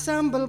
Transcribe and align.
sambal 0.00 0.44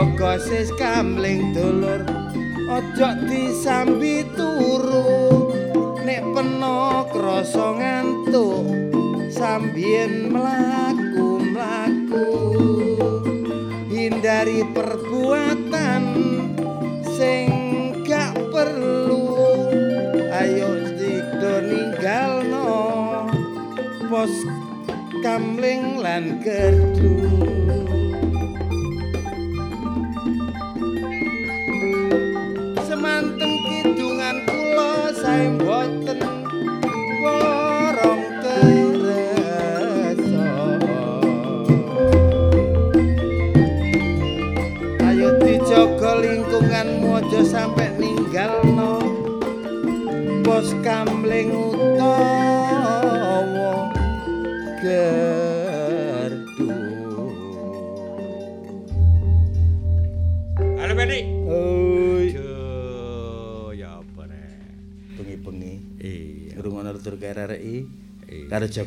jaga 0.00 0.40
sis 0.40 0.72
kamling 0.80 1.52
dulur 1.52 2.00
aja 2.72 3.20
disambi 3.28 4.24
turu. 4.32 5.52
Nek 6.00 6.24
peno 6.32 7.04
krasa 7.12 7.76
ngantuk 7.76 8.64
sambien 9.28 10.32
mlaku-mlaku. 10.32 12.32
Hindari 13.92 14.64
perbuatan 14.72 14.99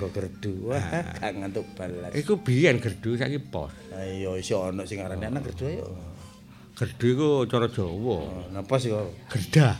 Joko 0.04 0.20
Gerdu. 0.20 0.68
Wah, 0.68 0.84
gak 1.16 1.32
ngantuk 1.32 1.66
balas. 1.80 2.12
Iku 2.12 2.44
biyen 2.44 2.84
gerdu 2.84 3.16
saiki 3.16 3.40
pos. 3.40 3.72
Ayo 3.96 4.36
iso 4.36 4.60
ana 4.68 4.84
sing 4.84 5.00
arane 5.00 5.32
anak 5.32 5.48
Gerdu 5.48 5.64
ayo. 5.72 5.86
Gerdu 6.76 7.06
iku 7.08 7.30
cara 7.48 7.72
Jawa. 7.72 8.18
Oh, 8.20 8.44
Napa 8.52 8.76
sih 8.76 8.92
kok? 8.92 9.08
Gerda. 9.32 9.80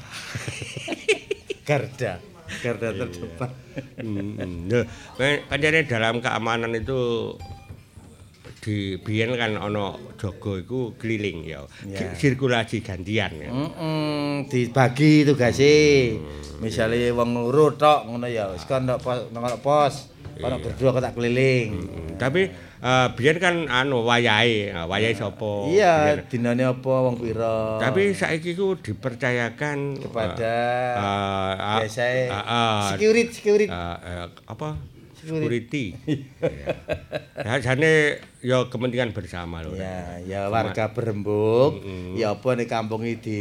Garda. 1.68 2.14
Garda 2.64 2.88
terdepan. 2.96 3.52
Hmm. 4.00 4.68
Nah, 4.72 4.84
kancane 5.50 5.80
dalam 5.90 6.24
keamanan 6.24 6.76
itu 6.76 7.34
di 8.64 8.96
biyen 8.96 9.36
kan 9.36 9.60
ana 9.60 10.00
jaga 10.16 10.64
iku 10.64 10.96
keliling 10.96 11.44
ya. 11.44 11.68
Ya. 11.84 12.16
Sirkulasi 12.16 12.80
gantian 12.80 13.32
ya. 13.36 13.52
Heeh, 13.52 14.48
dibagi 14.48 15.28
tugase. 15.28 16.16
Misale 16.64 17.12
wong 17.12 17.36
loro 17.36 17.76
tok 17.76 18.08
ngono 18.08 18.28
ya, 18.32 18.48
wis 18.56 18.64
kon 18.64 18.88
ndok 18.88 19.00
pos, 19.04 19.20
nang 19.36 19.44
pos. 19.60 20.13
Ono 20.42 20.58
Gerdu 20.58 20.84
aku 20.90 20.98
tak 20.98 21.14
keliling. 21.14 21.68
Hmm, 21.78 22.18
Tapi 22.18 22.50
eh, 22.82 23.08
biyen 23.14 23.38
kan 23.38 23.70
anu 23.70 24.02
wayahe, 24.02 24.74
wayahe 24.86 25.14
sapa? 25.14 25.70
Iya, 25.70 26.26
dinane 26.26 26.66
apa 26.66 26.94
wong 27.06 27.22
pira? 27.22 27.78
Tapi 27.78 28.12
saiki 28.12 28.58
ku 28.58 28.74
dipercayakan 28.74 30.02
kepada 30.02 30.54
eh, 30.98 31.54
eh, 31.54 31.78
biasanya 31.86 32.24
eh, 32.26 32.42
eh, 32.42 32.82
security 32.98 33.32
security. 33.32 33.70
eh, 33.70 33.98
eh, 34.02 34.28
apa? 34.50 34.70
Security. 35.24 35.96
ya 37.40 37.56
jane 37.64 38.20
ya 38.44 38.68
kepentingan 38.68 39.16
bersama 39.16 39.64
lho. 39.64 39.72
Ya, 39.80 40.20
ya 40.28 40.42
warga 40.52 40.92
berembuk, 40.92 41.80
ya 42.20 42.36
apa 42.36 42.60
nek 42.60 42.68
kampung 42.68 43.08
iki 43.08 43.16
di 43.24 43.40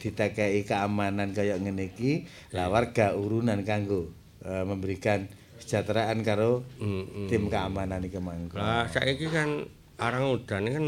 ditekeki 0.00 0.64
keamanan 0.64 1.36
kaya 1.36 1.60
ngene 1.60 1.92
iki, 1.92 2.24
lah 2.56 2.72
warga 2.72 3.12
urunan 3.12 3.60
kanggo 3.60 4.08
eh, 4.40 4.64
memberikan 4.64 5.28
kesejahteraan 5.68 6.24
karo 6.24 6.64
Mm, 6.80 6.88
mm. 7.04 7.28
tim 7.28 7.52
keamanan 7.52 8.00
iki 8.00 8.16
mangko. 8.16 8.56
Lah 8.56 8.88
saiki 8.88 9.28
kan 9.28 9.68
arang 10.00 10.32
udan 10.32 10.64
kan 10.64 10.84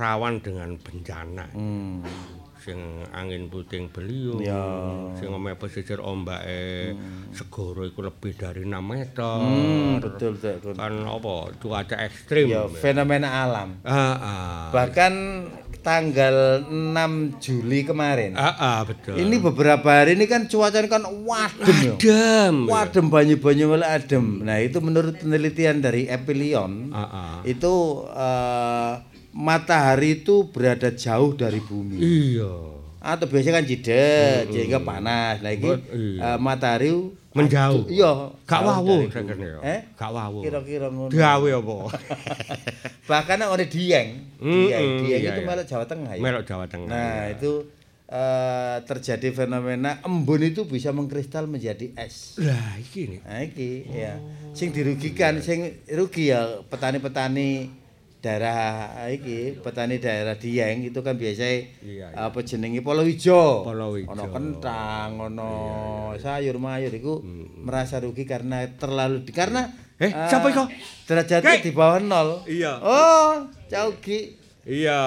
rawan 0.00 0.40
dengan 0.40 0.80
bencana. 0.80 1.44
Hmm. 1.52 2.00
Sing 2.60 2.76
angin 3.12 3.48
puting 3.48 3.88
beliung, 3.88 4.40
Ya. 4.40 4.60
sing 5.16 5.32
omahe 5.32 5.56
pesisir 5.56 5.96
ombake 6.00 6.92
segara 7.32 7.88
iku 7.88 8.04
lebih 8.04 8.36
dari 8.36 8.64
6 8.64 8.80
meter. 8.84 9.36
Hmm, 9.40 9.96
betul 10.00 10.36
betul. 10.36 10.72
Kan 10.76 11.04
apa? 11.04 11.52
Cuaca 11.56 11.96
ekstrim. 12.00 12.48
Ya 12.48 12.64
fenomena 12.68 13.48
alam. 13.48 13.80
Ah, 13.84 14.12
ah. 14.16 14.60
Bahkan 14.72 15.12
tanggal 15.80 16.64
6 16.68 17.40
Juli 17.40 17.82
kemarin. 17.82 18.36
Ah, 18.36 18.52
ah, 18.56 18.78
betul. 18.84 19.16
Ini 19.16 19.36
beberapa 19.40 19.84
hari 19.84 20.16
ini 20.16 20.28
kan 20.28 20.44
cuacanya 20.46 20.88
kan 20.88 21.02
wadem 21.24 21.76
ya. 21.80 21.92
adem. 21.96 22.54
Wadem 22.68 23.06
banyu-banyu 23.08 23.64
mulai 23.66 23.88
adem. 23.96 24.44
Nah, 24.44 24.60
itu 24.60 24.78
menurut 24.78 25.16
penelitian 25.18 25.80
dari 25.80 26.04
Epilion, 26.06 26.92
Ah, 26.92 27.00
ah. 27.08 27.36
itu 27.42 27.74
eh, 28.08 28.92
matahari 29.32 30.20
itu 30.20 30.48
berada 30.48 30.92
jauh 30.92 31.32
dari 31.32 31.60
bumi. 31.60 31.96
Iya. 31.96 32.52
Atau 33.00 33.32
biasanya 33.32 33.60
kan 33.60 33.66
jidek, 33.66 34.52
sehingga 34.52 34.84
panas. 34.84 35.40
Nah, 35.40 35.52
ini 35.52 35.70
eh, 36.20 36.38
matahari 36.38 36.92
Menjauh. 37.30 37.86
Iya, 37.86 38.34
Gak 38.42 38.60
wawuh. 38.66 39.06
Eh? 39.62 39.80
Gak 39.94 40.10
wawuh. 40.10 40.42
Kira-kira 40.42 40.90
ngono. 40.90 41.14
Gawe 41.14 41.50
apa? 41.62 41.74
Bahkan 43.10 43.38
oleh 43.46 43.66
Dieng. 43.70 44.08
Mm, 44.42 44.50
Dieng, 44.50 44.86
mm, 44.86 44.98
Dieng 45.06 45.20
iya, 45.22 45.30
itu 45.30 45.42
iya. 45.42 45.46
malah 45.46 45.62
Jawa 45.62 45.84
Tengah 45.86 46.12
ya. 46.18 46.22
Melok 46.22 46.42
Jawa 46.42 46.66
Tengah. 46.66 46.90
Nah, 46.90 47.30
itu 47.30 47.70
eh, 48.10 48.76
terjadi 48.82 49.28
fenomena 49.30 50.02
embun 50.02 50.42
itu 50.42 50.66
bisa 50.66 50.90
mengkristal 50.90 51.46
menjadi 51.46 51.94
es. 51.94 52.34
Lah 52.42 52.74
iki 52.82 53.06
nih. 53.06 53.20
Nah, 53.22 53.40
iki 53.46 53.70
Oh, 53.86 53.94
ya. 53.94 54.14
Sing 54.50 54.74
dirugikan, 54.74 55.38
sing 55.38 55.86
rugi 55.86 56.34
ya 56.34 56.66
petani-petani 56.66 57.79
daerah 58.20 58.56
ah, 59.00 59.08
iki, 59.08 59.56
petani 59.58 59.96
daerah 59.96 60.36
Dieng 60.36 60.84
itu 60.84 61.00
kan 61.00 61.16
Iya, 61.80 62.12
iya. 62.12 62.28
apa 62.28 62.44
jenenge 62.44 62.84
polo 62.84 63.02
ijo. 63.04 63.64
Ono 63.64 64.24
kentang, 64.28 65.16
ono 65.18 65.50
Iya, 66.14 66.20
sayur 66.20 66.60
mayur 66.60 66.92
iku 66.92 67.24
merasa 67.60 67.96
rugi 67.98 68.28
karena 68.28 68.68
terlalu 68.76 69.24
di, 69.24 69.32
karena 69.32 69.72
Eh, 70.00 70.08
siapa 70.08 70.48
iku? 70.48 70.64
Derajatnya 71.04 71.60
Kek. 71.60 71.64
di 71.64 71.72
bawah 71.76 72.00
nol. 72.00 72.40
Iya. 72.48 72.80
Oh, 72.80 73.44
Caugi. 73.68 74.32
Iya, 74.64 75.00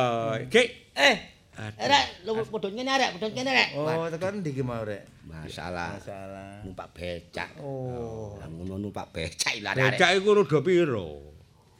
Ki. 0.53 0.93
Eh, 0.93 1.33
Rek, 1.57 2.25
lu 2.25 2.33
padha 2.33 2.69
ngene 2.69 2.93
rek, 2.97 3.09
padha 3.17 3.29
ngene 3.29 3.51
rek. 3.53 3.69
Oh, 3.77 4.09
tekan 4.09 4.41
ndi 4.41 4.57
ki 4.57 4.65
mau 4.65 4.81
rek? 4.81 5.05
Masalah 5.29 5.97
Masalah. 5.97 6.65
numpak 6.65 6.89
becak. 6.97 7.49
Oh. 7.61 8.37
Lah 8.41 8.49
ngono 8.49 8.81
numpak 8.81 9.13
becak 9.13 9.61
lah 9.61 9.77
rek. 9.77 9.97
Becak 9.97 10.17
iku 10.17 10.33
rada 10.33 10.59
piro? 10.65 11.32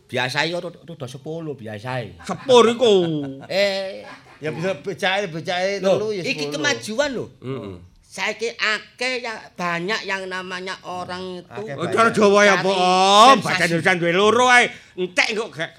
Biasa 0.08 0.46
yo 0.46 0.60
rada 0.62 0.80
10 0.84 1.18
biasae. 1.56 2.08
Sepur 2.22 2.64
iku. 2.70 2.94
Eh, 3.50 4.04
Ya 4.44 4.52
bisa 4.52 4.76
becake 4.76 5.32
becake 5.32 5.80
lho, 5.80 5.96
telu 5.96 6.08
ya. 6.12 6.20
iki 6.20 6.52
10. 6.52 6.54
kemajuan 6.54 7.10
lho. 7.16 7.26
Heeh. 7.40 7.76
Saiki 8.04 8.52
akeh 8.54 9.24
ya 9.24 9.34
banyak 9.58 10.06
yang 10.06 10.28
namanya 10.30 10.78
orang 10.86 11.42
itu 11.42 11.50
Akeh 11.50 11.74
Oh, 11.74 11.88
cara 11.90 12.14
Jawa 12.14 12.46
ya, 12.46 12.56
Pak. 12.62 13.42
Bahasa 13.42 13.66
Indonesia 13.66 13.98
duwe 13.98 14.14
loro 14.14 14.46
ae. 14.52 14.70
Entek 14.94 15.34
kok 15.34 15.50
gak. 15.50 15.72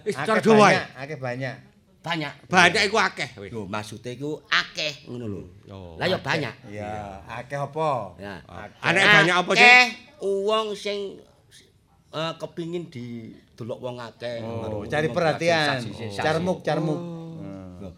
Wis 0.00 0.16
cara 0.16 0.38
Akeh 0.38 0.44
Jawa 0.46 0.64
ae. 0.64 0.72
banyak, 0.72 0.86
akeh 0.96 1.18
banyak. 1.20 1.56
banyak. 2.00 2.32
Banyak 2.48 2.82
iku 2.88 2.96
akeh 2.96 3.28
wis. 3.36 3.50
Lho, 3.52 3.68
maksudnya 3.68 4.16
iku 4.16 4.40
akeh 4.48 5.04
ngono 5.10 5.26
lho. 5.28 5.40
Oh. 5.68 5.92
Lah 6.00 6.06
ya 6.08 6.16
banyak. 6.16 6.54
Ya, 6.72 6.88
akeh 7.28 7.58
apa? 7.58 7.90
Ya. 8.16 8.40
Anek 8.80 9.04
banyak 9.04 9.34
apa 9.36 9.50
sih? 9.52 9.60
Akeh 9.60 9.84
wong 10.22 10.72
sing 10.72 11.20
eh, 12.08 12.32
kepingin 12.36 12.88
didelok 12.88 13.78
wong 13.78 13.96
akeh. 14.00 14.40
Oh, 14.40 14.62
Karo 14.64 14.76
cari 14.88 15.08
perhatian. 15.08 15.78
Carmuk, 16.16 16.64
carmuk. 16.64 17.00
Lho, 17.78 17.90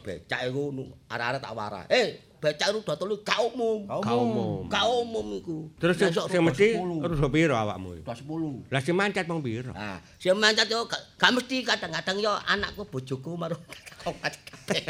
Becak 0.00 0.48
iku 0.48 0.72
arek-arek 1.08 1.40
tak 1.44 1.52
warah. 1.52 1.84
Eh, 1.92 2.16
becak 2.40 2.72
iku 2.72 2.80
dotol 2.80 3.20
gak 3.20 3.36
umum. 3.52 3.84
Gak 3.84 4.16
umum. 4.16 4.64
Gak 4.64 4.84
umum 4.88 5.26
iku. 5.36 5.56
Terus 5.76 5.96
sing 6.00 6.08
Besok 6.08 6.26
sing 6.32 6.40
mesti 6.40 6.72
10. 6.72 7.04
rada 7.04 7.28
piro 7.28 7.54
awakmu? 7.56 8.00
Rada 8.00 8.16
10. 8.16 8.72
Lah 8.72 8.80
sing 8.80 8.96
mancet 8.96 9.28
mong 9.28 9.44
piro? 9.44 9.76
Nah, 9.76 10.00
sing 10.16 10.32
mancat 10.40 10.64
yo 10.72 10.88
gak, 10.88 11.00
mesti 11.36 11.56
kadang-kadang 11.60 12.16
yo 12.16 12.32
anakku 12.48 12.88
bojoku 12.88 13.36
macet 13.36 13.60
kabeh. 14.00 14.84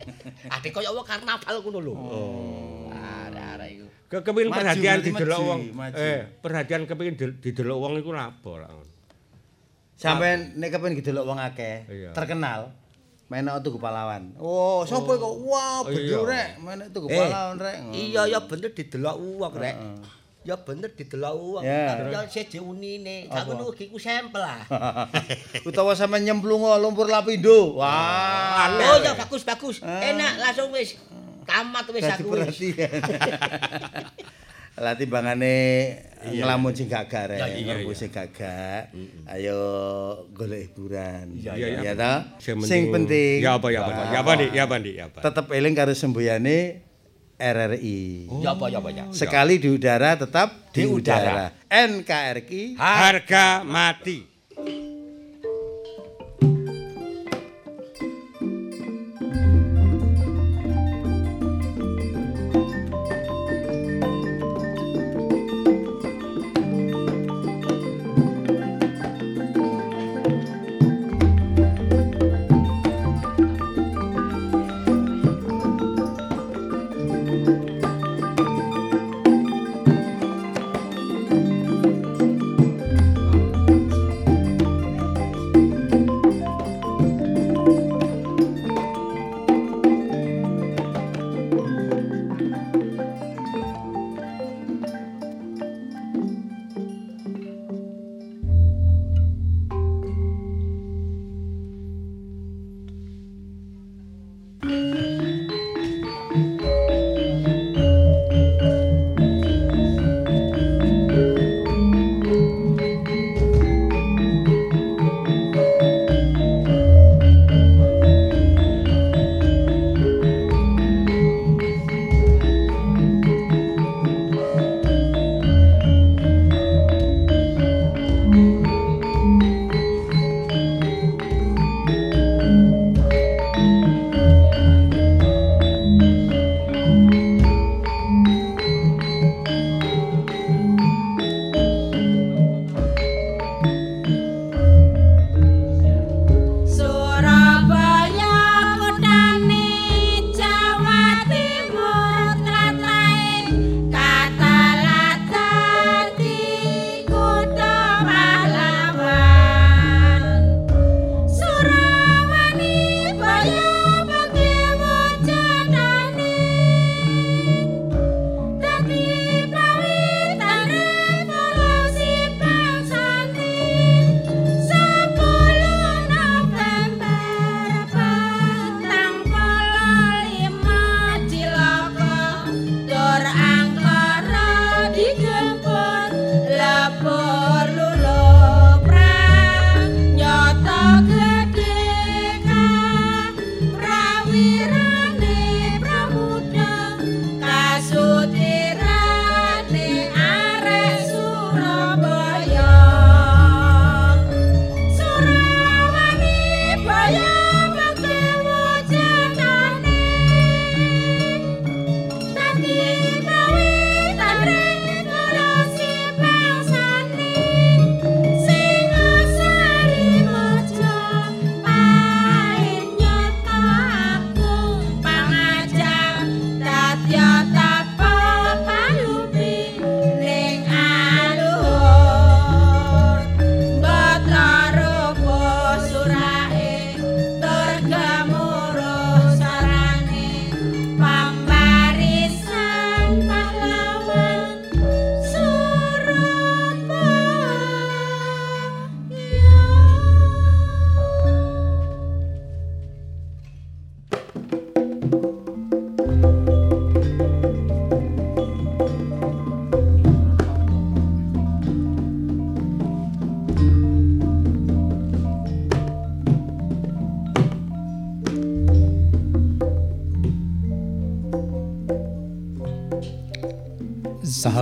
Ade 0.54 0.68
koyo 0.70 0.94
wong 0.94 1.06
karnaval 1.06 1.58
ngono 1.58 1.78
lho. 1.82 1.92
Oh. 1.98 2.86
Arek-arek 2.94 3.68
iku. 3.82 3.86
Ke 4.06 4.22
kepengin 4.22 4.48
perhatian 4.48 5.02
didelok 5.02 5.40
wong. 5.40 5.60
Eh, 5.92 6.22
perhatian 6.38 6.86
kepengin 6.86 7.14
di- 7.14 7.38
didelok 7.42 7.78
wong 7.80 7.92
iku 7.98 8.10
lapo 8.10 8.54
lah. 8.54 8.70
Sampai 9.96 10.52
nek 10.54 10.70
kepen 10.70 10.94
didelok 10.94 11.24
wong 11.24 11.38
akeh, 11.38 11.88
terkenal. 12.12 12.70
Menak 13.26 13.58
tuku 13.58 13.82
pahlawan. 13.82 14.38
Oh, 14.38 14.86
sapa 14.86 15.18
kok? 15.18 15.34
Wah, 15.42 15.82
Oh, 15.82 15.90
bener 15.90 16.22
rek, 16.22 16.48
menak 16.62 16.94
tuku 16.94 17.10
Eh, 17.10 17.18
pahlawan 17.18 17.58
rek. 17.58 17.76
Iya 17.90 18.22
ya 18.28 18.38
bener 18.40 18.70
didelok 18.70 19.16
uang 19.18 19.52
rek. 19.52 19.74
Ya 20.46 20.54
bener 20.54 20.94
didelok 20.94 21.34
uang. 21.34 21.62
Ya. 21.66 22.22
Siji 22.30 22.62
unine. 22.62 23.26
Gak 23.26 23.50
ngono 23.50 23.74
iki 23.74 23.90
ku 23.90 23.98
sampel 23.98 24.38
lah. 24.38 24.62
Utawa 25.66 25.90
sampe 25.90 26.22
nyemplung 26.22 26.62
lumpur 26.78 27.10
lapindo. 27.10 27.74
Wah. 27.74 28.70
Oh 28.70 29.02
ya 29.02 29.18
bagus 29.18 29.42
bagus. 29.42 29.82
Enak 29.82 30.38
langsung 30.38 30.70
wis 30.70 30.94
tamat 31.46 31.86
wis 31.88 32.02
aku 32.04 32.28
wis. 32.28 32.50
perhatian. 32.50 33.00
Lah 34.76 34.92
timbangane 34.92 35.56
ngelamun 36.20 36.76
sing 36.76 36.84
gagak 36.84 37.32
rek, 37.32 37.40
Ya, 37.40 37.48
iya, 37.48 37.64
ngerbu 37.64 37.88
iya. 37.88 37.96
sing 37.96 38.10
gagak. 38.12 38.92
Ayo 39.24 39.60
golek 40.36 40.68
hiburan. 40.68 41.32
Iya, 41.32 41.56
iya. 41.56 41.80
Ya 41.80 41.92
ta? 41.96 42.36
Sing 42.36 42.92
penting. 42.92 43.40
Ya 43.40 43.56
apa 43.56 43.72
ya 43.72 43.88
apa? 43.88 44.12
Ya 44.12 44.20
apa 44.20 44.30
Dik? 44.36 44.50
Ya 44.52 44.62
apa 44.68 44.76
Dik? 44.76 44.94
Ya 44.94 45.04
apa? 45.08 45.18
Tetep 45.24 45.46
eling 45.48 45.72
karo 45.72 45.96
semboyane 45.96 46.84
RRI. 47.40 48.28
Ya 48.44 48.52
apa 48.52 48.68
ya 48.68 48.84
apa 48.84 48.88
ya. 48.92 49.04
Sekali 49.16 49.56
di 49.56 49.72
udara 49.72 50.12
tetap 50.12 50.68
di, 50.76 50.84
Di 50.84 50.84
udara. 50.84 51.24
udara. 51.24 51.46
NKRI 51.72 52.76
Harga 52.76 53.64
mati. 53.64 54.35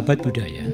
Sahabat 0.04 0.20
budaya. 0.20 0.68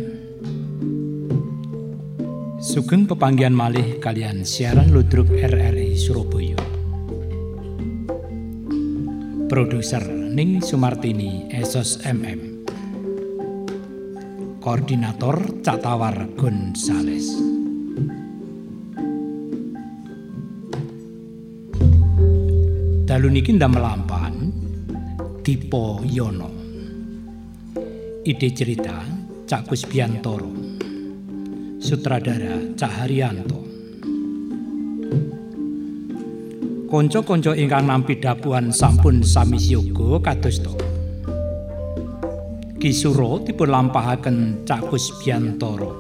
Sugeng 2.58 3.06
pepanggian 3.06 3.54
malih 3.54 4.02
kalian 4.02 4.42
siaran 4.42 4.90
ludruk 4.90 5.30
RRI 5.30 5.94
Surabaya. 5.94 6.58
Produser 9.46 10.02
Ning 10.10 10.58
Sumartini 10.58 11.46
Esos 11.46 12.02
MM. 12.02 12.66
Koordinator 14.58 15.62
Catawar 15.62 16.34
Gonzales. 16.34 17.30
Dalu 23.06 23.30
niki 23.30 23.54
ndamel 23.54 23.78
lampahan 23.78 24.50
Dipo 25.46 26.02
Yono. 26.02 26.50
Ide 28.26 28.50
cerita 28.50 29.19
Cak 29.50 29.66
Kusbiantoro. 29.66 30.46
Sutradara 31.82 32.70
Cak 32.78 33.02
Haryanto. 33.02 33.58
Konco-konco 36.86 37.58
ingkang 37.58 37.90
nampi 37.90 38.22
dapuan 38.22 38.70
sampun 38.70 39.26
sami 39.26 39.58
siyoga 39.58 40.22
kados 40.22 40.62
to. 40.62 40.70
Kisuro 42.78 43.42
dipun 43.42 43.74
lampahaken 43.74 44.62
Cak 44.62 44.86
Kusbiantoro. 44.86 45.90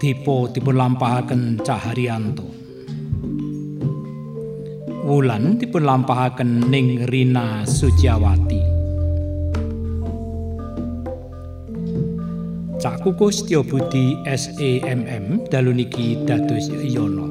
Dipo 0.00 0.48
dipun 0.48 0.80
lampahaken 0.80 1.60
Cak 1.60 1.92
Haryanto. 1.92 2.48
Wulan 5.04 5.60
dipun 5.60 5.84
lampahaken 5.84 6.72
ning 6.72 7.04
Rina 7.04 7.68
Suciawati. 7.68 8.61
Cak 12.82 12.98
Kukus 13.06 13.46
Tio 13.46 13.62
Budi 13.62 14.18
SEMM 14.26 15.46
dalu 15.46 15.70
niki 15.70 16.18
dados 16.26 16.66
Yono. 16.66 17.30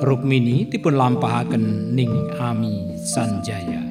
Rukmini 0.00 0.64
dipun 0.72 0.96
lampahaken 0.96 1.92
ning 1.92 2.08
Ami 2.40 2.96
Sanjaya. 2.96 3.84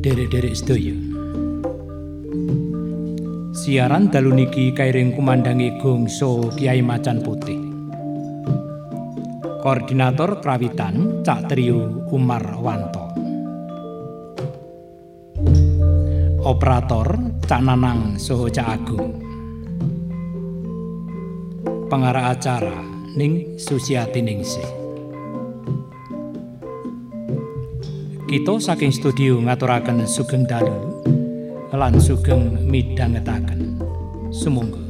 Derek-derek 0.00 0.56
sedaya. 0.56 0.96
Siaran 3.52 4.08
dalu 4.08 4.32
niki 4.32 4.72
kairing 4.72 5.12
kumandangi 5.12 5.76
gongso 5.76 6.56
Kiai 6.56 6.80
Macan 6.80 7.20
Putih. 7.20 7.60
Koordinator 9.60 10.40
Krawitan 10.40 11.20
Cak 11.20 11.52
Trio 11.52 12.08
Umar 12.08 12.56
Wanto. 12.64 13.11
Operator 16.52 17.16
Cak 17.48 17.64
Nanang 17.64 18.20
Soho 18.20 18.44
Cak 18.52 18.76
Agung. 18.76 19.16
Pengarah 21.88 22.36
acara 22.36 22.76
Ning 23.16 23.56
Susiati 23.56 24.20
Ningsih. 24.20 24.68
Kita 28.28 28.60
saking 28.60 28.92
studio 28.92 29.40
ngaturaken 29.40 30.04
sugeng 30.04 30.44
dalu 30.44 31.00
lan 31.72 31.96
sugeng 31.96 32.68
midhangetaken. 32.68 33.80
Sumangga. 34.28 34.81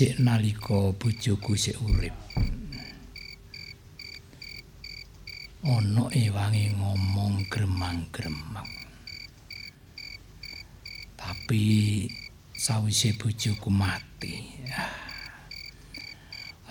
Dhisik 0.00 0.16
nalika 0.24 0.96
bojoku 0.96 1.52
sik 1.60 1.76
urip. 1.84 2.16
Ana 5.60 6.08
ewange 6.08 6.72
ngomong 6.72 7.44
gremang-gremeng 7.52 8.72
tapi 11.20 12.08
sawise 12.56 13.12
bojoku 13.12 13.68
mati. 13.68 14.64
Ah, 14.72 14.88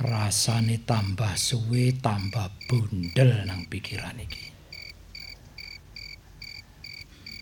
rasane 0.09 0.81
tambah 0.81 1.37
suwe 1.37 2.01
tambah 2.01 2.49
bundel 2.65 3.45
nang 3.45 3.69
pikiran 3.69 4.17
iki. 4.25 4.49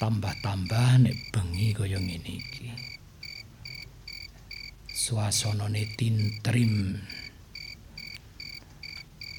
Tambah-tambah 0.04 1.00
nek 1.00 1.16
bengi 1.32 1.72
kaya 1.72 1.96
ngene 1.96 2.32
iki. 2.36 2.97
Suasanane 5.08 5.88
tintrim. 5.96 7.00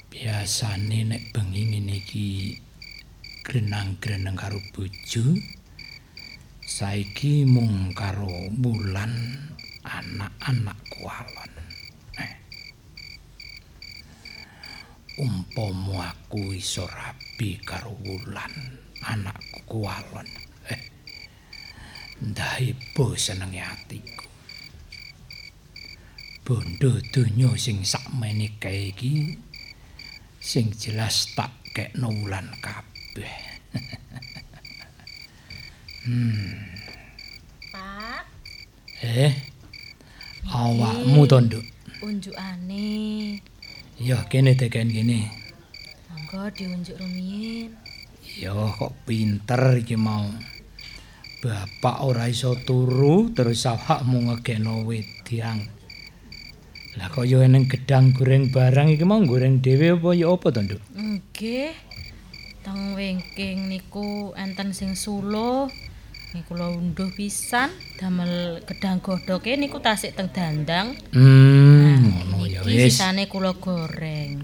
Biasane 0.09 1.05
nek 1.05 1.29
bengi 1.29 1.63
ngene 1.69 1.93
iki 2.01 2.57
grenang-greneng 3.45 4.33
karo 4.33 4.65
bojo. 4.73 5.37
Saiki 6.65 7.45
mung 7.45 7.93
karo 7.93 8.49
bulan 8.49 9.13
anak-anak 9.85 10.81
kualon. 10.89 11.53
Eh. 12.17 12.33
Umpama 15.21 16.17
aku 16.17 16.57
iso 16.57 16.89
rabi 16.89 17.61
karo 17.61 17.93
wulan 18.09 18.73
anakku 19.05 19.61
kualon. 19.69 20.29
Ndaibo 22.25 23.13
senenge 23.21 23.61
atiku. 23.61 24.28
Bondo 26.49 26.97
donya 27.13 27.53
sing 27.61 27.85
sakmene 27.85 28.57
kae 28.57 28.89
iki 28.97 29.37
sing 30.41 30.73
jelas 30.73 31.29
tak 31.37 31.53
kekno 31.77 32.09
wulan 32.09 32.49
kabeh. 32.65 33.37
hmm. 36.09 36.57
Pak, 37.69 38.25
Eh. 39.05 39.37
Awakmu 40.49 41.29
to, 41.29 41.37
Nduk? 41.45 41.65
unjukane. 42.01 42.89
Ya 44.01 44.25
kene 44.33 44.57
teken 44.57 44.89
kene. 44.89 45.29
Monggo 46.09 46.49
diunjuk 46.57 46.97
rumiyin. 46.97 47.77
Ya 48.41 48.57
kok 48.57 48.97
pinter 49.05 49.85
iki 49.85 50.01
mau. 50.01 50.33
Bapak 51.45 52.09
ora 52.09 52.25
iso 52.33 52.57
turu 52.57 53.37
terus 53.37 53.69
awakmu 53.69 54.33
ngegeno 54.33 54.89
wedang. 54.89 55.77
Lah 56.99 57.15
kaya 57.15 57.47
eneng 57.47 57.71
gedang 57.71 58.11
goreng 58.11 58.51
barang 58.51 58.91
iki 58.91 59.07
mau 59.07 59.23
goreng 59.23 59.63
dhewe 59.63 59.95
apa 59.95 60.19
ya 60.19 60.35
apa 60.35 60.51
to, 60.51 60.61
Nduk? 60.67 60.83
Nggih. 60.99 61.71
Teng 62.67 62.99
wingking 62.99 63.71
niku 63.71 64.35
enten 64.35 64.75
sing 64.75 64.99
suluh. 64.99 65.71
Niku 66.35 66.59
kula 66.59 66.75
unduh 66.75 67.09
pisan 67.15 67.71
damel 67.97 68.61
gedang 68.67 68.99
godhoke 68.99 69.55
niku 69.55 69.79
tasik 69.79 70.19
teng 70.19 70.29
dandang. 70.35 70.99
Hmm, 71.15 72.03
ngono 72.03 72.45
ya 72.51 72.67
wis. 72.67 72.91
sisane 72.91 73.31
kula 73.31 73.55
goreng. 73.57 74.43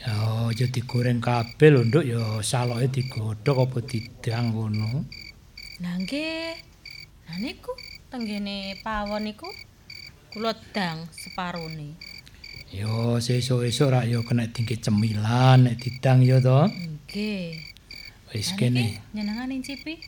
Ya 0.00 0.16
aja 0.48 0.64
digoreng 0.64 1.20
kabeh 1.20 1.68
lho, 1.68 1.84
Nduk, 1.84 2.04
ya 2.08 2.40
saloke 2.40 2.88
digodhog 2.88 3.68
apa 3.68 3.78
didang 3.84 4.56
ngono. 4.56 5.04
Lah 5.84 5.94
nggih. 6.00 6.56
Lah 7.28 7.36
niku 7.36 7.76
tenggene 8.08 8.80
pawon 8.80 9.28
niku 9.28 9.46
kula 10.30 10.54
dang 10.70 11.10
separone. 11.10 11.98
Yo 12.70 13.18
sesuk-esuk 13.18 13.90
rak 13.90 14.06
yo 14.06 14.22
kena 14.22 14.46
tinggi 14.46 14.78
cemilan 14.78 15.66
nek 15.66 15.82
didang 15.82 16.22
yo 16.22 16.38
to. 16.38 16.70
Nggih. 16.70 17.58
Wis 18.30 18.54
kene. 18.54 18.94
niki 18.94 19.10
Njenengan 19.10 19.50
ncipi. 19.50 19.98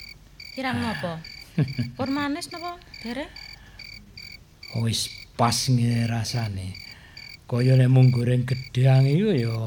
Kirang 0.55 0.79
napa? 0.79 1.19
Pun 1.99 2.11
manis 2.15 2.55
napa, 2.55 2.79
Derek? 3.03 3.27
Wis 4.79 5.11
pas 5.35 5.59
ngene 5.67 6.07
rasane. 6.07 6.79
Kaya 7.51 7.75
nek 7.75 7.91
mung 7.91 8.15
goreng 8.15 8.47
gedang 8.47 9.11
iku 9.11 9.35
ya 9.35 9.59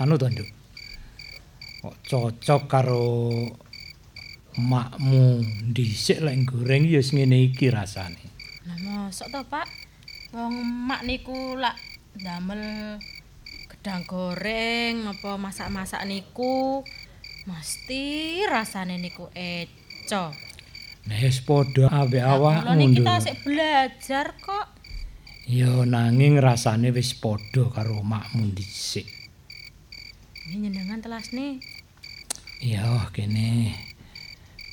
anu 0.00 0.16
to, 0.16 0.32
Nduk. 0.32 0.50
Kok 1.84 1.96
cocok 2.08 2.62
karo 2.64 3.04
makmu 4.56 5.44
dhisik 5.76 6.24
lek 6.24 6.48
goreng 6.48 6.88
ya 6.88 6.96
wis 6.96 7.12
ngene 7.12 7.52
iki 7.52 7.68
rasane. 7.68 8.24
Lah 8.64 8.78
mosok 8.80 9.28
to, 9.28 9.40
Pak? 9.52 9.81
Wong 10.32 10.64
mak 10.88 11.04
niku 11.04 11.60
lak 11.60 11.76
damel 12.16 12.96
gedang 13.68 14.00
goreng 14.08 15.04
apa 15.04 15.36
masak-masak 15.36 16.08
niku 16.08 16.80
mesti 17.44 18.40
rasane 18.48 18.96
niku 18.96 19.28
eco. 19.36 20.32
Wis 21.04 21.44
padha 21.44 21.90
ambek 21.92 22.24
awakmu, 22.24 22.64
Kula 22.64 22.74
niki 22.78 23.00
Nduk. 23.02 23.08
tasik 23.10 23.36
belajar 23.44 24.26
kok. 24.40 24.66
Ya 25.44 25.84
nanging 25.84 26.40
rasane 26.40 26.88
wis 26.96 27.12
padha 27.12 27.68
karo 27.68 28.00
makmu 28.00 28.56
dhisik. 28.56 29.04
Ini 30.48 30.70
njenengan 30.72 31.04
telasne. 31.04 31.60
Iya, 32.62 33.10
kene 33.12 33.74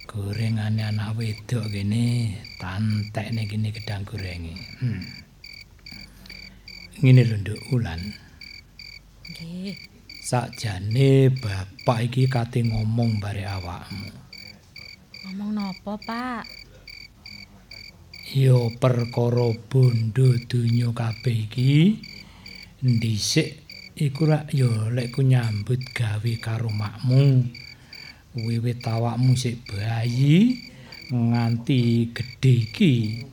gorengane 0.07 0.87
anak 0.87 1.17
wedok 1.19 1.67
kene 1.67 2.37
tantekne 2.61 3.43
kene 3.49 3.73
gedang 3.75 4.05
gorenge. 4.07 4.53
Hmm. 4.79 5.03
Ngene 6.99 7.23
lho 7.23 7.39
Nduk 7.39 7.71
Ulan. 7.71 8.01
Nggih. 9.31 9.71
Sakjane 10.19 11.31
bapak 11.31 12.11
iki 12.11 12.27
kate 12.27 12.59
ngomong 12.59 13.23
bare 13.23 13.47
awakmu. 13.47 14.11
Ngomong 15.23 15.51
napa, 15.55 15.95
Pak? 15.95 16.43
Ya 18.35 18.59
perkara 18.83 19.47
bondo 19.71 20.27
donya 20.51 20.91
kabeh 20.91 21.47
iki 21.47 22.03
ndhisik 22.83 23.63
iku 23.95 24.27
rak 24.27 24.51
ya 24.51 24.91
lek 24.91 25.15
ku 25.15 25.23
nyambut 25.23 25.79
gawe 25.95 26.33
karo 26.43 26.67
makmu. 26.67 27.47
Wiwit 28.43 28.83
awakmu 28.83 29.39
sik 29.39 29.63
bayi 29.71 30.67
nganti 31.15 32.11
gedhe 32.11 32.53
iki. 32.67 33.23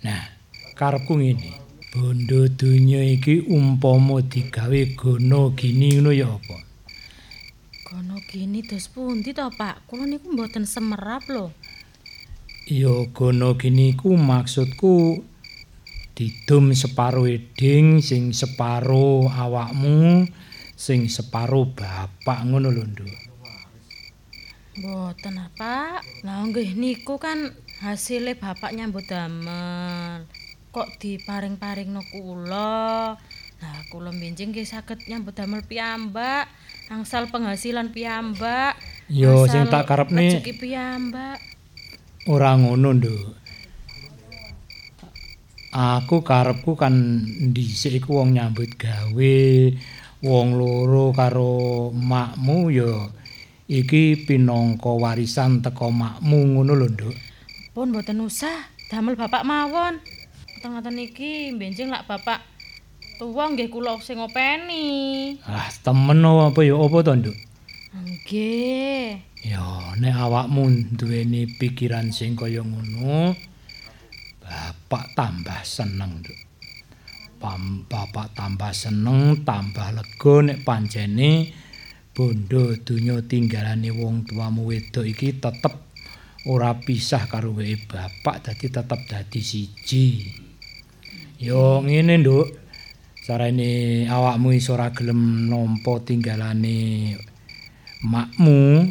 Nah, 0.00 0.32
karepku 0.72 1.20
ngene. 1.20 1.69
Bondo 1.90 2.46
donya 2.46 3.02
iki 3.02 3.50
umpama 3.50 4.22
digawe 4.22 4.94
gono 4.94 5.50
gini 5.58 5.98
ngono 5.98 6.14
ya 6.14 6.30
apa? 6.30 6.62
Kono 7.82 8.22
gini 8.30 8.62
dos 8.62 8.86
pundi 8.94 9.34
to, 9.34 9.50
Pak? 9.50 9.90
Kula 9.90 10.06
niku 10.06 10.30
mboten 10.30 10.70
semerap 10.70 11.26
lho. 11.26 11.50
Ya 12.70 12.94
gono 13.10 13.58
gini 13.58 13.98
ku 13.98 14.14
maksudku 14.14 15.26
didum 16.14 16.70
separo 16.78 17.26
eding 17.26 17.98
sing 17.98 18.30
separo 18.30 19.26
awakmu 19.26 20.30
sing 20.78 21.10
separo 21.10 21.74
bapak 21.74 22.46
ngono 22.46 22.70
lho 22.70 22.86
Nduk. 22.86 23.10
Mboten 24.78 25.42
apa? 25.42 25.98
Lah 26.22 26.46
nggih 26.46 26.78
niku 26.78 27.18
kan 27.18 27.50
hasilnya 27.82 28.38
bapak 28.38 28.78
nyambut 28.78 29.10
damel. 29.10 30.30
Kok 30.70 31.02
diparing-paringno 31.02 31.98
kula? 32.14 33.18
Lah 33.60 33.78
kula 33.90 34.14
benjing 34.14 34.54
nggih 34.54 34.62
saged 34.62 35.02
nyambut 35.10 35.34
damel 35.34 35.66
piyambak. 35.66 36.46
Angsal 36.86 37.26
penghasilan 37.26 37.90
piyambak. 37.90 38.78
Yo, 39.10 39.50
sing 39.50 39.66
tak 39.66 39.90
karepne- 39.90 40.38
Rezeki 40.38 40.54
piyambak. 40.62 41.42
Ora 42.30 42.54
ngono 42.54 42.94
Nduk. 42.94 43.34
Aku 45.70 46.22
karepku 46.22 46.74
kan 46.74 47.22
dhisik 47.50 48.02
iku 48.02 48.18
wong 48.22 48.34
nyambut 48.34 48.74
gawe, 48.74 49.38
wong 50.22 50.48
loro 50.58 51.14
karo 51.14 51.90
makmu 51.94 52.74
ya 52.74 53.06
iki 53.70 54.18
pinangka 54.26 54.90
warisan 54.90 55.62
teko 55.62 55.90
makmu 55.90 56.58
ngono 56.58 56.74
lho 56.78 56.86
Nduk. 56.90 57.16
Pun 57.74 57.90
mboten 57.90 58.22
usah 58.22 58.70
damel 58.90 59.18
bapak 59.18 59.42
mawon. 59.42 59.98
Ngoten-ngoten 60.60 61.00
iki 61.00 61.56
benjing 61.56 61.88
lak 61.88 62.04
bapak 62.04 62.44
tuwa 63.16 63.48
nggih 63.48 63.72
kula 63.72 63.96
sing 64.04 64.20
ngopeni. 64.20 65.32
Ah, 65.48 65.72
temen 65.80 66.20
apa 66.20 66.60
ya 66.60 66.76
apa 66.76 67.00
to 67.00 67.16
Nduk? 67.16 67.36
Nggih. 67.96 69.24
Ya, 69.40 69.64
nek 69.96 70.20
awakmu 70.20 70.92
duweni 71.00 71.48
pikiran 71.48 72.12
sing 72.12 72.36
kaya 72.36 72.60
ngono, 72.60 73.32
bapak 74.44 75.16
tambah 75.16 75.64
seneng, 75.64 76.20
Nduk. 76.20 76.36
Bapak 77.88 78.36
tambah 78.36 78.76
seneng, 78.76 79.40
tambah 79.48 79.96
lega 79.96 80.34
nek 80.44 80.60
pancene 80.60 81.56
bondo 82.12 82.76
donya 82.84 83.16
tinggalane 83.24 83.88
wong 83.96 84.28
tuamu 84.28 84.68
wedok 84.68 85.08
iki 85.08 85.40
tetep 85.40 85.72
ora 86.44 86.76
pisah 86.76 87.24
karo 87.32 87.56
wae 87.56 87.80
bapak 87.80 88.44
dadi 88.44 88.68
tetep 88.68 89.00
dadi 89.08 89.40
siji. 89.40 90.06
Yo 91.40 91.80
ngene, 91.80 92.20
Nduk. 92.20 92.52
Carane 93.24 94.04
awakmu 94.04 94.52
iso 94.52 94.76
ora 94.76 94.92
gelem 94.92 95.48
nampa 95.48 95.96
tinggalane 96.04 97.16
makmu 98.04 98.84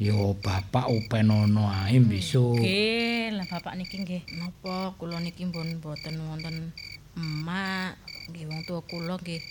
ya 0.00 0.16
bapak 0.32 0.88
upenono 0.88 1.68
ae 1.68 2.00
besok. 2.00 2.56
Nggih, 2.56 3.36
lah 3.36 3.44
bapak 3.52 3.76
niki 3.76 4.00
nggih 4.00 4.24
napa 4.40 4.96
kula 4.96 5.20
niki 5.20 5.44
pun 5.52 5.76
boten 5.84 6.24
wonten 6.24 6.72
emak. 7.20 8.00
Nggih 8.32 8.48
wong 8.48 8.64
tua 8.64 8.80
kula 8.88 9.20
nggih 9.20 9.44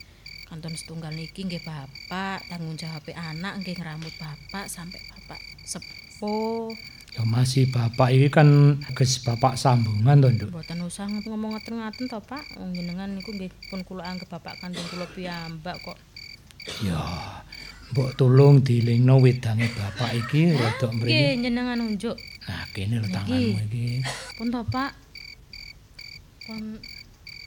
kanton 0.50 0.74
setunggal 0.74 1.14
niki 1.14 1.46
nggih 1.46 1.62
bapak 1.62 2.50
tanggung 2.50 2.74
jawab 2.74 3.06
anak 3.14 3.62
nggih 3.62 3.78
ngramut 3.78 4.14
bapak 4.18 4.66
sampai 4.66 5.06
bapak 5.06 5.38
sepuh. 5.70 6.74
Ya 7.14 7.22
masih 7.30 7.70
bapak 7.70 8.10
iki 8.10 8.34
kan 8.34 8.82
ges 8.98 9.22
bapak 9.22 9.54
sambungan 9.54 10.18
to, 10.18 10.34
Nduk. 10.34 10.50
Mboten 10.50 10.82
usah 10.82 11.06
ngomong 11.06 11.54
ngaten-ngaten 11.54 12.10
to, 12.10 12.18
Pak. 12.26 12.58
Wong 12.58 12.74
jenengan 12.74 13.14
niku 13.14 13.30
nggih 13.38 13.54
pun 13.70 13.86
kula 13.86 14.02
anggap 14.02 14.42
bapak 14.42 14.58
kandung 14.58 14.82
kula 14.90 15.06
piyambak 15.14 15.78
kok. 15.86 15.98
Ya 16.82 16.98
mbok 17.94 18.18
tolong 18.18 18.66
dilingno 18.66 19.22
wedange 19.22 19.70
bapak 19.78 20.10
iki 20.18 20.58
rada 20.58 20.90
mrene. 20.90 21.06
Nggih, 21.06 21.34
jenengan 21.46 21.78
unjuk. 21.86 22.18
Nah, 22.50 22.66
kene 22.74 22.98
lho 22.98 23.08
tanganmu 23.14 23.62
iki. 23.70 24.02
Pun 24.34 24.48
to, 24.50 24.62
Pak. 24.74 24.92
Pun 26.50 26.82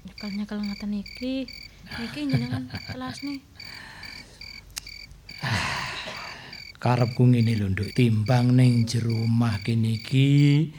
nyekel-nyekel 0.07 0.59
ngaten 0.63 0.95
iki. 0.95 1.51
Niki 1.87 2.21
jenengan 2.31 2.71
telas 2.71 3.19
nih. 3.27 3.43
Karepku 6.87 7.27
ngene 7.27 7.59
lho, 7.59 7.67
Nduk. 7.75 7.99
Timbang 7.99 8.55
ning 8.55 8.87
jero 8.87 9.27
omah 9.27 9.59
kene 9.67 9.99
iki 9.99 10.71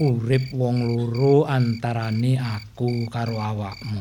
urip 0.00 0.48
wong 0.56 0.80
loro 0.80 1.44
antarane 1.44 2.40
aku 2.40 3.12
karo 3.12 3.36
awakmu. 3.36 4.00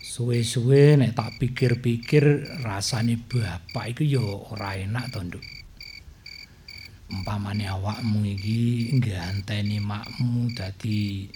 Suwe-suwe 0.00 0.96
nek 0.96 1.12
tak 1.12 1.36
pikir-pikir 1.36 2.24
rasane 2.64 3.20
bapak 3.20 3.92
iku 3.92 4.00
ya 4.00 4.24
ora 4.24 4.80
enak 4.80 5.12
to, 5.12 5.20
Nduk. 5.20 5.44
Umpamane 7.12 7.68
awakmu 7.68 8.24
iki 8.24 8.96
ngganteni 8.96 9.76
makmu 9.76 10.56
dadi 10.56 11.28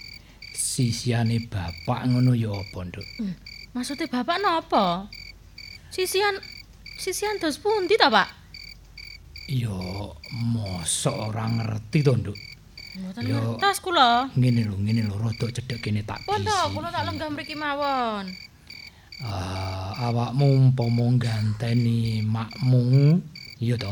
sisiane 0.49 1.45
bapak 1.45 2.09
ngono 2.09 2.33
ya 2.33 2.57
apa, 2.57 2.89
Nduk? 2.89 3.05
Maksudnya 3.77 4.09
bapak 4.09 4.41
napa? 4.41 5.13
Sisian 5.93 6.56
sisian 6.97 7.37
dos 7.39 7.57
pundi 7.61 7.95
ta, 7.97 8.09
Pak? 8.09 8.27
Ya 9.47 9.71
mosok 10.33 11.31
ora 11.31 11.47
ngerti 11.47 12.03
to, 12.03 12.13
Nduk. 12.19 12.37
Mboten 12.97 13.23
ngertos 13.23 13.77
kula. 13.79 14.27
Ngene 14.35 14.67
lho, 14.67 14.75
ngene 14.75 15.01
lho, 15.07 15.15
rada 15.15 15.47
cedhek 15.47 15.79
kene 15.79 16.03
tak 16.03 16.19
bisi. 16.27 16.51
kula 16.73 16.89
tak 16.91 17.05
lenggah 17.07 17.29
mriki 17.31 17.55
mawon. 17.55 18.27
Ah, 19.17 19.97
awakmu 20.09 20.45
umpama 20.45 21.09
ganteni 21.17 22.21
makmu, 22.21 23.17
iya 23.57 23.73
to? 23.79 23.89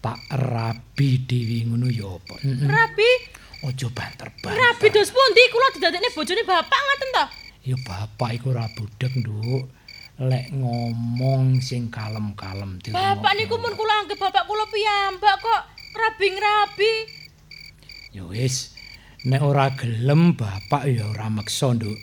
Tak 0.00 0.16
rabi 0.32 1.20
dhewe 1.26 1.66
ngono 1.66 1.90
ya 1.90 2.06
apa? 2.08 2.34
Rabi, 2.62 3.10
Aja 3.66 3.88
banter-banter. 3.90 4.54
rabi 4.54 4.86
dos 4.94 5.10
pundi 5.10 5.42
kula 5.50 5.66
didadekne 5.74 6.08
bojone 6.14 6.42
bapak 6.46 6.78
ngaten 6.78 7.08
to? 7.10 7.24
Ya 7.66 7.76
bapak 7.82 8.38
iku 8.38 8.54
ora 8.54 8.70
budhek, 8.78 9.10
Nduk. 9.18 9.66
Lek 10.16 10.48
ngomong 10.48 11.60
sing 11.60 11.92
kalem-kalem 11.92 12.80
dirungokno. 12.80 13.20
Bapak 13.20 13.32
niku 13.36 13.60
mun 13.60 13.76
kula 13.76 13.94
anggap 14.00 14.16
bapak 14.16 14.48
kula 14.48 14.64
piyambak 14.72 15.36
kok 15.44 15.62
rabi-rabi. 15.92 16.94
Ya 18.16 18.24
wis, 18.24 18.72
nek 19.28 19.44
ora 19.44 19.76
gelem 19.76 20.32
bapak 20.32 20.88
ya 20.88 21.04
ora 21.04 21.28
meksa, 21.28 21.76
Nduk. 21.76 22.00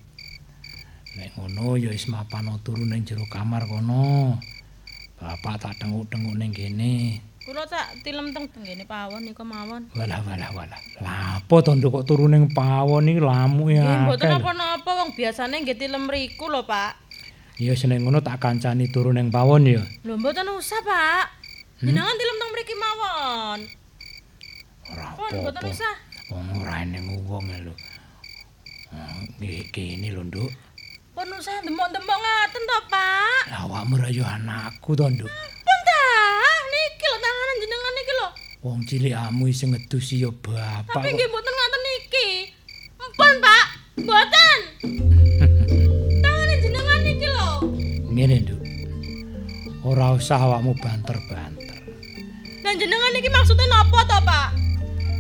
Nek 1.18 1.34
ngono 1.42 1.74
ya 1.74 1.90
wis 1.90 2.06
mapan 2.06 2.54
turu 2.62 2.86
ning 2.86 3.02
jero 3.02 3.26
kamar 3.26 3.66
kono. 3.66 4.38
Bapak 5.18 5.58
tak 5.66 5.82
tenguk-tenguk 5.82 6.38
ning 6.38 6.54
kene. 6.54 7.18
Kula 7.44 7.66
tak 7.66 7.98
tilem 8.06 8.30
teng 8.30 8.46
tenggene 8.54 8.86
pawon 8.86 9.26
niku 9.26 9.42
mawon. 9.42 9.90
Walah 9.98 10.22
walah 10.22 10.54
walah. 10.54 10.80
Lah 11.02 11.42
apa 11.42 11.56
to 11.66 11.74
Nduk 11.74 11.90
kok 11.98 12.06
turu 12.14 12.30
ning 12.30 12.54
pawon 12.54 13.10
iki 13.10 13.18
lamuke 13.18 13.82
Nggih 13.82 14.06
mboten 14.06 14.30
akeh. 14.30 14.38
napa-napa 14.38 14.92
wong 15.02 15.10
biasane 15.18 15.66
nggih 15.66 15.82
tilem 15.82 16.06
mriku 16.06 16.46
lho, 16.46 16.62
Pak. 16.70 17.03
Ya 17.62 17.78
seneng 17.78 18.02
ngono 18.02 18.18
tak 18.26 18.42
kancani 18.42 18.90
turu 18.90 19.14
ning 19.14 19.30
pawon 19.30 19.70
ya. 19.70 19.82
Lho 20.02 20.18
mboten 20.18 20.50
usah, 20.58 20.82
Pak. 20.82 21.26
Jenengan 21.86 22.16
tilem 22.18 22.38
teng 22.42 22.50
mriki 22.50 22.76
mawon. 22.76 23.60
Ora 24.90 25.08
Pun 25.14 25.30
mboten 25.38 25.62
apa-apa. 25.62 25.70
usah. 25.70 25.96
Ora 26.34 26.76
eneng 26.82 27.06
wong 27.30 27.46
lho. 27.62 27.74
Nggih 29.38 29.70
kene 29.70 30.10
lho, 30.10 30.26
Nduk. 30.26 30.50
Pun 31.14 31.30
usah 31.38 31.62
demok-demok 31.62 32.18
ngaten 32.18 32.62
to, 32.66 32.78
Pak. 32.90 33.42
Awakmu 33.54 34.02
ra 34.02 34.10
yo 34.10 34.26
anakku 34.26 34.98
to, 34.98 35.06
Nduk. 35.14 35.30
Pun 35.62 35.80
ta, 35.86 36.02
niki 36.74 37.06
lho 37.06 37.18
tanganan 37.22 37.56
jenengan 37.62 37.94
niki 37.94 38.14
lho. 38.18 38.28
Wong 38.66 38.80
cilikamu 38.90 39.44
isih 39.46 39.68
ngedusi 39.70 40.26
ya 40.26 40.34
bapak. 40.34 40.90
Tapi 40.90 41.10
nggih 41.14 41.30
mboten 41.30 41.54
ngaten 41.54 41.82
niki. 41.86 42.30
Empun, 42.98 43.34
Pak. 43.38 43.66
Mboten. 44.02 44.58
Ngene, 48.14 48.46
Nduk. 48.46 48.62
Ora 49.90 50.14
usah 50.14 50.38
awakmu 50.38 50.78
banter-banter. 50.78 51.82
Dan 52.62 52.78
jenengan 52.78 53.10
niki 53.10 53.28
maksudnya 53.34 53.66
napa 53.68 54.06
to, 54.06 54.18
Pak? 54.22 54.50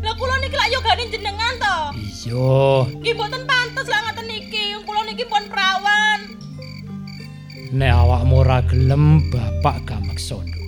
Lah 0.06 0.13
kula 0.13 0.38
niki 0.39 0.53
lak 0.53 0.69
yogane 0.69 1.10
jenengan 1.10 1.53
to. 1.58 1.77
Iya, 1.97 2.53
Nggih 3.01 3.13
mboten 3.17 3.43
pantes 3.49 3.89
lah 3.89 3.99
ngaten 4.06 4.29
niki. 4.29 4.77
Kula 4.86 5.01
niki 5.10 5.25
pun 5.25 5.43
perawan. 5.49 6.19
nek 7.73 7.89
awakmu 7.89 8.45
ora 8.45 8.62
gelem 8.69 9.25
bapak 9.34 9.89
gak 9.89 10.01
maksa, 10.06 10.38
Nduk. 10.38 10.62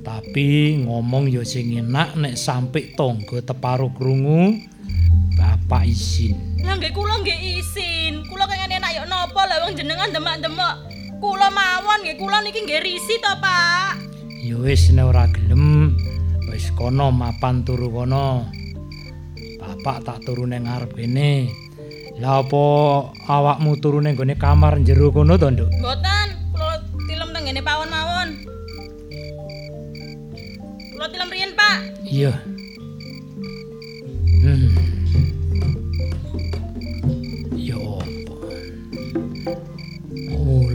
Tapi 0.00 0.80
ngomong 0.88 1.28
ya 1.28 1.44
sing 1.44 1.76
enak 1.76 2.16
nek 2.16 2.40
sampe 2.40 2.96
tangga 2.96 3.44
teparo 3.44 3.92
krungu 3.92 4.56
bapak 5.38 5.86
izin. 5.86 6.36
Lah 6.64 6.74
nggih 6.74 6.92
kula 6.92 7.22
nggih 7.22 7.62
isin. 7.62 8.26
Kula 8.26 8.44
kengene 8.50 8.82
enak 8.82 8.92
yo 8.96 9.02
napa 9.06 9.46
lah 9.46 9.62
wong 9.64 9.78
jenengan 9.78 10.10
demak-demak. 10.10 10.74
Kula 11.22 11.48
mawon 11.50 11.98
nggih 12.02 12.16
kula 12.18 12.42
niki 12.42 12.62
nggih 12.66 12.82
risi 12.82 13.14
to, 13.22 13.32
Pak. 13.42 13.98
Ya 14.38 14.56
wis 14.58 14.90
nek 14.94 15.10
ora 15.10 15.26
gelem 15.30 15.94
wis 16.50 16.70
kono 16.74 17.10
mapan 17.14 17.62
turu 17.66 17.90
kono. 17.90 18.46
Bapak 19.58 20.06
tak 20.06 20.18
turu 20.26 20.46
ning 20.46 20.66
ngarep 20.66 20.94
kene. 20.94 21.52
Lah 22.18 22.42
apa 22.42 22.64
awakmu 23.30 23.78
turu 23.78 24.02
ning 24.02 24.18
gone 24.18 24.34
kamar 24.34 24.82
jero 24.82 25.14
kono 25.14 25.38
to, 25.38 25.54
Nduk? 25.54 25.70
Mboten, 25.70 26.28
kula 26.50 26.82
tilem 27.06 27.30
teng 27.30 27.44
ngene 27.46 27.62
pawon 27.62 27.88
mawon. 27.90 28.28
Kula 30.98 31.06
tilem 31.14 31.30
riyen, 31.30 31.54
Pak. 31.54 31.78
Iya. 32.02 32.32
Hmm. 34.42 34.97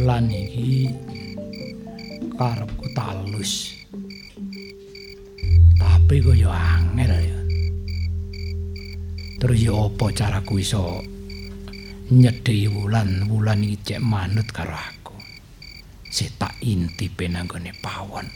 Wulan 0.03 0.27
iki 0.27 0.91
karepku 2.35 2.91
talus. 2.91 3.71
Tapi 5.79 6.19
kok 6.19 6.35
ya 6.35 6.51
angel 6.51 7.23
ya. 7.23 7.39
Terus 9.39 9.63
ya 9.63 9.71
apa 9.71 10.11
caraku 10.11 10.59
iso 10.59 10.99
nyedhi 12.11 12.67
wulan 12.67 13.31
wulan 13.31 13.63
iki 13.63 13.95
cek 13.95 14.03
manut 14.03 14.43
karo 14.51 14.75
aku. 14.75 15.15
Setak 16.11 16.51
inti 16.59 17.07
penanggone 17.07 17.71
pawon. 17.79 18.27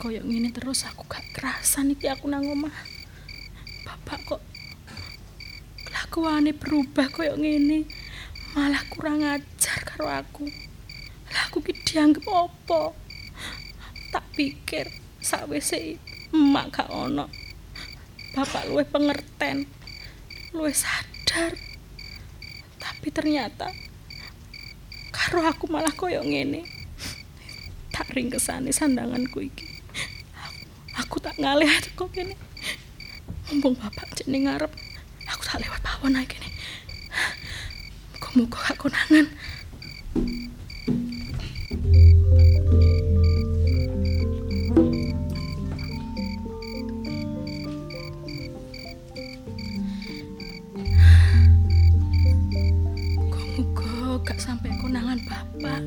Koyo 0.00 0.24
ngene 0.24 0.56
terus 0.56 0.88
aku 0.88 1.04
gak 1.04 1.28
kerasan 1.36 1.92
iki 1.92 2.08
aku 2.08 2.32
nang 2.32 2.48
omah. 2.48 2.72
Bapak 3.84 4.24
kok 4.24 4.40
kelakuane 5.84 6.56
berubah 6.56 7.12
koyo 7.12 7.36
ngene. 7.36 7.99
Malah 8.50 8.82
kurang 8.90 9.22
ajar 9.22 9.78
karo 9.86 10.10
aku. 10.10 10.50
Lah 11.30 11.46
aku 11.46 11.62
ki 11.62 11.72
dianggep 11.86 12.26
apa? 12.26 12.90
Tak 14.10 14.26
pikir 14.34 14.90
sawise 15.22 16.00
emak 16.34 16.74
gak 16.74 16.90
ono. 16.90 17.30
Bapak 18.34 18.66
luwih 18.66 18.86
pengerten. 18.90 19.70
Luwih 20.50 20.74
sadar. 20.74 21.54
Tapi 22.82 23.08
ternyata 23.14 23.70
karo 25.14 25.46
aku 25.46 25.70
malah 25.70 25.94
koyo 25.94 26.26
ngene. 26.26 26.80
tak 28.00 28.16
ringkesane 28.16 28.72
sandanganku 28.72 29.44
iki. 29.44 29.68
Aku, 30.34 30.64
aku 31.04 31.16
tak 31.20 31.36
ngalih 31.36 31.68
kok 31.92 32.08
kene. 32.08 32.32
Mumpung 33.52 33.76
bapak 33.76 34.08
cek 34.16 34.24
ning 34.24 34.48
ngarep, 34.48 34.72
aku 35.28 35.42
tak 35.44 35.60
lewat 35.60 35.84
pawon 35.84 36.16
ae 36.16 36.24
kene. 36.24 36.48
Muga-muga 38.30 38.58
gak 38.62 38.78
konangan. 38.78 39.26
Sampai 54.40 54.72
konangan 54.78 55.18
bapak. 55.26 55.82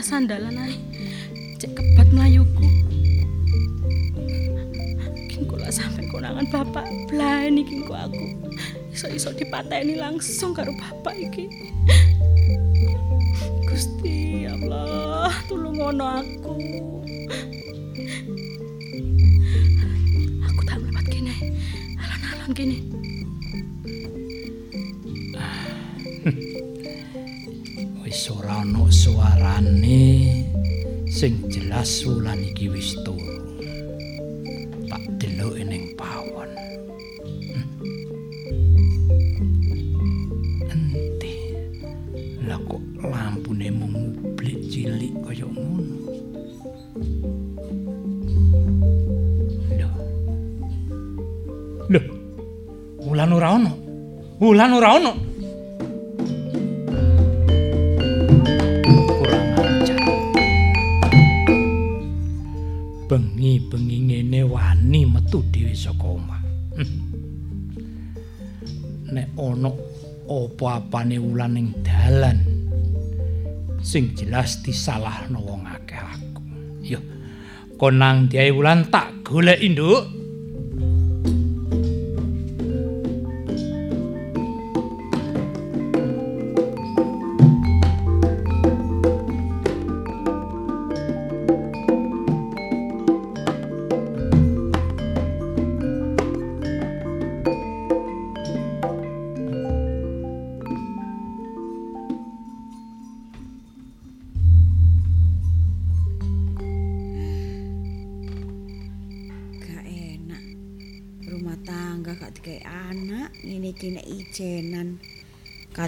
Sandalan 0.00 0.56
ae. 0.56 0.76
Cek 1.58 1.74
kebat 1.76 2.08
sampe 5.74 6.06
konangan 6.08 6.46
bapak 6.48 6.86
kok 7.88 7.98
aku. 8.08 8.49
Iso-iso 9.00 9.32
dipateni 9.32 9.96
langsung 9.96 10.52
karo 10.52 10.76
bapak 10.76 11.16
iki. 11.16 11.48
Gusti 13.64 14.44
Allah, 14.44 15.32
tulung 15.48 15.80
ngono 15.80 16.20
aku. 16.20 16.52
Aku 20.44 20.60
tak 20.68 20.84
mlepat 20.84 21.04
kene. 21.08 21.32
Alon-alon 21.96 22.52
kene. 22.52 22.76
wis 28.04 28.28
ora 28.28 28.60
ana 28.60 28.84
suarane 28.92 30.44
sing 31.08 31.48
jelas 31.48 32.04
wulan 32.04 32.44
iki 32.52 32.68
wis 32.68 32.92
turu. 33.00 33.49
Wulan 54.50 54.74
ora 54.74 54.98
ana. 54.98 55.14
kurang 58.82 59.46
ajar. 59.62 59.98
Bengi-bengi 63.06 63.98
ngene 64.10 64.42
wani 64.50 65.06
metu 65.06 65.46
dhewe 65.54 65.70
saka 65.70 66.02
omah. 66.02 66.42
Hmm. 66.74 66.98
Nek 69.14 69.38
ana 69.38 69.70
apa-apane 70.26 71.22
wulan 71.22 71.54
ning 71.54 71.70
dalan 71.86 72.42
sing 73.78 74.18
jelas 74.18 74.66
disalahno 74.66 75.46
wong 75.46 75.62
akeh 75.62 76.02
aku. 76.02 76.42
Yo, 76.82 76.98
konang 77.78 78.26
diae 78.26 78.50
wulan 78.50 78.90
tak 78.90 79.14
goleki, 79.22 79.78
Nduk. 79.78 80.19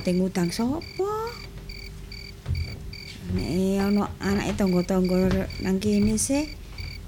Kate 0.03 0.19
ngutang 0.19 0.51
sapa? 0.51 1.15
Nek 3.39 3.79
ana 3.87 4.11
anake 4.19 4.51
tangga-tangga 4.59 5.47
nang 5.63 5.79
kene 5.79 6.19
sih, 6.19 6.43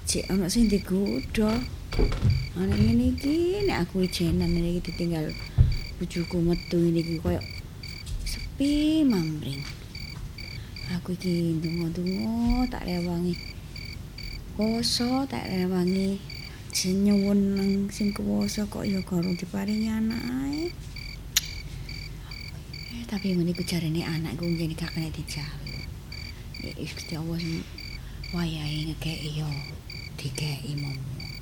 jek 0.07 0.31
ana 0.31 0.47
sing 0.47 0.71
digodho. 0.71 1.51
Ana 2.55 2.71
ngene 2.71 3.11
iki 3.11 3.67
nek 3.67 3.83
aku 3.83 4.07
ijenan 4.07 4.55
iki 4.55 4.79
ditinggal 4.79 5.27
bojoku 5.99 6.39
metu 6.39 6.79
iki 6.87 7.19
koyo 7.19 7.43
sepi 8.23 9.03
mamring. 9.03 9.59
Aku 10.95 11.19
iki 11.19 11.59
ndonga-ndonga 11.59 12.71
tak 12.71 12.87
rewangi. 12.87 13.35
Poso 14.55 15.27
tak 15.27 15.51
rewangi 15.51 16.15
sing 16.71 17.03
nyuwun 17.03 17.59
nang 17.59 17.91
sing 17.91 18.15
kuwasa 18.15 18.63
kok 18.71 18.87
ya 18.87 19.03
gorong 19.03 19.35
diparingi 19.35 19.91
anak 19.91 20.23
ae. 20.47 20.71
Tapi 23.05 23.37
ngene 23.37 23.53
jarene 23.53 24.01
anak 24.01 24.33
iku 24.33 24.49
ngene 24.49 24.73
gak 24.73 24.89
kena 24.97 25.13
dijalu. 25.13 25.77
Ya 26.65 26.73
Gusti 26.73 27.13
Allah 27.13 27.37
wayahe 28.33 28.89
ngekeki 28.89 29.45
yo 29.45 29.49
dikeki 30.17 30.73
momong. 30.81 31.33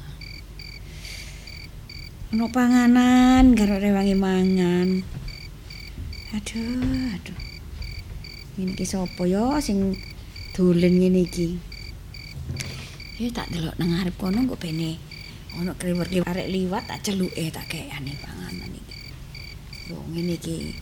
Ono 2.35 2.51
panganan 2.51 3.55
karo 3.55 3.79
rewangi 3.79 4.17
mangan. 4.17 5.07
Aduh, 6.35 7.15
aduh. 7.15 7.39
Ngene 8.59 8.75
iki 8.75 8.83
sapa 8.83 9.23
ya 9.23 9.63
sing 9.63 9.95
dolen 10.51 10.99
ngene 10.99 11.23
iki? 11.23 11.55
Ya 13.23 13.31
tak 13.31 13.55
delok 13.55 13.79
nang 13.79 13.95
ngarep 13.95 14.19
kono 14.19 14.43
kok 14.51 14.59
bene 14.59 14.99
ana 15.55 15.71
kriwer-kriwer 15.79 16.27
arek 16.27 16.51
liwat 16.51 16.91
tak 16.91 17.07
celuke 17.07 17.47
tak 17.55 17.71
kekane 17.71 18.19
panganan 18.19 18.73
iki. 18.75 18.97
Yo 19.87 20.01
ngene 20.11 20.35
iki 20.35 20.75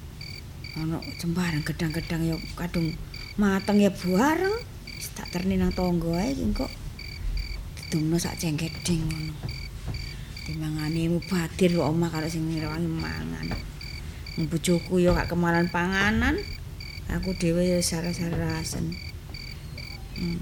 ana 0.79 1.03
jembarang 1.19 1.63
gedang-gedang 1.67 2.21
ya 2.23 2.35
kadung 2.55 2.95
mateng 3.35 3.83
ya 3.83 3.91
bareng. 3.91 4.55
Wis 4.95 5.09
tak 5.17 5.33
terni 5.33 5.57
nang 5.57 5.73
tangga 5.75 6.13
ae 6.21 6.31
iki 6.31 6.45
kok 6.55 6.71
didungno 7.75 8.15
sak 8.21 8.39
cengkeding 8.39 9.01
ngono. 9.07 9.33
Timangane 10.47 11.11
mubadir 11.11 11.75
kok 11.75 11.89
omah 11.91 12.09
karo 12.13 12.27
sing 12.31 12.47
ngrewangi 12.47 12.87
mangan. 12.87 13.51
Bojoku 14.41 15.03
ya 15.03 15.11
gak 15.11 15.35
kemalan 15.35 15.67
panganan. 15.67 16.39
Aku 17.11 17.35
dhewe 17.35 17.67
ya 17.67 17.83
sara-sarasen. 17.83 18.95
Hmm. 20.15 20.39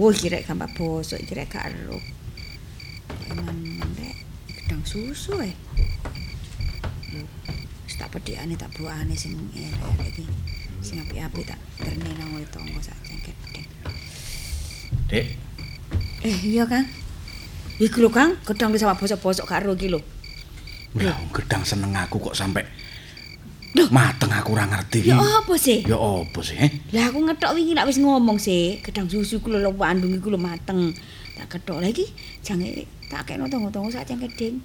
Oh, 0.00 0.08
kira 0.14 0.40
gampang 0.40 0.72
bosok, 0.72 1.20
kira 1.28 1.44
gak 1.44 1.68
ero. 1.68 2.00
Eman 3.28 3.84
rek, 4.00 4.16
gedang 4.48 4.80
susu 4.88 5.36
eh. 5.44 5.52
Wis 7.94 8.02
tak 8.02 8.10
pedhekane 8.10 8.58
tak 8.58 8.74
buahane 8.74 9.14
sing 9.14 9.38
elek 9.54 10.10
iki. 10.10 10.26
Sing 10.82 10.98
apik-apik 10.98 11.46
tak 11.46 11.62
terne 11.78 12.10
nang 12.18 12.26
ngene 12.34 12.42
tangga 12.50 12.82
sak 12.82 12.98
cengket 13.06 13.38
gedeng. 13.46 13.66
Dik, 15.06 15.26
Eh, 16.26 16.36
iya, 16.42 16.66
Kang. 16.66 16.90
Iku 17.78 18.02
lho, 18.02 18.10
Kang, 18.10 18.34
gedang 18.42 18.74
wis 18.74 18.82
sama 18.82 18.98
bosok-bosok 18.98 19.46
karo 19.46 19.78
iki 19.78 19.94
lho. 19.94 20.02
wong 20.98 21.30
gedang 21.30 21.62
seneng 21.62 21.94
aku 21.94 22.18
kok 22.18 22.34
sampe 22.34 22.66
Loh. 23.78 23.86
mateng 23.94 24.34
aku 24.34 24.58
ora 24.58 24.66
ngerti. 24.66 25.14
Ya 25.14 25.14
apa 25.14 25.54
sih? 25.54 25.86
Ya 25.86 25.94
apa 25.94 26.42
sih? 26.42 26.58
eh? 26.58 26.74
Lah 26.90 27.14
aku 27.14 27.22
ngetok 27.22 27.54
wingi 27.54 27.78
nak 27.78 27.86
wis 27.86 28.02
ngomong 28.02 28.42
sih, 28.42 28.82
gedang 28.82 29.06
susu 29.06 29.38
ku 29.38 29.54
lho 29.54 29.70
Bandung 29.70 30.10
iku 30.10 30.34
lho 30.34 30.40
mateng. 30.42 30.90
Tak 31.38 31.46
ketok 31.46 31.78
lagi 31.78 32.10
jange 32.42 32.90
tak 33.06 33.22
kekno 33.30 33.46
tonggo-tonggo 33.46 33.94
sak 33.94 34.10
cengkeding. 34.10 34.58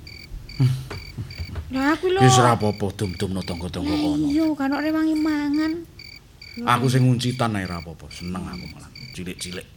Lah 1.69 1.93
aku 1.93 2.09
lho. 2.09 2.19
Wis 2.21 2.37
ora 2.41 2.57
apa-apa 2.57 2.85
dum-dumno 2.97 3.45
tangga-tangga 3.45 3.93
kono. 3.93 4.25
Iya, 4.25 4.45
kan 4.57 4.73
ora 4.73 4.81
rewangi 4.81 5.15
mangan. 5.17 5.73
Aku 6.65 6.89
sing 6.89 7.05
nguncitan 7.05 7.55
ae 7.55 7.69
ora 7.69 7.77
apa-apa, 7.79 8.09
seneng 8.09 8.41
aku 8.41 8.65
malah. 8.73 8.89
Cilik-cilik. 9.13 9.67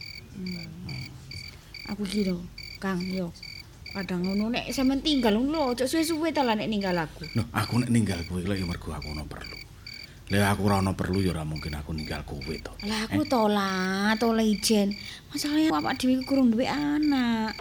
Aku 1.93 2.01
lho, 2.03 2.41
Kang, 2.81 2.99
yo. 3.05 3.29
Kadang 3.93 4.25
ngono 4.25 4.49
nek 4.49 4.73
sampean 4.73 5.05
tinggal 5.05 5.37
lho, 5.37 5.77
ojo 5.77 5.85
suwe-suwe 5.85 6.33
ta 6.33 6.41
lah 6.41 6.57
nek 6.57 6.65
ninggal 6.65 6.97
aku. 6.97 7.29
Loh, 7.37 7.45
aku 7.53 7.77
nek 7.85 7.93
ninggal 7.93 8.25
kowe 8.25 8.41
lho 8.41 8.57
ya 8.57 8.65
mergo 8.65 8.89
aku 8.89 9.13
ono 9.13 9.21
perlu. 9.29 9.53
Lah 10.33 10.49
aku 10.49 10.65
ora 10.65 10.81
ono 10.81 10.97
perlu 10.97 11.21
ya 11.21 11.29
ora 11.29 11.45
mungkin 11.45 11.77
aku 11.77 11.93
ninggal 11.93 12.25
kowe 12.25 12.41
to. 12.41 12.73
Lah 12.89 13.05
aku 13.05 13.21
tolak, 13.29 14.17
tolak 14.17 14.49
ijen. 14.49 14.97
Masalahnya 15.29 15.69
awak 15.77 16.01
dhewe 16.01 16.25
kurang 16.25 16.49
duwe 16.49 16.65
anak. 16.65 17.53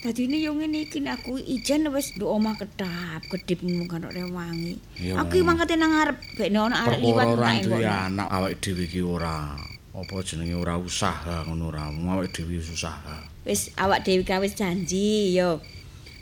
Dadi 0.00 0.24
yo 0.40 0.56
ngene 0.56 0.88
iki 0.88 1.04
nek 1.04 1.20
aku 1.20 1.36
ijen 1.36 1.84
wis 1.92 2.16
nduk 2.16 2.32
omah 2.32 2.56
kedap, 2.56 3.20
kedip 3.28 3.60
mung 3.60 3.84
kan 3.84 4.00
rewangi. 4.08 4.80
Iya. 4.96 5.20
Aku 5.20 5.36
iki 5.36 5.44
mangkate 5.44 5.76
nang 5.76 5.92
ngarep, 5.92 6.16
bekne 6.40 6.56
ana 6.56 6.88
arek 6.88 7.04
liwat 7.04 7.26
ora 7.36 7.44
tak 7.52 7.68
duwe 7.68 7.84
engko. 7.84 8.00
anak 8.08 8.28
awake 8.32 8.56
dhewe 8.64 8.82
iki 8.88 9.00
ora 9.04 9.60
apa 9.92 10.14
jenenge 10.24 10.56
ora 10.56 10.80
usaha 10.80 11.44
ngono 11.44 11.68
ora. 11.68 11.92
Wong 11.92 12.16
awake 12.16 12.32
dhewe 12.32 12.56
wis 12.56 12.72
usaha. 12.72 13.28
Wis 13.44 13.68
awak 13.76 14.00
dhewe 14.00 14.24
kan 14.24 14.40
wis 14.40 14.56
janji 14.56 15.36
yo. 15.36 15.60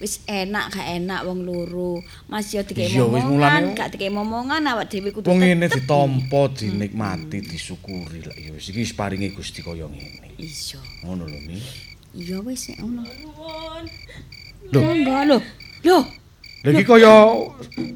Wis 0.03 0.27
enak 0.27 0.75
gak 0.75 0.99
enak 0.99 1.23
wong 1.23 1.47
loro. 1.47 2.03
Mas 2.27 2.51
yo 2.51 2.67
dikek 2.67 2.91
momongan, 2.99 3.79
gak 3.79 3.95
dikek 3.95 4.11
momongan 4.11 4.63
awak 4.75 4.91
dhewe 4.91 5.15
kudu 5.15 5.31
Wong 5.31 5.39
ngene 5.39 5.71
tetep. 5.71 5.87
ditampa, 5.87 6.51
dinikmati, 6.51 7.47
disyukuri 7.47 8.27
lah 8.27 8.35
ya 8.35 8.51
wis 8.59 8.75
iki 8.75 8.83
wis 8.83 8.91
paringe 8.91 9.31
Gusti 9.31 9.63
kaya 9.63 9.87
ngene. 9.87 10.35
Iya. 10.35 10.83
Ngono 11.07 11.31
lho 11.31 11.39
Mi. 11.47 11.63
Iya 12.15 12.43
wis 12.43 12.71
nek 12.73 12.79
ngono. 12.83 13.03
Lho. 14.69 14.81
Enggak 14.85 15.23
lho. 15.29 15.39
Lho, 15.87 15.99
Lha 16.65 16.71
iki 16.75 16.85
kaya 16.85 17.15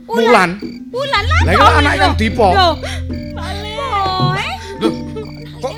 Mulan. 0.07 0.51
ulan 0.93 1.24
lah. 1.26 1.41
Iki 1.45 1.66
anak 1.83 1.95
yang 1.99 2.14
dipo. 2.16 2.49
Lho. 2.55 2.68
Lho, 4.80 4.89
kok 5.61 5.74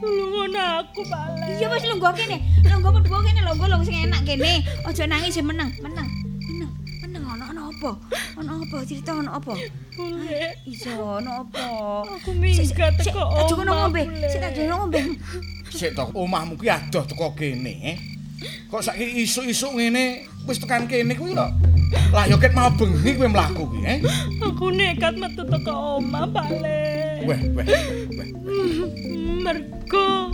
Nulungun 0.00 0.54
aku, 0.56 1.00
Bale. 1.08 1.48
Iya 1.58 1.66
wis 1.72 1.84
lungguh 1.88 2.12
kene. 2.14 2.36
Lungguh 2.64 2.90
mendhuwa 2.94 3.20
kene 3.24 3.40
lungguh 3.44 3.68
lung 3.68 3.82
sing 3.84 3.96
enak 4.06 4.20
kene. 4.24 4.64
Aja 4.84 5.04
nangis 5.08 5.34
sing 5.36 5.44
meneng, 5.48 5.68
meneng. 5.80 6.08
Meneng. 6.46 6.70
Meneng 7.04 7.22
ana 7.26 7.44
ana 7.52 7.62
apa? 7.68 7.90
Ana 8.38 8.52
apa? 8.60 8.76
Cerita 8.84 9.12
ana 9.16 9.30
apa? 9.36 9.52
Bule, 9.96 10.42
Iso 10.64 10.92
ana 11.20 11.42
apa? 11.44 11.64
aku 12.06 12.30
minggat 12.36 12.92
teko 13.02 13.22
omah, 13.24 13.88
ngombe. 13.88 14.02
Sik 14.28 14.40
tak 14.40 14.52
jono 14.56 14.74
ngombe. 14.86 15.00
sik 15.70 15.90
to 15.96 16.04
omahmu 16.14 16.54
ki 16.56 16.68
adoh 16.68 17.04
teko 17.04 17.32
kene, 17.36 17.74
eh? 17.92 17.96
Kok 18.40 18.80
saiki 18.80 19.26
isuk-isuk 19.26 19.76
ngene 19.76 20.24
wis 20.48 20.56
tekan 20.56 20.88
kene 20.88 21.12
kuwi 21.12 21.36
lho. 21.36 21.46
Lah 22.14 22.24
yo 22.24 22.38
ket 22.40 22.54
mau 22.56 22.70
bengi 22.72 23.18
kowe 23.18 23.28
mlaku 23.28 23.62
ki, 23.74 23.78
eh? 23.84 23.98
Aku 24.40 24.70
nekat 24.72 25.18
metu 25.18 25.42
teko 25.44 25.98
omah, 25.98 26.24
Bale. 26.30 26.80
Weh, 27.26 27.40
weh, 27.52 27.66
weh. 28.16 28.28
Mergo 29.44 30.30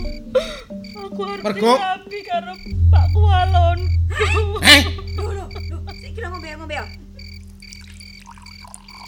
aku 0.95 1.21
arep 1.25 1.43
Mergo? 1.43 1.73
rapi 1.75 2.19
karo 2.23 2.53
Pak 2.93 3.05
Kualonku. 3.11 4.41
Eh, 4.63 4.81
Lho 5.17 5.25
lho 5.33 5.45
lho. 5.49 5.77
Sik 5.97 6.11
kira 6.15 6.27
ngombe 6.31 6.47
ngombe. 6.55 6.75
ya. 6.77 6.85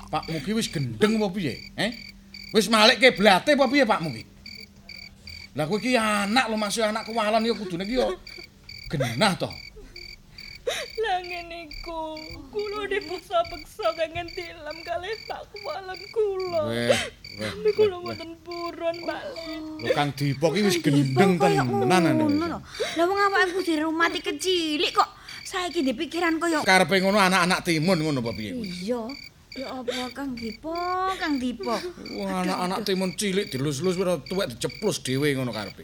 Pakmu 0.09 0.37
ki 0.41 0.51
wis 0.57 0.67
gendeng 0.67 1.21
apa 1.21 1.27
piye? 1.29 1.53
Eh? 1.77 1.91
Wis 2.49 2.65
malik 2.65 2.97
keblate 2.97 3.53
apa 3.53 3.65
piye 3.69 3.85
Pakmu 3.85 4.09
ki? 4.09 4.23
Lah 5.53 5.69
kowe 5.69 5.77
ki 5.77 5.93
anak 5.93 6.49
lho 6.49 6.57
masih 6.57 6.81
anak 6.89 7.05
kewalan 7.05 7.45
ya 7.45 7.53
kudune 7.53 7.85
ki 7.85 7.93
yo 8.01 8.17
genah 8.89 9.33
to. 9.37 9.49
Lah 10.99 11.17
ngene 11.23 11.65
iku, 11.71 12.19
kula 12.53 12.85
dipaksa-paksa 12.91 13.87
kangen 13.97 14.27
tilem 14.35 14.77
kalih 14.85 15.15
Kualon 15.63 16.01
kula. 16.13 16.61
Weh, 16.69 16.93
weh. 17.41 17.49
Tapi 17.49 17.69
kula 17.73 17.95
mboten 18.03 18.31
purun, 18.45 18.97
Bale. 19.01 19.45
Lho 19.81 19.89
Kang 19.95 20.11
Dipo 20.13 20.53
ki 20.53 20.61
wis 20.65 20.77
gendeng 20.83 21.39
Kaya 21.41 21.63
tenan 21.65 22.03
ane. 22.05 22.21
lho. 22.21 22.59
Lah 22.99 23.05
wong 23.05 23.19
awakku 23.19 23.59
dirumati 23.65 24.19
kecilik 24.21 24.91
kok 24.93 25.09
saiki 25.47 25.81
di 25.81 25.97
pikiran 25.97 26.37
kaya 26.37 26.61
Karepe 26.61 27.01
ngono 27.01 27.17
anak-anak 27.17 27.65
timun 27.65 27.97
ngono 28.05 28.21
apa 28.21 28.31
piye? 28.37 28.53
Iya. 28.53 29.01
Ya 29.57 29.65
apa 29.81 30.13
Kang 30.13 30.37
Dipo, 30.37 30.77
Kang 31.17 31.41
Dipo. 31.41 31.73
Wah, 32.21 32.45
anak-anak 32.45 32.85
timun 32.85 33.17
cilik 33.17 33.49
dilus-lus 33.49 33.97
ora 33.97 34.21
tuwek 34.21 34.53
diceplus 34.53 35.01
dhewe 35.01 35.33
ngono 35.33 35.49
karepe. 35.49 35.81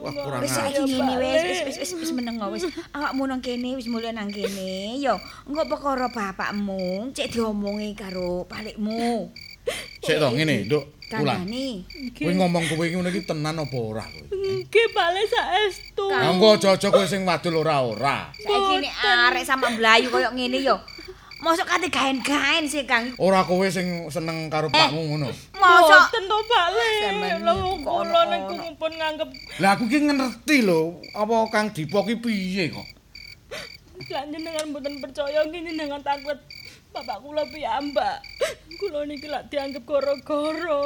Wah, 0.00 0.12
kurang 0.12 0.40
Wis 0.44 0.52
saiki 0.52 0.82
ngene 0.84 1.16
wis 1.20 1.60
wis 1.64 1.76
wis 1.80 1.90
wis 2.00 2.10
meneng 2.12 2.36
wis. 2.52 2.64
Awakmu 2.92 3.28
nang 3.28 3.40
kene 3.44 3.76
wis 3.76 3.88
mulya 3.88 4.12
nang 4.12 4.28
kene. 4.32 5.00
Yo, 5.00 5.16
engko 5.48 5.62
perkara 5.68 6.08
bapakmu 6.12 7.12
cek 7.12 7.32
diomongi 7.32 7.96
karo 7.96 8.44
palikmu. 8.44 9.32
Sik 10.04 10.20
to 10.20 10.28
ngene, 10.36 10.68
Nduk. 10.68 10.84
Ulan. 11.14 11.46
Kandhane. 11.46 11.84
Kowe 12.16 12.32
ngomong 12.32 12.64
kowe 12.68 12.84
iki 12.84 12.96
ngono 12.96 13.08
iki 13.12 13.22
tenan 13.28 13.60
apa 13.60 13.76
ora 13.76 14.04
kowe? 14.08 14.26
Nggih, 14.34 14.88
Bale 14.96 15.22
saestu. 15.28 16.10
Lah 16.10 16.32
engko 16.32 16.58
aja-aja 16.58 16.88
kowe 16.90 17.06
sing 17.06 17.22
wadul 17.28 17.60
ora-ora. 17.62 18.32
Saiki 18.34 18.82
nek 18.82 18.94
arek 19.30 19.44
sama 19.46 19.70
mlayu 19.70 20.10
koyo 20.10 20.32
ngene 20.34 20.58
yo. 20.64 20.76
Mosok 21.44 21.68
kate 21.68 21.92
gaen-gaen 21.92 22.64
sih, 22.64 22.88
Kang. 22.88 23.12
Ora 23.20 23.44
kowe 23.44 23.68
sing 23.68 24.08
seneng 24.08 24.48
karo 24.48 24.72
pakmu 24.72 25.12
ngono. 25.12 25.28
Mosok 25.52 26.04
to. 26.16 26.38
Sampeyan 27.04 27.44
Lha 27.44 27.52
niku 27.52 27.84
kok 27.84 27.94
kula 28.00 28.20
niku 28.32 28.52
mumpun 28.56 28.92
nganggep 28.96 29.30
Lah 29.60 29.76
aku 29.76 29.84
ki 29.92 29.98
ngerti 30.08 30.56
lho, 30.64 31.04
apa 31.12 31.34
Kang 31.52 31.68
Dipo 31.76 32.00
ki 32.08 32.16
piye 32.16 32.72
kok. 32.72 32.88
Lan 34.08 34.32
jenengan 34.32 34.72
mboten 34.72 35.04
percaya 35.04 35.44
nggih 35.44 35.60
jenengan 35.68 36.00
takut 36.00 36.38
bapak 36.96 37.18
kula 37.20 37.44
piyambak. 37.52 38.24
Kula 38.80 39.04
niki 39.04 39.28
lak 39.28 39.52
dianggep 39.52 39.84
gara-gara. 39.84 40.80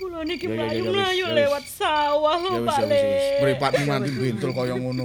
Kula 0.00 0.24
niki 0.24 0.48
mlayu-mlayu 0.48 1.26
lewat 1.36 1.64
sawah 1.68 2.40
lho 2.40 2.64
Pak 2.64 2.78
ya 2.80 2.88
wis 2.88 2.88
Le. 2.88 3.04
Mripatmu 3.44 3.84
nganti 3.84 4.10
bentul 4.16 4.50
kaya 4.56 4.74
ngono. 4.80 5.04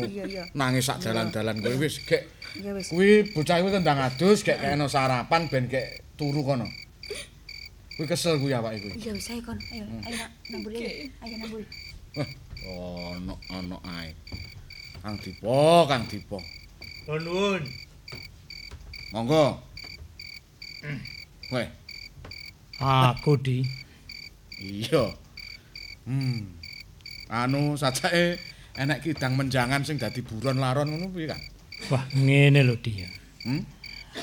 Nangis 0.55 0.87
sak 0.87 1.03
dalan-dalan 1.03 1.59
kowe 1.59 1.75
wis 1.83 1.99
gek 2.07 2.34
Ya 2.63 2.71
wis. 2.73 2.87
kuwi 2.91 3.27
bocah 3.35 3.59
kuwi 3.61 3.71
kendang 3.73 3.99
adus 3.99 4.43
gek 4.43 4.59
kena 4.61 4.87
sarapan 4.87 5.47
ben 5.51 5.67
gek 5.67 6.03
turu 6.15 6.41
kono. 6.43 6.67
Kuwi 7.95 8.05
kesel 8.07 8.39
kuwi 8.39 8.53
awake 8.55 8.79
kuwi. 8.79 8.93
Iya 8.99 9.11
wis 9.15 9.27
ayo 9.31 9.41
kon. 9.43 9.59
Ayo, 9.71 9.83
ayo 10.07 10.15
nak 10.15 10.31
namburi. 10.51 10.75
ayo. 10.79 11.07
Ayo 11.23 11.35
namburi. 11.41 11.65
Ono 12.65 13.33
ono 13.51 13.77
ae. 13.83 14.15
Kang 15.03 15.17
Dipo, 15.21 15.85
Kang 15.85 16.03
Dipo. 16.09 16.41
Nuwun. 17.05 17.61
Monggo. 19.13 19.61
Weh, 21.53 21.67
Aku 22.81 23.37
di. 23.37 23.61
iya. 24.57 25.13
Hmm. 26.09 26.57
Anu 27.29 27.77
sajake 27.77 28.37
enek 28.77 29.01
kidang 29.05 29.37
menjangan 29.37 29.85
sing 29.85 29.97
dadi 30.01 30.21
buron 30.25 30.57
laron 30.57 30.89
ngono 30.89 31.09
piye 31.13 31.29
kan? 31.29 31.41
Wah, 31.85 32.01
ngene 32.17 32.65
lho 32.65 32.81
dia. 32.81 33.05
Hmm? 33.45 33.61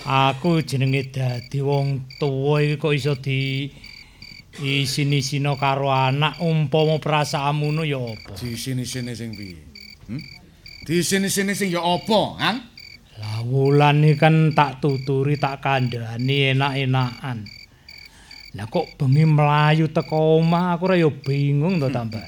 Aku 0.03 0.59
jenenge 0.67 1.15
dadi 1.15 1.63
wong 1.63 2.11
tuwa 2.19 2.59
iki 2.59 2.75
kok 2.75 2.91
iso 2.91 3.15
di 3.15 3.71
isini-sino 4.59 5.55
karo 5.55 5.95
anak 5.95 6.43
umpama 6.43 6.99
perasaanmu 6.99 7.71
ngono 7.71 7.83
ya 7.87 8.03
apa? 8.03 8.35
Di 8.35 8.59
sini-sini 8.59 9.15
sing 9.15 9.31
piye? 9.39 9.63
Hmm? 10.11 10.19
Di 10.83 11.07
sini-sini 11.07 11.55
sing 11.55 11.71
ya 11.71 11.87
apa, 11.87 12.21
Kang? 12.35 12.59
Lah 13.23 13.47
wulan 13.47 14.03
iki 14.03 14.19
kan 14.19 14.51
tak 14.59 14.83
tuturi 14.83 15.39
tak 15.39 15.63
kandhani 15.63 16.59
enak-enakan. 16.59 17.47
Lah 18.59 18.67
kok 18.67 18.99
bengi 18.99 19.23
mlayu 19.23 19.87
teko 19.95 20.43
omah 20.43 20.75
aku 20.75 20.91
ora 20.91 20.97
ya 20.99 21.15
bingung 21.15 21.79
to 21.79 21.87
tambah. 21.95 22.27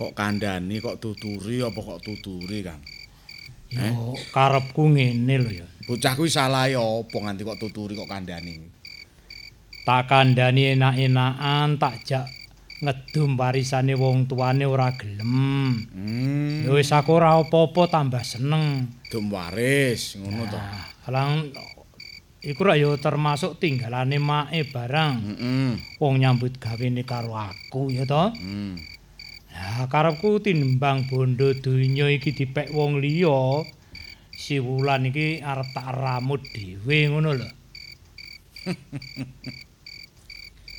Kok 0.00 0.16
kandhani 0.16 0.80
kok 0.80 0.96
tuturi 0.96 1.60
apa 1.60 1.76
kok 1.76 2.00
tuturi, 2.00 2.64
Kang? 2.64 2.80
Yo 3.70 4.14
karepku 4.30 4.90
ngene 4.90 5.34
lho 5.36 5.50
ya. 5.52 5.66
Bocah 5.86 6.14
kuwi 6.14 6.26
salahe 6.26 6.74
apa 6.74 7.16
nganti 7.16 7.42
kok 7.42 7.58
tuturi 7.58 7.94
kok 7.94 8.06
kandhani? 8.06 8.58
Tak 9.86 10.10
kandhani 10.10 10.74
enak-enakan 10.74 11.78
tak 11.78 12.02
jak 12.02 12.26
ngedum 12.82 13.34
warisane 13.34 13.94
wong 13.94 14.26
tuane 14.26 14.66
ora 14.66 14.90
gelem. 14.92 15.30
Hmm, 15.94 16.66
Ya 16.66 16.74
wis 16.74 16.90
aku 16.90 17.16
ora 17.16 17.38
apa-apa 17.38 17.86
tambah 17.86 18.20
seneng. 18.20 18.90
dum 19.06 19.30
waris 19.30 20.18
ngono 20.18 20.42
to. 20.44 20.58
Nah, 20.58 20.82
lang 21.08 21.30
iku 22.42 22.66
ra 22.66 22.74
ya 22.74 22.90
termasuk 22.98 23.56
tinggalane 23.56 24.18
make 24.18 24.66
barang. 24.68 25.14
Heeh. 25.22 25.70
Wong 25.96 26.18
nyambut 26.18 26.58
gawene 26.58 27.06
karo 27.06 27.32
aku 27.32 27.88
ya 27.88 28.02
to. 28.02 28.34
Hmm. 28.34 28.74
Nah, 29.56 29.88
karepku 29.88 30.36
tinimbang 30.44 31.08
bondo 31.08 31.48
donya 31.56 32.12
iki 32.12 32.36
dipek 32.36 32.68
wong 32.76 33.00
liya. 33.00 33.64
Si 34.36 34.60
wulan 34.60 35.08
iki 35.08 35.40
arep 35.40 35.72
tak 35.72 35.96
ramut 35.96 36.44
dhewe 36.52 37.08
ngono 37.08 37.30
lho. 37.40 37.48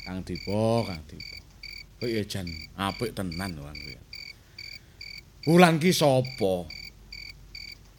Kang 0.06 0.22
Dipo, 0.22 0.86
Kang 0.86 1.02
Dipo. 1.10 1.34
Kowe 1.98 2.06
ya 2.06 2.22
jan 2.22 2.46
apik 2.78 3.18
tenan 3.18 3.58
lho 3.58 3.66
Kang 3.66 3.78
kowe. 3.82 3.98
Wulan 5.50 5.82
ki 5.82 5.90
sapa? 5.90 6.70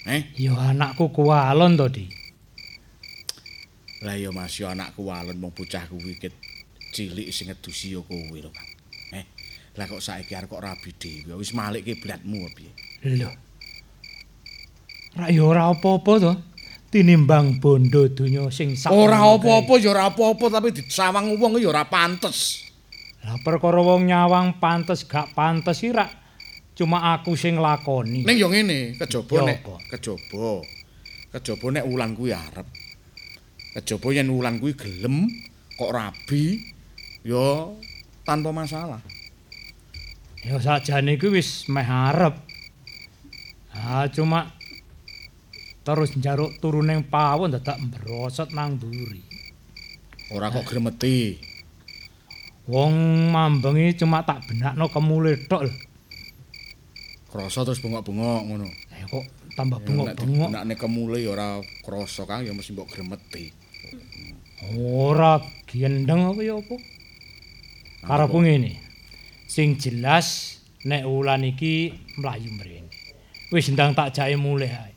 Eh, 0.08 0.32
Ya 0.40 0.56
anakku 0.56 1.12
kuwalon 1.12 1.76
to, 1.76 1.92
Di. 1.92 2.08
lah 4.00 4.16
ya 4.16 4.32
Mas 4.32 4.56
ya 4.56 4.72
anakku 4.72 5.04
walon 5.12 5.44
mung 5.44 5.52
bocah 5.52 5.84
kuwi 5.92 6.16
cilik 6.96 7.36
sing 7.36 7.52
ngedusi 7.52 7.92
ya 7.92 8.00
kowe 8.00 8.38
lho 8.40 8.48
Kang. 8.48 8.69
Lah 9.80 9.88
kok 9.88 10.04
saiki 10.04 10.36
arep 10.36 10.52
kok 10.52 10.60
rabi 10.60 10.92
dhewe 10.92 11.40
wis 11.40 11.56
malik 11.56 11.88
kiblatmu 11.88 12.52
piye? 12.52 12.72
Lho. 13.16 13.32
Ra 15.16 15.32
ya 15.32 15.48
ora 15.48 15.72
apa-apa 15.72 16.12
to. 16.20 16.34
Tinimbang 16.92 17.64
bondo 17.64 18.12
donya 18.12 18.52
sing 18.52 18.76
sak. 18.76 18.92
Ora 18.92 19.24
apa-apa 19.24 19.80
ya 19.80 19.96
ora 19.96 20.12
apa-apa 20.12 20.52
tapi 20.52 20.76
disawang 20.76 21.40
wong 21.40 21.64
ya 21.64 21.72
ora 21.72 21.88
pantes. 21.88 22.68
Lah 23.24 23.40
perkara 23.40 23.80
wong 23.80 24.12
nyawang 24.12 24.60
pantes 24.60 25.08
gak 25.08 25.32
pantes 25.32 25.80
iki 25.80 25.96
ra 25.96 26.12
cuma 26.76 27.16
aku 27.16 27.40
sing 27.40 27.56
lakoni. 27.56 28.28
Ning 28.28 28.36
ya 28.36 28.52
ngene, 28.52 29.00
kejaba 29.00 29.48
nek 29.48 29.64
kejaba. 29.96 30.60
Kejaba 31.40 31.66
nek 31.72 31.88
wulan 31.88 32.12
kuwi 32.20 32.36
arep. 32.36 32.68
Kejaba 33.80 34.08
yen 34.12 34.28
wulan 34.28 34.60
kuwi 34.60 34.76
gelem 34.76 35.24
kok 35.80 35.92
rabi 35.96 36.68
ya 37.24 37.72
tanpa 38.28 38.52
masalah. 38.52 39.00
Ya 40.50 40.58
sakjane 40.58 41.14
kuwi 41.22 41.45
wis 41.45 41.70
meh 41.70 41.86
arep. 41.86 42.34
Ah 43.70 44.10
cuma 44.10 44.50
terus 45.86 46.18
njaruk 46.18 46.58
turu 46.58 46.82
ning 46.82 47.06
pawon 47.06 47.54
dadak 47.54 47.78
mbrosot 47.78 48.50
nang 48.58 48.82
mburi. 48.82 49.22
Ora 50.34 50.50
kok 50.50 50.66
gremeti. 50.66 51.38
Wong 52.66 53.30
mambengi 53.30 53.93
cuma 54.02 54.26
tak 54.26 54.41
benakno 54.50 54.89
kemule 54.89 55.38
tok 55.45 55.70
lho. 55.70 55.74
Krasa 57.30 57.62
terus 57.62 57.78
bengok-bengok 57.86 58.41
ngono. 58.50 58.66
Lah 58.66 59.06
kok 59.06 59.26
tambah 59.54 59.86
bengok-bengok. 59.86 60.50
nek 60.66 60.78
kemule 60.82 61.22
ya 61.22 61.30
ora 61.38 61.62
krasa 61.86 62.26
Kang 62.26 62.41
ya 62.41 62.58
mesti 62.58 62.74
mbok 62.74 62.89
gremeti. 62.89 63.54
Ora 64.82 65.45
gendeng 65.70 66.34
apa 66.34 66.41
ya 66.41 66.58
apa? 66.58 66.76
Karepku 68.02 68.41
ngene. 68.41 68.89
Sing 69.50 69.82
jelas 69.82 70.62
nek 70.86 71.10
wulan 71.10 71.41
iki 71.41 71.89
mlayu 72.22 72.54
mrene. 72.54 72.93
Wis 73.50 73.74
ndang 73.74 73.97
tak 73.97 74.14
jae 74.14 74.38
mulih 74.38 74.70
ae. 74.70 74.93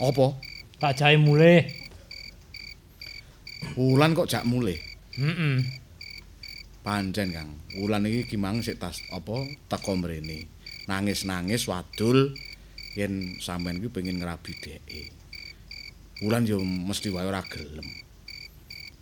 Apa? 0.00 0.32
Tak 0.80 0.96
jae 0.96 1.20
mulih. 1.20 1.68
Wulan 3.76 4.16
kok 4.16 4.32
jak 4.32 4.48
mulih. 4.48 4.80
Heeh. 5.12 5.60
Pancen 6.80 7.36
Kang. 7.36 7.60
Wulan 7.76 8.08
iki 8.08 8.32
kimang 8.32 8.64
sik 8.64 8.80
tas 8.80 9.04
apa 9.12 9.44
teko 9.68 9.92
mrene. 10.00 10.48
Nangis-nangis 10.88 11.68
wadul 11.68 12.32
yen 12.96 13.36
sampean 13.44 13.76
kuwi 13.84 13.92
pengen 13.92 14.24
ngrabi 14.24 14.56
dheke. 14.56 15.12
Wulan 16.24 16.48
ya 16.48 16.56
mesti 16.56 17.12
wae 17.12 17.28
ora 17.28 17.44
gelem. 17.44 17.84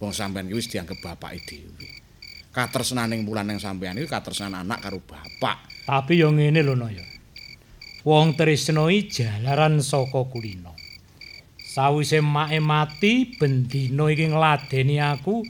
Wong 0.02 0.10
sampean 0.10 0.50
kuwi 0.50 0.58
wis 0.58 0.66
dianggep 0.66 0.98
bapake 0.98 1.38
dhewe. 1.46 2.07
Katresnaning 2.48 3.28
wulan 3.28 3.46
ning 3.46 3.60
sampean 3.60 4.00
iki 4.00 4.08
katresnan 4.08 4.56
anak 4.56 4.80
karo 4.80 4.98
bapak. 5.04 5.68
Tapi 5.84 6.20
yo 6.20 6.32
ngene 6.32 6.64
lho 6.64 6.74
Naya. 6.74 7.04
Wong 8.08 8.34
tresno 8.34 8.88
iki 8.88 9.22
jalaran 9.22 9.84
saka 9.84 10.24
kulino. 10.26 10.72
Sawise 11.60 12.24
make 12.24 12.58
mati 12.58 13.36
bendina 13.36 14.08
iki 14.08 14.32
ngladeni 14.32 14.96
aku. 14.96 15.44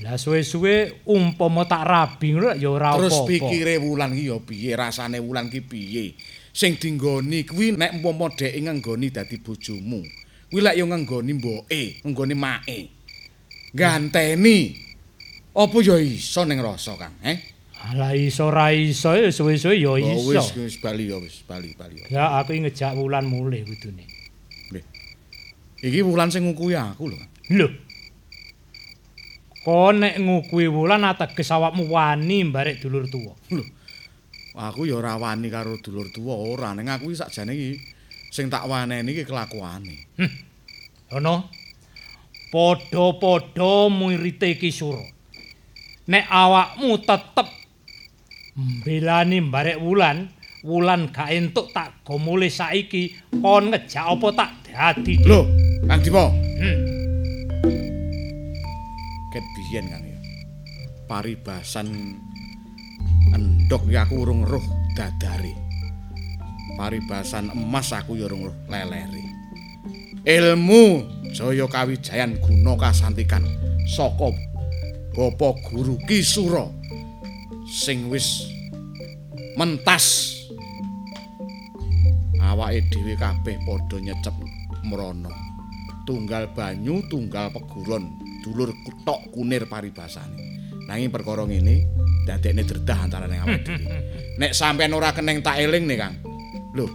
Lah 0.00 0.16
suwe-suwe 0.16 1.04
umpama 1.04 1.68
tak 1.68 1.84
rabi 1.84 2.32
ngono 2.32 2.56
ya 2.56 2.72
ora 2.72 2.96
apa-apa. 2.96 3.04
Terus 3.04 3.20
pikire 3.28 3.76
wulan 3.76 4.16
ki 4.16 4.32
ya 4.32 4.38
piye, 4.40 4.72
rasane 4.72 5.20
wulan 5.20 5.52
ki 5.52 5.60
piye? 5.60 6.16
Sing 6.56 6.80
dinggoni 6.80 7.44
kuwi 7.44 7.76
nek 7.76 8.00
umpama 8.00 8.32
dhek 8.32 8.58
ngenggoni 8.58 9.12
dadi 9.12 9.36
bojomu. 9.38 10.00
Kuwi 10.48 10.60
lek 10.64 10.74
ya 10.80 10.84
ngenggoni 10.88 11.32
mboke, 11.36 11.82
ngenggoni 12.00 12.34
make. 12.34 12.78
Ganteni. 13.76 14.89
Apa 15.50 15.76
ya 15.82 15.98
iso 15.98 16.46
ning 16.46 16.62
rasa, 16.62 16.94
Kang? 16.94 17.14
Eh? 17.26 17.38
Lah 17.96 18.12
iso 18.14 18.52
ra 18.52 18.70
iso 18.70 19.16
ya 19.16 19.32
suwe-suwe 19.32 19.80
ya 19.80 19.90
Oh, 19.90 19.98
iso. 19.98 20.30
wis 20.30 20.48
wis 20.54 20.76
bali 20.84 21.08
ya 21.10 21.16
wis, 21.18 21.42
bali 21.48 21.72
bali. 21.74 22.04
ya. 22.12 22.38
Aku 22.38 22.52
ngejak 22.54 22.92
wulan 22.94 23.24
mulih 23.26 23.64
kudune. 23.66 24.04
Iki 25.80 26.04
wulan 26.04 26.28
sing 26.28 26.44
ngukui 26.44 26.76
aku 26.76 27.08
lho. 27.08 27.16
Lho. 27.56 27.68
Kon 29.64 30.04
nek 30.04 30.20
ngukui 30.20 30.68
wulan 30.68 31.08
ateges 31.08 31.48
awakmu 31.50 31.88
wani 31.88 32.44
mbarek 32.44 32.84
dulur 32.84 33.08
tuwa. 33.08 33.32
Lho. 33.48 33.64
Aku 34.60 34.84
ya 34.84 35.00
ora 35.00 35.16
wani 35.16 35.48
karo 35.48 35.80
dulur 35.80 36.12
tuwa 36.12 36.36
ora, 36.36 36.76
ning 36.76 36.84
aku 36.92 37.08
iki 37.10 37.16
sakjane 37.24 37.56
iki 37.56 37.80
sing 38.28 38.52
tak 38.52 38.68
waneni 38.68 39.08
iki 39.16 39.24
kelakuane. 39.24 39.96
Ono 41.16 41.48
padha-padha 42.52 43.88
muirite 43.88 44.52
iki 44.52 44.68
sura. 44.68 45.00
Nek 46.10 46.26
awakmu 46.26 46.98
tetep 47.06 47.46
mbelani 48.58 49.46
mbarek 49.46 49.78
wulan, 49.78 50.26
wulan 50.66 51.14
gak 51.14 51.30
entuk 51.30 51.70
tak 51.70 52.02
go 52.02 52.18
mulih 52.18 52.50
saiki, 52.50 53.14
kon 53.38 53.70
ngejak 53.70 54.18
apa 54.18 54.28
tak 54.34 54.50
dadi. 54.66 55.22
Lho, 55.22 55.46
Kang 55.86 56.02
Dipo. 56.02 56.34
Hmm. 56.34 56.78
Ket 59.30 59.44
biyen 59.54 59.86
Kang 59.86 60.02
ya. 60.02 60.18
Paribasan 61.06 61.86
endok 63.30 63.86
ya 63.86 64.02
aku 64.02 64.26
urung 64.26 64.42
roh 64.42 64.66
dadare. 64.98 65.54
Paribasan 66.74 67.54
emas 67.54 67.94
aku 67.94 68.18
ya 68.18 68.26
urung 68.26 68.50
roh 68.50 68.56
lelere. 68.66 69.30
ilmu 70.26 71.06
Jaya 71.32 71.64
Kawijayan 71.64 72.42
guna 72.42 72.76
kasantikan 72.76 73.46
saka 73.86 74.34
Bapa 75.20 75.52
Guru 75.68 76.00
Kisura 76.08 76.64
sing 77.68 78.08
wis 78.08 78.48
mentas. 79.52 80.32
Awake 82.40 82.88
dhewe 82.88 83.20
kabeh 83.20 83.60
padha 83.68 84.00
nyecep 84.00 84.32
mrana 84.88 85.28
tunggal 86.08 86.48
banyu 86.56 87.04
tunggal 87.12 87.52
peguron 87.52 88.16
dulur 88.40 88.72
kutok 88.80 89.28
kunir 89.36 89.68
paribasane. 89.68 90.40
Nanging 90.88 91.12
perkara 91.12 91.44
ngene 91.44 91.84
dadekne 92.24 92.64
dredah 92.64 92.98
antarane 93.04 93.36
awake 93.44 93.60
dhewe. 93.60 93.96
Nek 94.40 94.56
sampean 94.56 94.96
ora 94.96 95.12
keneng 95.12 95.44
tak 95.44 95.60
eling 95.60 95.84
nih 95.84 96.00
Kang. 96.00 96.16
Lho 96.72 96.88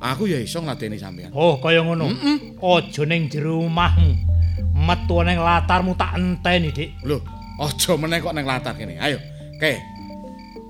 aku 0.00 0.32
ya 0.32 0.40
iso 0.40 0.64
ngladeni 0.64 0.96
sampean 0.96 1.28
Oh, 1.36 1.60
kaya 1.60 1.84
ngono. 1.84 2.08
Aja 2.56 3.04
ning 3.04 3.28
jero 3.28 3.60
omahmu. 3.68 4.16
Metu 4.72 5.20
ning 5.28 5.36
latarmu 5.44 5.92
tak 5.92 6.16
enteni, 6.16 6.72
Dik. 6.72 7.04
lho 7.04 7.35
aja 7.56 7.92
meneh 7.96 8.18
kok 8.20 8.34
neng 8.36 8.46
latar 8.48 8.76
kene 8.76 9.00
ayo 9.00 9.18
ke 9.56 9.80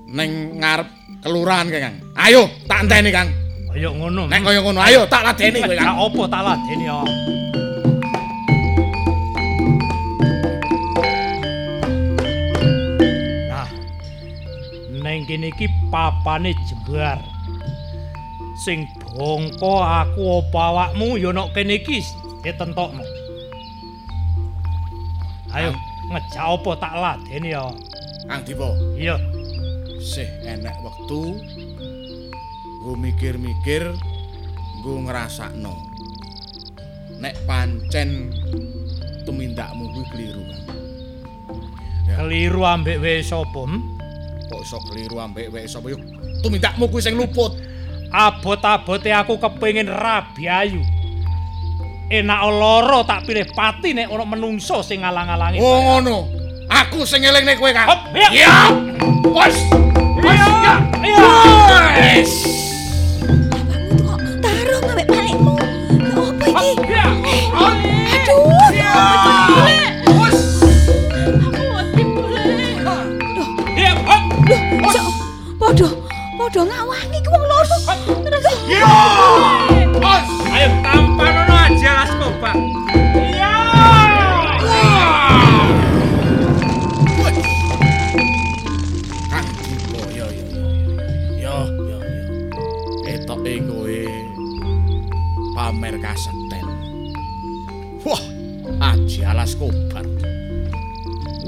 neng 0.07 0.59
ngarep 0.63 0.87
kelurahan 1.19 1.67
ke 1.67 1.77
Kang 1.83 1.95
ayo 2.15 2.47
tak 2.67 2.87
enteni 2.87 3.11
Kang 3.11 3.27
Kaya 3.77 3.93
ngono. 3.93 4.25
nek 4.25 4.41
kaya 4.41 4.59
ngono 4.65 4.81
ayo 4.81 5.05
tak 5.05 5.21
ladeni 5.21 5.61
kowe 5.61 5.77
Kang 5.77 6.01
apa 6.01 6.21
tak 6.33 6.41
ladeni 6.41 6.85
ya. 6.89 6.97
Nah, 13.53 13.69
neng 14.97 15.29
kene 15.29 15.53
iki 15.53 15.69
papane 15.93 16.57
jembar. 16.65 17.21
Sing 18.65 18.89
bongko 19.13 19.85
aku 19.85 20.41
apa 20.41 20.59
awakmu 20.73 21.21
ya 21.21 21.29
nek 21.29 21.53
kene 21.53 21.77
iki 21.77 22.01
ditentokno. 22.41 23.05
Ayo, 25.53 25.69
ngejak 26.07 26.45
apa 26.45 26.71
tak 26.79 26.93
ladeni 26.95 27.51
ya. 27.51 27.67
Kang 28.27 28.43
Dipo 28.43 28.75
Iya, 28.97 29.15
sih 30.01 30.27
enek 30.43 30.75
wektu 30.83 31.39
nggo 32.83 32.93
mikir-mikir 32.95 33.91
nggo 34.79 34.93
ngrasakno 35.07 35.75
nek 37.19 37.35
pancen 37.43 38.31
tumindakmu 39.27 39.91
kuwi 39.91 40.05
kliru 40.13 40.45
Kang 42.07 42.27
keliru 42.27 42.63
ambek 42.63 43.03
wis 43.03 43.27
sapa? 43.27 43.61
hmm? 43.67 43.79
kok 44.47 44.61
iso 44.63 44.79
kliru 44.87 45.19
ambek 45.19 45.51
wek 45.51 45.67
sapa 45.67 45.91
yo 45.91 45.99
tumindakmu 46.39 46.87
kuwi 46.87 47.03
sing 47.03 47.19
luput 47.19 47.51
Abot-abote 48.07 49.11
aku 49.11 49.35
kepengin 49.35 49.91
rabi 49.91 50.47
ayu. 50.47 50.79
Enak 52.07 52.39
lara 52.39 53.03
tak 53.03 53.27
pilih 53.27 53.43
pati 53.51 53.91
nek 53.91 54.07
ana 54.07 54.23
menungso 54.23 54.79
sing 54.79 55.03
ngalang-alangi. 55.03 55.59
oh 55.59 55.75
ngono 55.83 56.17
aku 56.71 57.03
sing 57.03 57.19
elingne 57.19 57.59
kowe 57.59 57.67
Kang 57.75 57.83
Hop, 57.83 58.15
iya. 58.15 58.29
ya 58.31 58.55
wes 59.27 59.55
wes 60.23 60.39
ya 60.63 60.75
Iya. 61.03 61.19
wes 61.99 62.31
Bapakmu 63.51 63.91
tuh 63.99 64.15
kok 64.15 64.35
taruh 64.39 64.79
ngambek 64.87 65.07
balikmu. 65.11 65.53
Ya 65.99 66.15
apa 66.15 66.45
iki? 66.47 66.69
Iya. 66.87 67.05
Eh, 67.27 67.43
Aduh, 68.15 68.39
ya 68.71 68.91
apa 68.95 69.31
iki? 69.35 69.75
Aku 71.43 71.63
wedi 71.75 72.03
boleh. 72.07 72.47
Iya, 73.75 73.91
hop. 74.07 74.21
Loh, 74.47 74.91
cok, 74.95 75.07
podo, 75.59 75.87
podo 76.39 76.61
ngawangi 76.63 77.16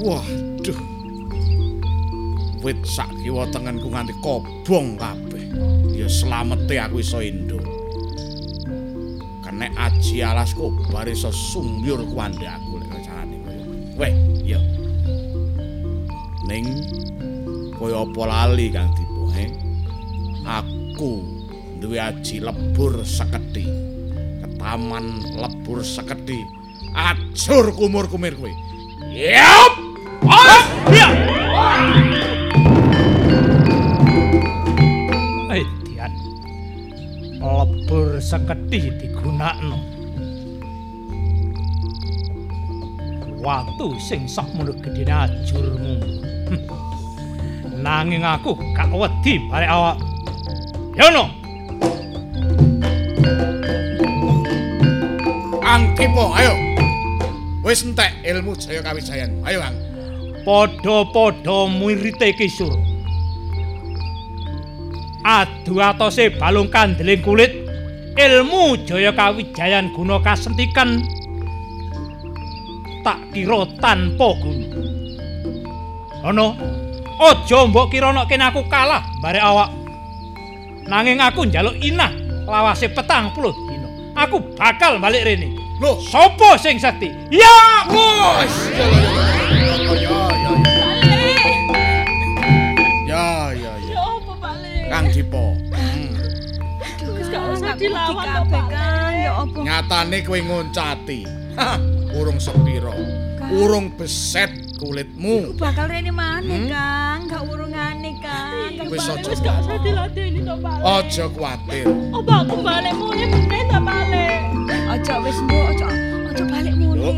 waduh. 0.00 0.80
Wit 2.60 2.80
sak 2.84 3.08
kiwa 3.24 3.48
tengenku 3.48 3.88
nganti 3.88 4.12
kobong 4.20 5.00
kabeh. 5.00 5.44
Ya 5.96 6.08
slamete 6.08 6.76
aku 6.76 7.00
iso 7.00 7.20
endo 7.20 7.60
kenek 9.44 9.72
aji 9.76 10.24
alas 10.24 10.52
kobar 10.56 11.08
iso 11.08 11.32
sungyur 11.32 12.04
kuwande 12.08 12.44
aku 12.44 12.80
lek 12.80 13.00
carane 13.04 13.36
koyo. 13.44 13.64
Weh 13.96 14.12
yo 14.44 14.60
ning 16.48 16.64
kaya 17.76 18.04
apa 18.04 18.22
lali 18.28 18.68
Kang 18.72 18.92
Dipo 18.92 19.28
he? 19.32 19.48
Aku 20.44 21.24
duwe 21.80 21.96
aji 21.96 22.44
lebur 22.44 23.00
sekedhi 23.04 23.64
ketaman 24.44 25.24
lebur 25.36 25.80
sekedhi 25.80 26.44
ajur 26.92 27.72
kumur-kumir 27.72 28.36
kowe 28.36 28.52
yap 29.12 29.80
Iya. 29.80 29.89
Eh, 35.50 35.66
sekedhi 38.20 38.92
digunakno. 39.00 39.80
Watu 43.40 43.96
sing 43.96 44.28
sakmono 44.28 44.76
gedene 44.84 45.12
ajurmu. 45.24 45.94
Hm. 46.52 46.60
Nanging 47.80 48.20
aku 48.20 48.52
gak 48.76 48.92
wedi 48.92 49.40
barek 49.48 49.72
awak. 49.72 49.96
Yono. 50.94 51.40
Kang 55.70 55.94
Dipo 55.94 56.34
ayo 56.34 56.52
wis 57.62 57.86
entek 57.86 58.10
ilmu 58.26 58.58
jaya 58.58 58.82
kawijayan 58.82 59.30
ayo 59.46 59.62
Kang 59.62 59.79
Padha-padha 60.40 61.68
mirite 61.68 62.32
kisur. 62.32 62.72
Adu 65.20 65.76
atose 65.84 66.32
balung 66.40 66.72
kandeling 66.72 67.20
kulit 67.20 67.52
ilmu 68.16 68.80
jaya 68.88 69.12
kawijayan 69.12 69.92
guna 69.92 70.16
kasentikan 70.24 71.04
tak 73.04 73.20
kira 73.36 73.68
tanpa 73.84 74.28
guna. 74.40 74.66
Ana 76.24 76.56
aja 77.20 77.58
mbok 77.68 77.92
kira 77.92 78.16
nek 78.16 78.28
kene 78.32 78.48
aku 78.48 78.64
kalah 78.72 79.04
barek 79.20 79.44
awak. 79.44 79.70
Nanging 80.88 81.20
aku 81.20 81.44
njaluk 81.44 81.76
inah 81.84 82.16
lawase 82.48 82.88
petang 82.88 83.28
puluh 83.36 83.52
dina. 83.68 83.88
Aku 84.16 84.40
bakal 84.56 84.96
balik 84.96 85.28
rene. 85.28 85.52
lho 85.80 85.96
Sopo 86.00 86.60
sing 86.60 86.76
sakti? 86.76 87.08
Ya! 87.32 87.88
wes 87.88 88.54
dilawan 97.80 98.26
kok 98.26 98.44
Pak. 98.46 98.66
Ya 99.10 99.30
apa? 99.34 99.58
nyatane 99.58 100.16
kowe 100.20 100.38
ngoncati 100.38 101.20
urung 102.12 102.36
sepiro 102.36 102.92
urung 103.50 103.96
beset 103.96 104.52
kulitmu 104.76 105.56
Bakal 105.56 105.88
rene 105.88 106.08
maneh, 106.08 106.56
Hmm? 106.56 106.68
Kang. 106.68 107.20
Gak 107.26 107.42
urungane, 107.44 108.10
Kang. 108.18 108.88
Wis 108.88 109.04
aja 109.04 109.28
Wis 109.28 109.40
gak 109.40 109.60
usah 109.60 109.76
diladeni 109.80 110.40
to 110.40 110.54
balik. 110.56 110.82
aja 110.82 111.24
kuwatir 111.28 111.86
Apa 112.10 112.34
aku 112.42 112.56
balik 112.60 112.94
mulai 112.94 113.26
meneh 113.26 113.62
ta 113.66 113.78
balik? 113.78 114.40
Ojo 114.90 115.14
wis 115.22 115.38
mbok, 115.40 115.64
ojo 115.70 115.86
ojo 116.30 116.44
balik 116.46 116.74
mulih. 116.74 117.14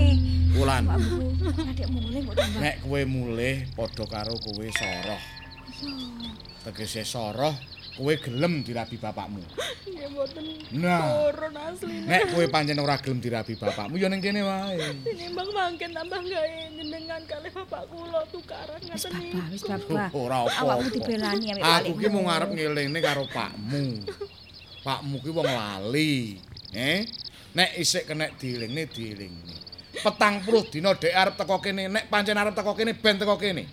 Wulan 0.52 0.84
kok 0.84 1.00
nek 2.54 2.76
kowe 2.80 3.00
mulih 3.04 3.56
padha 3.72 4.04
karo 4.04 4.34
kowe 4.36 4.66
soroh 4.68 5.20
tegese 6.62 7.02
soroh 7.02 7.54
kowe 7.92 8.14
gelem 8.16 8.64
dirabi 8.64 8.96
bapakmu 8.96 9.40
Nggih 9.84 10.08
mboten 10.10 10.44
nah 10.80 11.28
turun 11.28 11.54
asline. 11.56 12.04
nek 12.08 12.22
kowe 12.32 12.44
pancen 12.48 12.78
ora 12.78 12.96
gelem 12.96 13.20
dirabi 13.20 13.52
bapakmu 13.54 13.94
ya 13.96 14.08
ning 14.08 14.20
kene 14.20 14.40
wae 14.40 14.80
Tinimbang 15.04 15.50
mangken 15.52 15.90
tambah 15.92 16.20
gawe 16.20 16.48
jenengan 16.72 17.22
kalih 17.24 17.52
bapak 17.52 17.82
kula 17.88 18.20
tukaran 18.32 18.80
Wis 18.88 19.04
ngaten 19.04 19.28
Bapak, 19.28 19.46
wis 19.52 19.62
niku. 19.64 19.92
Bapak. 19.92 20.10
ora 20.16 20.38
apa 20.44 20.52
Awakmu 20.58 20.88
dibelani 20.90 21.46
balik. 21.52 21.64
aku 21.84 21.92
ki 21.94 22.06
mau 22.08 22.22
ngarep 22.24 22.50
ngelingne 22.50 23.00
karo 23.00 23.24
pakmu 23.28 23.84
pakmu 24.80 25.16
ki 25.20 25.30
wong 25.30 25.48
lali 25.48 26.40
eh 26.72 27.04
nek 27.52 27.76
isik 27.76 28.08
kenek 28.08 28.40
dielingne 28.40 28.88
dielingne 28.88 29.54
petang 29.92 30.40
puluh 30.40 30.64
dina 30.66 30.96
dek 30.96 31.12
arep 31.12 31.36
teko 31.36 31.60
kene 31.60 31.86
nek 31.86 32.08
pancen 32.08 32.32
arep 32.34 32.56
teko 32.56 32.72
kene 32.72 32.96
ben 32.96 33.20
teko 33.20 33.36
kene 33.36 33.68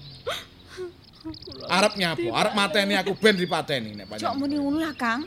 arep 1.68 1.94
nyapo 2.00 2.30
arep 2.32 2.54
mateni 2.56 2.96
aku 2.96 3.12
ben 3.16 3.36
dipateni 3.36 3.92
nek 3.96 4.08
Cok 4.08 4.20
pancen 4.20 4.40
muni 4.40 4.56
ngono 4.56 4.78
lah, 4.80 4.94
Kang. 4.96 5.22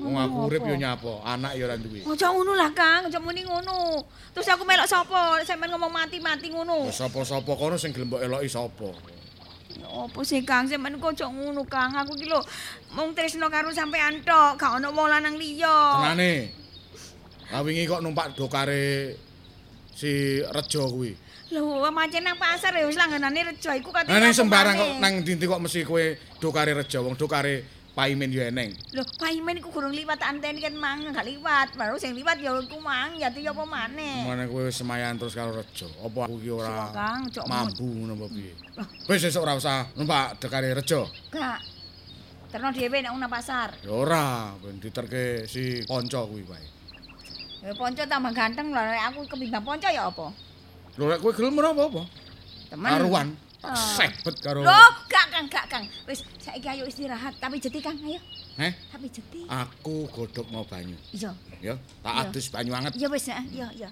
Wong 0.00 0.16
aku 0.18 0.36
urip 0.48 0.62
yo 0.64 0.74
nyapa, 0.74 1.20
anak 1.22 1.52
yo 1.54 1.68
ora 1.68 1.76
duwe. 1.76 2.00
Aja 2.02 2.32
ngono 2.32 2.52
lah, 2.56 2.72
Kang. 2.72 3.06
Aja 3.06 3.20
muni 3.20 3.44
ngono. 3.44 4.02
Terus 4.32 4.48
aku 4.48 4.64
melok 4.64 4.88
sapa? 4.88 5.44
Sampeyan 5.44 5.76
ngomong 5.76 5.92
mati-mati 5.92 6.48
ngono. 6.48 6.88
Ya 6.88 6.94
Sapa-sapa 6.96 7.52
kono 7.54 7.76
sing 7.76 7.92
gelem 7.92 8.10
eloki 8.16 8.48
sapa? 8.48 8.90
Ya 9.76 9.88
Apa 9.88 10.20
sih, 10.24 10.40
Kang? 10.42 10.66
Sampeyan 10.66 10.96
kok 10.96 11.12
aja 11.12 11.28
ngono, 11.28 11.62
Kang. 11.68 11.92
Aku 11.92 12.16
ki 12.16 12.26
lho 12.26 12.40
mung 12.96 13.12
tresno 13.12 13.46
karo 13.52 13.68
sampeyan 13.70 14.24
tok, 14.24 14.56
gak 14.56 14.80
ono 14.80 14.90
wong 14.90 15.06
lanang 15.12 15.36
liya. 15.36 16.00
Tenane. 16.00 16.34
Lah 17.52 17.60
wingi 17.60 17.84
kok 17.84 18.00
numpak 18.00 18.32
dokare 18.32 19.12
si 19.92 20.40
Rejo 20.40 20.88
kuwi. 20.88 21.12
Lho, 21.52 21.84
mancen 21.92 22.24
nang 22.24 22.40
pasar 22.40 22.72
ya 22.72 22.88
wis 22.88 22.96
langganane 22.96 23.52
rejo 23.52 23.68
iku 23.76 23.92
katene. 23.92 24.16
Apa 24.16 24.32
sembarang 24.32 24.72
kok 24.72 24.90
nang 25.04 25.20
ndi 25.20 25.36
kok 25.36 25.60
mesti 25.60 25.84
kowe 25.84 26.04
dokare 26.40 26.72
Rejo, 26.72 27.04
wong 27.04 27.12
dokare 27.12 27.82
Paimin 27.92 28.32
yo 28.32 28.40
eneng. 28.40 28.72
Lho, 28.96 29.04
paimen 29.20 29.60
iku 29.60 29.68
gurung 29.68 29.92
liwat 29.92 30.16
anteni 30.24 30.64
kan 30.64 30.72
mang 30.72 31.04
gak 31.12 31.28
liwat. 31.28 31.76
Baru 31.76 32.00
sing 32.00 32.16
liwat 32.16 32.40
ya 32.40 32.56
iku 32.56 32.80
mang, 32.80 33.20
ya 33.20 33.28
ya 33.28 33.52
apa 33.52 33.68
maneh. 33.68 34.24
Mane 34.24 34.48
kowe 34.48 34.64
semayan 34.72 35.20
terus 35.20 35.36
karo 35.36 35.52
Rejo. 35.52 35.92
Apa 36.00 36.24
aku 36.24 36.40
ki 36.40 36.50
ora 36.56 36.88
mampu 37.44 37.84
ngono 37.84 38.16
apa 38.16 38.26
piye? 38.32 38.56
Wis 39.12 39.28
esuk 39.28 39.44
ora 39.44 39.60
usah 39.60 39.92
numpak 39.92 40.40
dokare 40.40 40.72
Rejo. 40.72 41.04
Gak. 41.28 41.60
Terno 42.48 42.72
dhewe 42.72 43.04
nek 43.04 43.12
nang 43.12 43.28
pasar. 43.28 43.76
Ya 43.84 43.92
ora, 43.92 44.56
ben 44.56 44.80
diterke 44.80 45.44
si 45.44 45.84
kanca 45.84 46.24
kuwi 46.24 46.48
wae. 46.48 46.64
Ya 47.60 47.76
ponco 47.76 48.00
tambah 48.08 48.32
ganteng 48.32 48.72
lho, 48.72 48.80
aku 48.80 49.28
ketimbang 49.36 49.68
ponco 49.68 49.88
ya 49.92 50.08
apa? 50.08 50.32
Lho 50.96 51.04
lek 51.08 51.18
kowe 51.20 51.32
gelem 51.32 51.56
ora 51.56 51.72
apa-apa. 51.72 52.02
Temen. 52.68 52.90
Karuan. 52.92 53.28
Oh. 53.62 53.70
Sebet 53.78 54.42
karo 54.42 54.58
Loh, 54.66 54.90
gak 55.06 55.26
Kang, 55.30 55.46
gak 55.46 55.70
Kang. 55.70 55.86
Wis 56.02 56.26
saiki 56.42 56.66
ayo 56.66 56.82
istirahat, 56.82 57.38
tapi 57.38 57.62
jeti 57.62 57.78
Kang, 57.78 57.94
ayo. 58.02 58.18
Heh, 58.58 58.74
Tapi 58.90 59.06
jeti. 59.06 59.46
aku 59.46 60.10
godhog 60.10 60.50
mau 60.50 60.66
banyu. 60.66 60.98
Iya. 61.14 61.30
Ya, 61.62 61.74
tak 62.02 62.12
Iya. 62.12 62.22
adus 62.26 62.46
banyu 62.50 62.72
anget. 62.74 62.92
Iya 62.98 63.08
wis, 63.08 63.30
ah, 63.30 63.44
iya, 63.48 63.88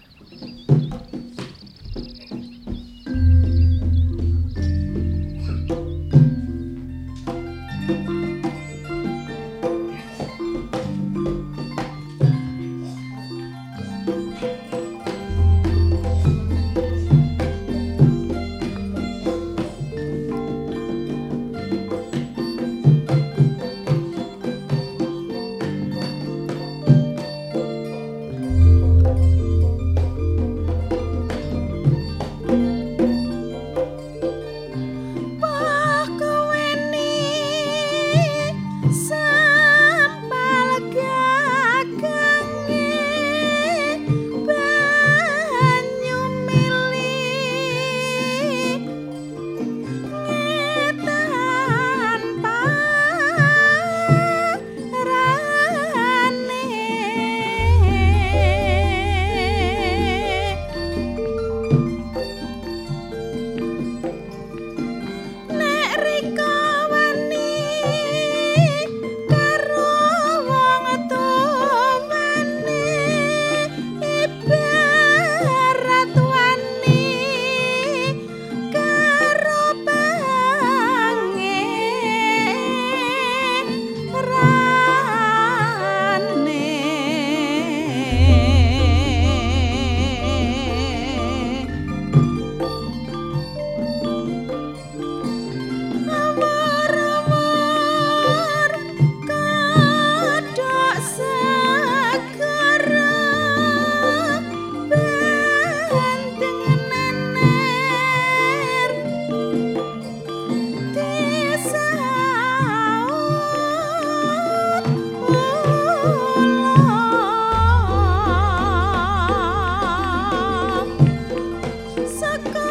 Go. 122.44 122.69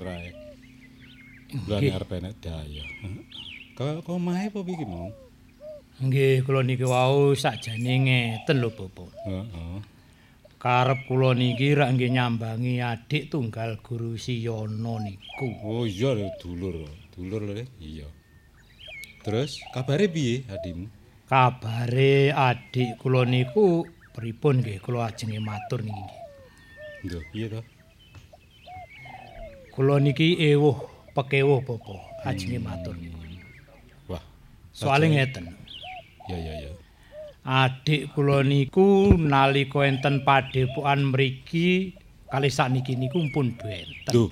Ae. 0.00 0.32
Bulan 1.68 1.84
arep 1.84 2.10
enek 2.16 2.34
daya. 2.40 2.84
Kok 3.76 4.08
kok 4.08 4.16
mae 4.16 4.48
apa 4.48 4.64
iki 4.64 4.88
mau? 4.88 5.12
Nggih, 6.00 6.40
kula 6.48 6.64
niki 6.64 6.88
wau 6.88 7.36
sakjane 7.36 7.92
ngeten 8.00 8.64
lho, 8.64 8.72
Bapak. 8.72 9.12
Heeh. 9.28 9.76
Karep 10.56 11.04
kula 11.04 11.36
niki 11.36 11.76
rak 11.76 11.92
nggih 11.92 12.10
nyambangi 12.16 12.80
adik 12.80 13.28
tunggal 13.28 13.76
Guru 13.84 14.16
Siyono 14.16 14.96
niku. 15.02 15.48
Oh 15.60 15.84
iya 15.84 16.16
lho 16.16 16.32
dulur. 16.40 16.88
Dulur 17.12 17.44
lho 17.44 17.52
le. 17.52 17.64
Iya. 17.76 18.08
Terus 19.20 19.60
kabare 19.76 20.08
piye 20.08 20.48
adimu? 20.48 20.88
Kabare 21.28 22.32
adik 22.32 22.96
kula 22.96 23.28
niku 23.28 23.84
pripun 24.16 24.64
nggih 24.64 24.80
kula 24.80 25.12
ajenge 25.12 25.38
matur 25.38 25.84
niki. 25.84 26.16
Lho, 27.10 27.20
piye 27.30 27.46
to? 27.52 27.60
Kula 29.72 29.96
niki 30.00 30.36
ewuh 30.36 30.76
pekewuh 31.16 31.64
Bapak 31.64 32.00
ajenge 32.28 32.58
matur 32.60 32.92
niku. 32.96 33.16
Wah, 34.08 34.20
Soale 34.72 35.08
ngeten. 35.08 35.48
ya 36.28 36.36
ya 36.38 36.54
ya. 36.68 36.70
Adik 37.42 38.12
kula 38.14 38.44
niku 38.46 39.16
nalika 39.16 39.82
enten 39.88 40.22
padepokan 40.22 41.10
mriki 41.10 41.96
kali 42.30 42.48
sakniki 42.52 42.94
niku 43.00 43.24
pun 43.32 43.56
benten. 43.56 44.12
Duh. 44.12 44.30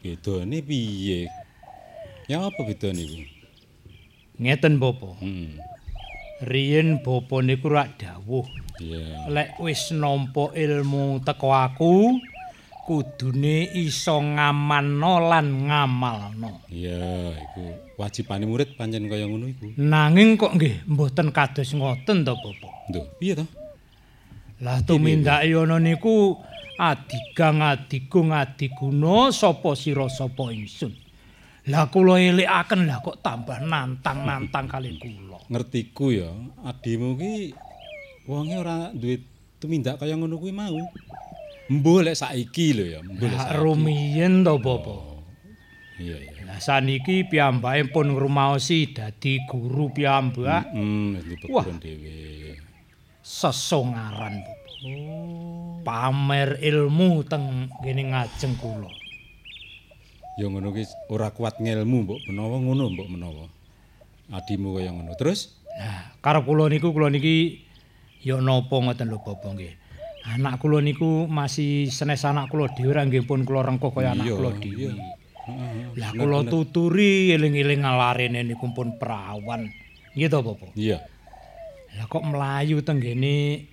Bedane 0.00 0.60
piye? 0.62 1.26
Ya 2.30 2.44
apa 2.46 2.60
bedane 2.64 3.02
iku? 3.04 3.20
Ngeten 4.38 4.78
Bapak. 4.78 5.18
Hmm. 5.20 5.58
Riyen 6.44 7.00
bapa 7.00 7.40
niku 7.40 7.70
rak 7.72 7.94
dawuh, 8.02 8.44
Iya. 8.82 9.30
lek 9.30 9.54
wis 9.62 9.94
nampa 9.94 10.50
ilmu 10.52 11.22
teko 11.22 11.54
aku, 11.54 12.18
kudune 12.84 13.68
iso 13.72 14.20
ngamanno 14.20 15.14
lan 15.24 15.46
ngamalno. 15.68 16.68
Iya, 16.68 17.32
iku 17.32 17.64
wajibane 17.96 18.44
murid 18.44 18.76
pancen 18.76 19.08
kaya 19.08 19.24
ngono 19.24 19.48
iku. 19.48 19.72
Nanging 19.80 20.36
kok 20.36 20.54
nggih 20.54 20.84
mboten 20.86 21.32
kados 21.32 21.72
ngoten 21.72 22.22
to, 22.22 22.32
Bapak. 22.36 22.74
Lho, 22.92 23.02
piye 23.16 23.34
to? 23.40 23.44
Lah 24.62 24.84
tumindak 24.84 25.42
yono 25.48 25.80
niku 25.80 26.36
adigang 26.78 27.64
adigung 27.64 28.30
adiguna 28.30 29.32
sapa 29.32 29.74
sira 29.74 30.06
sapa 30.06 30.52
ingsun. 30.52 30.92
Lah 31.72 31.88
kula 31.88 32.20
elekaken 32.20 32.84
lah 32.84 33.00
kok 33.00 33.24
tambah 33.24 33.56
nantang-nantang 33.64 34.68
kali 34.68 35.00
kula. 35.00 35.40
Ngertiku 35.48 36.12
ya, 36.12 36.28
adimu 36.60 37.16
ki 37.16 37.56
wonge 38.28 38.56
ora 38.60 38.92
duwe 38.92 39.20
tumindak 39.56 39.96
kaya 39.96 40.12
ngono 40.12 40.36
kuwi 40.36 40.52
mau. 40.52 40.76
Mbuh 41.64 42.04
lek 42.04 42.16
saiki 42.16 42.76
lho 42.76 42.84
ya, 42.84 43.00
mbuh 43.00 43.24
lek 43.24 43.40
saiki. 43.40 43.56
rumiyin 43.56 44.44
to, 44.44 44.60
Bapak. 44.60 45.00
Iya, 45.96 46.16
iya. 46.20 46.42
Lah 46.44 46.60
saniki 46.60 47.24
piyambake 47.24 47.88
pun 47.88 48.12
ngrumaosi 48.12 48.92
dadi 48.92 49.40
guru 49.48 49.88
piyambak 49.94 50.44
Wah. 50.44 50.62
dipegun 51.24 51.78
dhewe. 51.80 52.58
sesongaran, 53.24 54.44
Bapak. 54.44 54.62
Pamer 55.88 56.60
ilmu 56.60 57.24
teng 57.24 57.72
kene 57.80 58.12
ngajeng 58.12 58.60
kula. 58.60 58.92
Ya 60.36 60.50
ngono 60.50 60.74
ki 60.74 60.84
ora 61.08 61.30
kuat 61.30 61.62
ngelmu 61.62 62.04
mbok 62.04 62.20
menawa 62.28 62.56
ngono 62.60 62.90
mbok 62.92 63.08
menawa. 63.08 63.44
Adimu 64.34 64.76
kaya 64.76 64.92
ngono. 64.92 65.16
Terus 65.16 65.56
Nah, 65.74 66.14
karep 66.22 66.46
kula 66.46 66.70
niku 66.70 66.94
kula 66.94 67.10
niki 67.10 67.58
ya 68.22 68.38
napa 68.38 68.78
ngoten 68.78 69.10
lho 69.10 69.18
Bapak 69.24 69.58
nggih. 69.58 69.74
Anak 70.24 70.56
kula 70.56 70.80
niku 70.80 71.28
masih 71.28 71.92
senes 71.92 72.24
anak 72.24 72.48
kula 72.48 72.72
dhewe 72.72 72.96
ra 72.96 73.04
nggih 73.04 73.28
pun 73.28 73.44
kula 73.44 73.60
rengkuh 73.60 73.92
kaya 73.92 74.16
anak 74.16 74.32
kula 74.32 74.56
dhewe. 74.56 74.96
Lah 76.00 76.10
kula 76.16 76.48
tuturi 76.48 77.36
eling-eling 77.36 77.84
ngalarene 77.84 78.40
niku 78.40 78.72
pun 78.72 78.96
perawan. 78.96 79.68
Nggih 80.16 80.28
to 80.32 80.38
Bapak. 80.40 80.72
Iya. 80.80 81.04
Lah 81.94 82.08
kok 82.08 82.24
mlayu 82.24 82.80
tenggene 82.80 83.68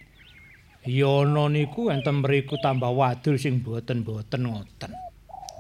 Yono 0.82 1.45
niku 1.45 1.93
enten 1.93 2.26
mriku 2.26 2.58
tambah 2.58 2.89
wadul 2.89 3.38
sing 3.38 3.62
boten-boten 3.62 4.49
ngoten. 4.49 4.91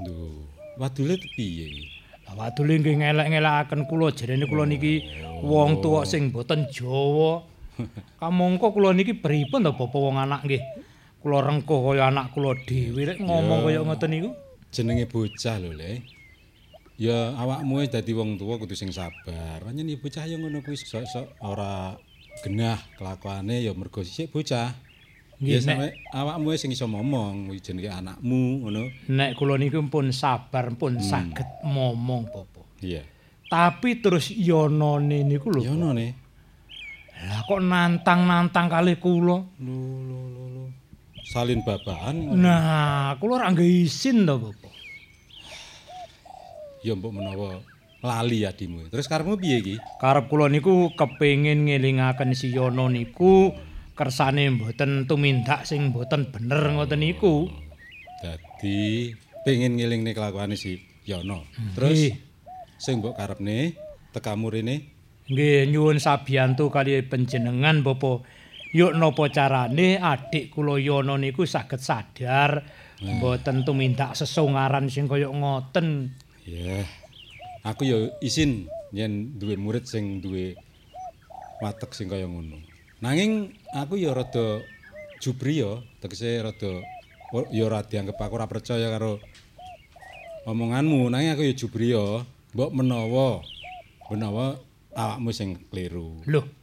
Lho, 0.01 0.49
wadule 0.81 1.13
piye? 1.37 1.69
Lah 2.25 2.33
wadule 2.33 2.81
nggih 2.81 3.05
ngelek-ngelekaken 3.05 3.85
kula 3.85 4.09
jarene 4.17 4.49
kula 4.49 4.65
niki 4.65 5.05
wong 5.45 5.77
tuwa 5.77 6.09
sing 6.09 6.33
boten 6.33 6.65
Jawa. 6.73 7.45
Kamangka 8.19 8.73
kula 8.73 8.97
niki 8.97 9.13
pripun 9.13 9.61
to 9.61 9.77
Bapak 9.77 10.01
wong 10.01 10.17
anak 10.17 10.41
nggih. 10.41 10.61
Kula 11.21 11.45
rengkuh 11.45 11.93
kaya 11.93 12.09
anak 12.09 12.33
kula 12.33 12.57
dhewe 12.65 13.05
rek 13.05 13.21
ngomong 13.21 13.69
kaya 13.69 13.85
ngoten 13.85 14.09
niku. 14.09 14.29
Jenenge 14.73 15.05
bocah 15.05 15.61
lho, 15.61 15.69
Le. 15.69 16.01
Ya 16.97 17.33
awakmu 17.37 17.81
wis 17.81 17.93
dadi 17.93 18.13
wong 18.13 18.41
tuwa 18.41 18.57
kudu 18.57 18.73
sing 18.73 18.89
sabar. 18.89 19.61
Ya 19.61 19.95
bocah 20.01 20.25
ya 20.25 20.37
ngono 20.41 20.65
kuwi 20.65 20.77
sok-sok 20.77 21.37
ora 21.45 21.93
genah 22.41 22.77
kelakuane 22.97 23.61
ya 23.61 23.73
mergo 23.77 24.01
sisik 24.01 24.33
bocah. 24.33 24.73
Ya 25.41 25.57
sampe 25.61 25.97
awakmu 26.09 26.53
wis 26.53 26.61
sing 26.61 26.73
iso 26.73 26.89
ngomong, 26.89 27.53
kuwi 27.53 27.61
jenenge 27.61 27.89
anakmu 27.89 28.65
ngono. 28.65 28.89
Nek 29.09 29.37
kula 29.37 29.61
niku 29.61 29.81
pun 29.89 30.09
sabar 30.09 30.73
pun 30.73 30.97
saged 31.01 31.65
momong 31.65 32.29
Bapak. 32.29 32.81
Iya. 32.81 33.05
Tapi 33.45 34.01
terus 34.01 34.33
Yonone 34.33 35.21
niku 35.21 35.53
lho. 35.53 35.61
Ya 35.61 35.77
ono 35.77 35.93
ne. 35.93 36.17
Lah 37.21 37.45
kok 37.45 37.61
nantang-nantang 37.61 38.69
kali 38.69 38.97
kula. 38.97 39.37
Lho 39.61 39.77
lho. 40.05 40.21
Salin 41.31 41.63
babaan. 41.63 42.35
Nah, 42.35 43.15
kula 43.15 43.39
ora 43.39 43.55
nggih 43.55 43.87
isin 43.87 44.27
to, 44.27 44.35
Bapak. 44.35 44.73
Ya 46.83 46.91
mbok 46.91 47.15
menawa 47.15 47.63
lali 48.03 48.43
adimu. 48.43 48.91
Terus 48.91 49.07
karepmu 49.07 49.39
piye 49.39 49.63
iki? 49.63 49.75
Karep 50.03 50.27
kula 50.27 50.51
niku 50.51 50.91
kepengin 50.91 51.71
ngelingaken 51.71 52.35
si 52.35 52.51
Yono 52.51 52.91
niku 52.91 53.55
kersane 53.95 54.51
mboten 54.51 55.07
tumindak 55.07 55.63
sing 55.63 55.95
mboten 55.95 56.35
bener 56.35 56.75
ngoten 56.75 56.99
niku. 56.99 57.47
Dadi 58.19 59.15
pengen 59.47 59.79
ngelingne 59.79 60.11
kelakuane 60.11 60.59
si 60.59 60.83
Yono. 61.07 61.47
Terus 61.79 62.11
sing 62.75 62.99
mbok 62.99 63.15
karepne 63.15 63.79
tekamu 64.11 64.51
rene 64.51 64.99
Nggih 65.31 65.71
nyuwun 65.71 65.95
sabiyantu 65.95 66.67
kali 66.67 67.07
panjenengan 67.07 67.87
Bapak. 67.87 68.27
Yuk 68.71 68.95
napa 68.95 69.27
carane 69.27 69.99
adik 69.99 70.55
kula 70.55 70.79
Yono 70.79 71.19
niku 71.19 71.43
saged 71.43 71.83
sadar 71.83 72.63
mboten 73.03 73.67
tumindak 73.67 74.15
sesongaran 74.15 74.87
sing 74.87 75.11
kaya 75.11 75.27
ngoten. 75.27 76.15
Ya. 76.47 76.87
Aku 77.67 77.83
ya 77.83 78.09
isin 78.23 78.71
yen 78.95 79.35
duwe 79.35 79.59
murid 79.59 79.83
sing 79.83 80.23
duwe 80.23 80.55
watek 81.59 81.91
sing 81.91 82.07
kaya 82.07 82.23
ngono. 82.31 82.63
Nanging 83.03 83.51
aku 83.75 83.99
ya 83.99 84.15
rada 84.15 84.63
jubri 85.19 85.59
ya, 85.59 85.83
tegese 85.99 86.39
rada 86.39 86.71
ya 87.51 87.63
ora 87.67 87.83
dianggep 87.83 88.15
aku 88.15 88.33
ora 88.39 88.47
percaya 88.47 88.87
karo 88.87 89.19
omonganmu. 90.47 91.11
Nanging 91.11 91.35
aku 91.35 91.43
ya 91.43 91.53
jubri 91.59 91.91
ya, 91.91 92.23
mbok 92.55 92.71
menawa 92.71 93.43
menawa 94.07 94.63
awakmu 94.95 95.29
sing 95.35 95.59
keliru. 95.67 96.23
Loh. 96.23 96.60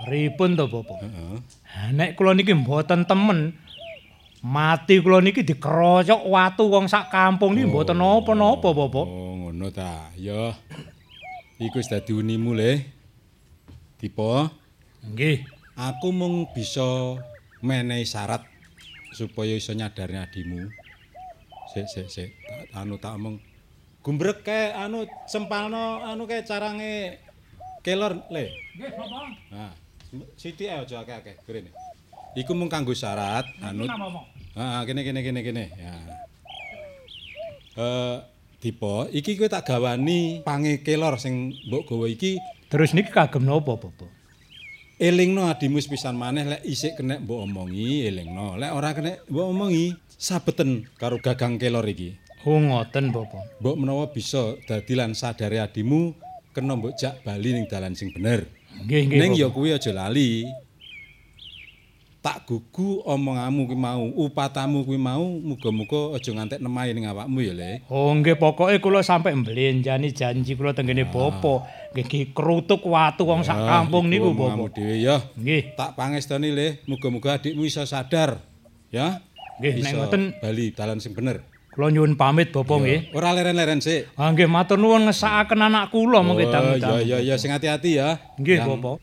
Pripun 0.00 0.56
to, 0.56 0.64
Bapak? 0.64 0.96
Heeh. 1.04 1.36
Ha, 1.70 1.92
Nek 1.92 2.16
kula 2.16 2.32
niki 2.32 2.56
mboten 2.56 3.04
temen, 3.04 3.52
mati 4.40 4.96
kula 5.04 5.20
niki 5.20 5.44
dikerocok 5.44 6.24
watu 6.24 6.72
wong 6.72 6.88
sak 6.88 7.12
kampung 7.12 7.52
niki 7.52 7.68
mboten 7.68 8.00
napa-napa, 8.00 8.72
Bapak. 8.72 9.06
Oh, 9.06 9.36
ngono 9.44 9.68
ta. 9.68 10.08
Ya. 10.16 10.56
Iku 11.60 11.76
wis 11.76 11.92
dadi 11.92 12.16
unimu 12.16 12.56
le. 12.56 12.80
Tipe 14.00 14.48
Nggih. 15.04 15.44
Aku 15.76 16.12
mung 16.12 16.48
bisa 16.52 17.16
menehi 17.64 18.04
syarat 18.04 18.44
supaya 19.16 19.56
iso 19.56 19.72
nyadarne 19.72 20.20
adimu. 20.20 20.68
Sik 21.72 21.88
sik 21.88 22.08
sik. 22.08 22.30
Anu 22.76 23.00
tak 23.00 23.16
omong. 23.16 23.40
Gumbrek 24.00 24.44
kae 24.44 24.72
anu 24.72 25.04
sempalno 25.28 26.04
anu 26.04 26.24
kae 26.24 26.44
carange 26.44 27.20
kelor 27.84 28.24
le. 28.28 28.48
Nggih, 28.76 28.92
Bapak. 28.96 29.24
Nah, 29.52 29.72
sithik 30.36 30.68
ae 30.70 30.82
aja 30.82 31.02
akeh-akeh 31.02 31.36
grene. 31.46 31.70
Iku 32.36 32.54
mung 32.54 32.70
kanggo 32.70 32.94
syarat 32.94 33.46
anu. 33.62 33.86
Heeh, 33.86 34.80
kene 34.86 35.00
kene 35.06 35.20
kene 35.22 35.40
kene. 35.42 35.64
Ya. 35.74 35.94
Eh 37.78 38.16
tipe 38.60 39.08
iki 39.14 39.38
kowe 39.40 39.48
tak 39.48 39.66
gawani 39.66 40.44
pange 40.44 40.84
kelor 40.84 41.16
sing 41.16 41.56
mbok 41.66 41.88
gawa 41.88 42.06
iki 42.10 42.36
Terus 42.70 42.94
niki 42.94 43.10
kagem 43.10 43.42
napa, 43.42 43.74
Bapak? 43.74 44.06
Elingno 44.94 45.50
adimu 45.50 45.82
pisan 45.90 46.14
maneh 46.14 46.46
lek 46.46 46.62
isik 46.62 47.02
kena 47.02 47.18
mbok 47.18 47.42
omongi 47.42 48.06
elingno. 48.06 48.54
Lek 48.54 48.70
ora 48.70 48.94
kena 48.94 49.18
mbok 49.26 49.46
omongi 49.50 49.90
sabeten 50.14 50.86
karo 50.94 51.18
gagang 51.18 51.58
kelor 51.58 51.82
iki. 51.82 52.14
Oh, 52.46 52.62
ngoten, 52.62 53.10
Bapak. 53.10 53.58
Mbok 53.58 53.74
menawa 53.74 54.06
bisa 54.14 54.54
dadi 54.70 54.94
lan 54.94 55.18
sadare 55.18 55.58
adimu 55.58 56.14
kena 56.54 56.78
mbok 56.78 56.94
jak 56.94 57.26
bali 57.26 57.58
ning 57.58 57.66
dalan 57.66 57.98
sing 57.98 58.14
bener. 58.14 58.46
Nggih, 58.84 59.02
nggih. 59.06 59.18
Ning 59.20 59.32
ya 59.36 59.48
kuwi 59.48 59.72
aja 59.72 59.92
lali. 59.92 60.48
Tak 62.20 62.44
gugu 62.44 63.00
omonganmu 63.08 63.64
kuwi 63.64 63.80
mau, 63.80 64.04
upatamu 64.12 64.84
kuwi 64.84 65.00
mau, 65.00 65.24
muga-muga 65.40 66.20
aja 66.20 66.28
ngantek 66.36 66.60
nemahe 66.60 66.92
ning 66.92 67.08
awakmu 67.08 67.40
ya, 67.40 67.56
Le. 67.56 67.80
Oh 67.88 68.12
nggih 68.12 68.36
pokoke 68.36 68.76
kula 68.76 69.00
sampe 69.00 69.32
mblenjani 69.32 70.12
janji 70.12 70.52
kula 70.52 70.76
tenggene 70.76 71.08
Bapak. 71.08 71.64
Nggih 71.96 72.04
ki 72.04 72.20
krutuk 72.36 72.84
watu 72.84 73.24
wong 73.24 73.40
sak 73.40 73.56
Ah, 73.56 73.80
kampung 73.80 74.12
iku 74.12 74.28
niku 74.28 74.36
omonganmu 74.36 74.68
Bapak. 74.68 74.76
dhewe 74.76 74.96
ya. 75.00 75.16
Nggih. 75.32 75.62
Tak 75.80 75.96
pangestani, 75.96 76.52
Le, 76.52 76.84
muga-muga 76.84 77.40
adikmu 77.40 77.64
iso 77.64 77.80
sadar. 77.88 78.44
Ya. 78.92 79.24
Nggih, 79.56 79.80
nek 79.80 79.92
ngoten 79.96 80.22
bali 80.44 80.76
dalan 80.76 81.00
sing 81.00 81.16
bener. 81.16 81.40
Kula 81.70 81.86
nyuwun 81.90 82.18
pamit 82.18 82.50
Bapak 82.50 82.76
nggih. 82.82 83.00
Ora 83.14 83.30
leren-leren 83.30 83.78
sik. 83.78 84.10
Ah 84.18 84.30
nggih 84.34 84.50
matur 84.50 84.76
nuwun 84.76 85.06
ngesakaken 85.06 85.60
anak 85.62 85.94
kula 85.94 86.18
mengke 86.20 86.46
Oh, 86.46 86.52
dang-dang. 86.52 87.02
ya 87.06 87.18
ya 87.18 87.18
ya 87.22 87.34
sing 87.38 87.50
hati-hati 87.54 87.96
ya. 87.98 88.18
Nggih 88.38 88.58
Bapak. 88.66 88.96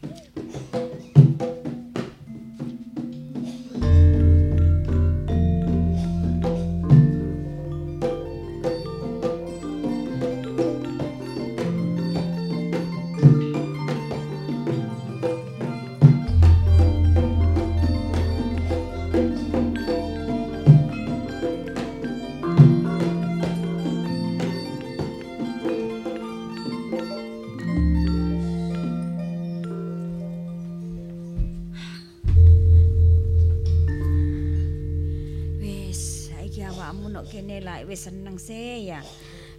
Lah 37.77 37.85
wis 37.85 38.09
seneng 38.09 38.41
sih 38.41 38.89
ya. 38.89 39.05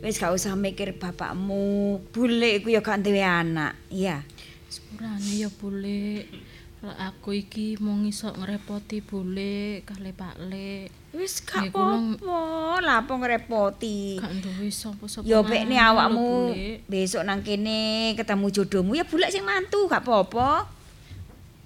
Wis 0.03 0.19
gak 0.19 0.35
usah 0.35 0.59
mikir 0.59 0.99
bapakmu. 0.99 2.03
Bule 2.11 2.59
iku 2.59 2.75
ya 2.75 2.83
gak 2.83 3.07
duwe 3.07 3.23
anak, 3.23 3.79
iya. 3.95 4.27
Sepurane 4.67 5.39
ya 5.39 5.47
bule. 5.55 6.27
Aku 6.79 7.35
iki 7.35 7.75
mung 7.83 8.07
iso 8.07 8.31
ngrepoti 8.31 9.03
bule 9.03 9.83
kali 9.83 10.15
Pak 10.15 10.39
Le. 10.51 10.91
Wis 11.15 11.43
gak 11.43 11.75
apa-apa, 11.75 12.79
lah 12.83 13.03
apa 13.03 13.13
ngrepoti. 13.15 14.19
Gak 14.19 14.35
duwe 14.43 14.67
sapa-sapa. 14.71 15.27
Ya 15.27 15.43
lho, 15.43 15.79
awakmu 15.79 16.55
Bule. 16.55 16.83
besok 16.87 17.23
nang 17.27 17.43
kene 17.43 18.15
ketemu 18.19 18.47
jodohmu 18.51 18.95
ya 18.99 19.07
bulek 19.07 19.31
sing 19.31 19.43
mantu 19.43 19.91
gak 19.91 20.07
apa-apa. 20.07 20.71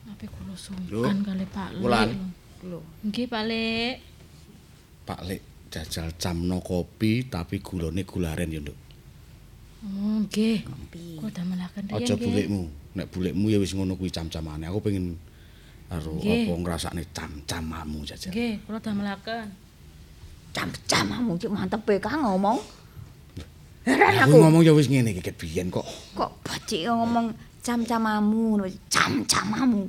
Tapi 0.09 0.25
kula 0.29 0.57
sungkan 0.57 1.17
kali 1.21 1.45
Pak 1.49 1.69
Le. 1.77 1.81
Wulan. 1.81 2.09
lho. 2.65 2.81
Nggih 3.05 3.29
Pak 3.29 3.43
Le. 3.45 3.69
Pak 5.05 5.21
Lek 5.29 5.52
jajal 5.73 6.13
camno 6.21 6.61
kopi 6.61 7.25
tapi 7.27 7.65
gulane 7.65 8.05
gularen 8.05 8.53
ya, 8.53 8.61
Nduk. 8.61 8.79
Oh, 9.83 10.21
nggih. 10.23 10.63
Kula 11.19 11.31
damelaken 11.33 11.83
riyen 11.91 11.97
Aja 11.99 12.15
nggih. 12.15 12.23
bulekmu. 12.29 12.63
Nek 12.93 13.07
bulekmu 13.09 13.47
ya 13.49 13.59
wis 13.59 13.73
ngono 13.73 13.97
kuwi 13.97 14.13
cam-camane. 14.13 14.69
Aku 14.69 14.79
pengen 14.79 15.17
karo 15.89 16.21
apa 16.23 16.53
ngrasakne 16.55 17.03
cam-camamu 17.11 18.05
jajal. 18.05 18.31
Nggih, 18.31 18.63
kula 18.63 18.79
damelaken. 18.79 19.47
Cam-camamu 20.53 21.41
cuk 21.41 21.51
mantep 21.51 21.83
e 21.89 21.97
Kang 21.99 22.23
ngomong. 22.23 22.61
Heran 23.83 24.15
Aku 24.23 24.39
aku. 24.39 24.43
ngomong 24.47 24.63
ya 24.63 24.71
wis 24.77 24.87
ngene 24.87 25.11
iki 25.11 25.25
ket 25.25 25.35
biyen 25.35 25.67
kok. 25.67 25.83
Kok 26.15 26.31
bacik 26.47 26.87
ngomong 26.87 27.35
cam-camamu, 27.65 28.55
ngono. 28.55 28.65
cam-camamu. 28.87 29.83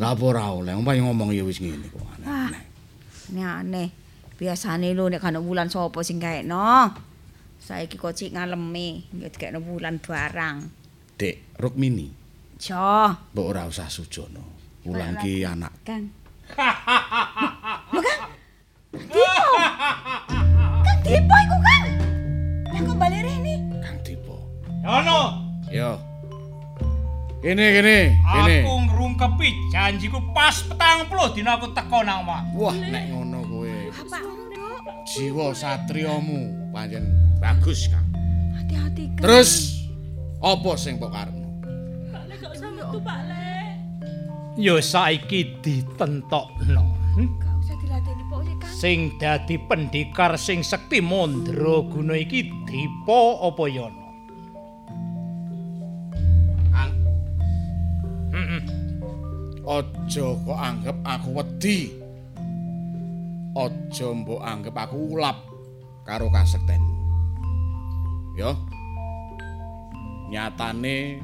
Lah 0.00 0.16
apa 0.16 0.22
ora 0.24 0.48
oleh, 0.48 0.72
ngomong 0.72 1.34
ya 1.36 1.44
wis 1.44 1.60
ngene 1.60 1.84
kok 1.92 2.00
Ah. 2.24 2.48
aneh. 2.48 2.64
Ini 3.28 3.42
aneh. 3.44 3.88
Biasane 4.42 4.90
lho 4.90 5.06
nek 5.06 5.22
kan 5.22 5.38
wulan 5.38 5.70
sapa 5.70 6.02
sing 6.02 6.18
gaekno. 6.18 6.90
Saiki 7.62 7.94
kok 7.94 8.10
cik 8.10 8.34
ngalemi, 8.34 9.06
nggih 9.14 9.30
dikekno 9.30 9.62
wulan 9.62 10.02
barang. 10.02 10.66
Dek 11.14 11.54
Rukmini, 11.62 12.10
Jo, 12.58 13.06
mbok 13.30 13.46
ora 13.54 13.70
usah 13.70 13.86
sujono. 13.86 14.42
Wulan 14.82 15.14
ki 15.22 15.46
anak 15.46 15.70
Kang. 15.86 16.10
Lho 17.94 18.00
Kang. 18.02 18.22
Dipo. 18.90 19.54
Kang 20.82 20.98
Dipo 21.06 21.34
iku 21.38 21.56
Kang. 21.62 21.84
Lah 22.66 22.80
kok 22.82 22.96
bali 22.98 23.18
rene? 23.22 23.54
Kang 23.78 23.98
Dipo. 24.02 24.42
Yono, 24.82 25.20
Yo. 25.70 26.02
Kene 27.42 27.66
kene, 27.78 27.96
kene. 28.22 28.56
aku 28.62 28.74
ngrungkepi 28.90 29.48
janjiku 29.74 30.18
pas 30.34 30.54
petang 30.66 31.10
puluh 31.10 31.30
dina 31.34 31.58
aku 31.58 31.70
teko 31.74 32.02
nang 32.02 32.22
omah. 32.26 32.42
Wah, 32.54 32.74
nek 32.74 33.10
ngono 33.10 33.31
Bapakmu, 34.02 34.50
Duk. 34.50 34.82
jiwa 35.06 35.54
satriyamu 35.54 36.70
pancen 36.74 37.06
bagus, 37.38 37.86
Kang. 37.86 38.02
Hati-hati, 38.58 39.14
Kang. 39.14 39.22
Terus 39.22 39.50
apa 40.42 40.70
sing 40.74 40.98
mbok 40.98 41.14
karepno? 41.14 41.48
Ya 44.58 44.76
saiki 44.82 45.64
ditentokno. 45.64 46.84
Hm? 47.16 47.28
Gak 47.40 47.54
usah 47.62 47.76
diladeni 47.78 48.24
pok 48.26 48.40
sih, 48.42 48.56
Kang. 48.58 48.74
Sing 48.74 48.98
dadi 49.22 49.56
pendekar 49.70 50.34
sing 50.34 50.66
sekti 50.66 50.98
mandra 50.98 51.86
guna 51.86 52.18
iki 52.18 52.50
Dipa 52.66 53.38
apa 53.38 53.64
Yono? 53.70 54.06
Kang, 56.74 56.92
Heeh. 58.34 58.62
aja 59.62 60.26
kok 60.42 60.58
anggap 60.58 60.96
aku 61.06 61.30
wedi. 61.38 62.01
Aja 63.52 64.08
mbok 64.16 64.40
anggap 64.40 64.88
aku 64.88 65.12
ulap 65.12 65.44
karo 66.08 66.32
kasektenmu. 66.32 66.96
Yo. 68.32 68.56
Nyatane 70.32 71.20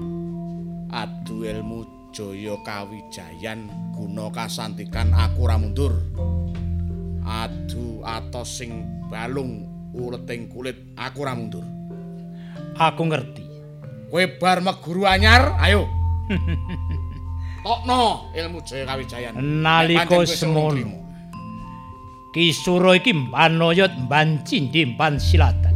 adu 0.93 1.49
ilmu 1.49 2.13
Jaya 2.13 2.61
Kawijayan 2.61 3.93
guna 3.97 4.29
kasantikan 4.29 5.17
aku 5.17 5.49
ora 5.49 5.57
mundur. 5.57 5.97
Adu 7.25 8.05
atos 8.05 8.61
sing 8.61 8.85
balung 9.09 9.65
uleting 9.97 10.53
kulit 10.53 10.77
aku 11.01 11.25
ora 11.25 11.33
mundur. 11.33 11.65
Aku 12.77 13.09
ngerti. 13.09 13.49
Kowe 14.13 14.25
bar 14.37 14.61
meguru 14.61 15.09
anyar, 15.09 15.57
ayo. 15.65 15.89
Tokno 17.65 18.29
ilmu 18.37 18.61
Jaya 18.69 18.85
Kawijayan. 18.85 19.33
Nalika 19.41 20.29
semono. 20.29 21.08
Kisura 22.39 22.95
iki 22.95 23.11
mbanayat 23.11 23.99
mban 24.07 24.47
cindhi 24.47 24.87
mban 24.87 25.19
silatan. 25.19 25.75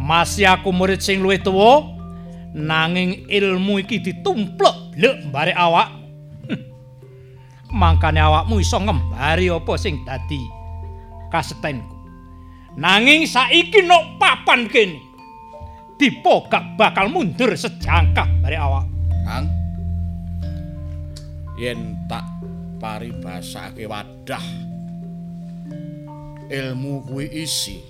Masih 0.00 0.48
aku 0.48 0.72
murid 0.72 1.04
sing 1.04 1.20
luwih 1.20 1.36
tuwa 1.36 1.84
nanging 2.56 3.28
ilmu 3.28 3.84
iki 3.84 4.00
ditumplek 4.00 4.96
blek 4.96 5.20
mbare 5.28 5.52
awak. 5.52 5.92
Mangkane 7.76 8.24
awakmu 8.24 8.56
iso 8.56 8.80
ngembari 8.80 9.52
apa 9.52 9.76
sing 9.76 10.00
dadi 10.08 10.40
kasetenku. 11.28 11.92
Nanging 12.80 13.28
saiki 13.28 13.84
nok 13.84 14.16
papan 14.16 14.64
kene. 14.64 14.96
Dipo 16.00 16.48
gak 16.48 16.80
bakal 16.80 17.12
mundur 17.12 17.52
sejangkah 17.52 18.24
bare 18.40 18.56
awak. 18.56 18.88
Kang. 19.28 19.44
Yen 21.60 22.00
tak 22.08 22.24
paribasake 22.80 23.84
wadah 23.84 24.65
ilmu 26.50 27.06
kuwi 27.06 27.26
isi. 27.42 27.82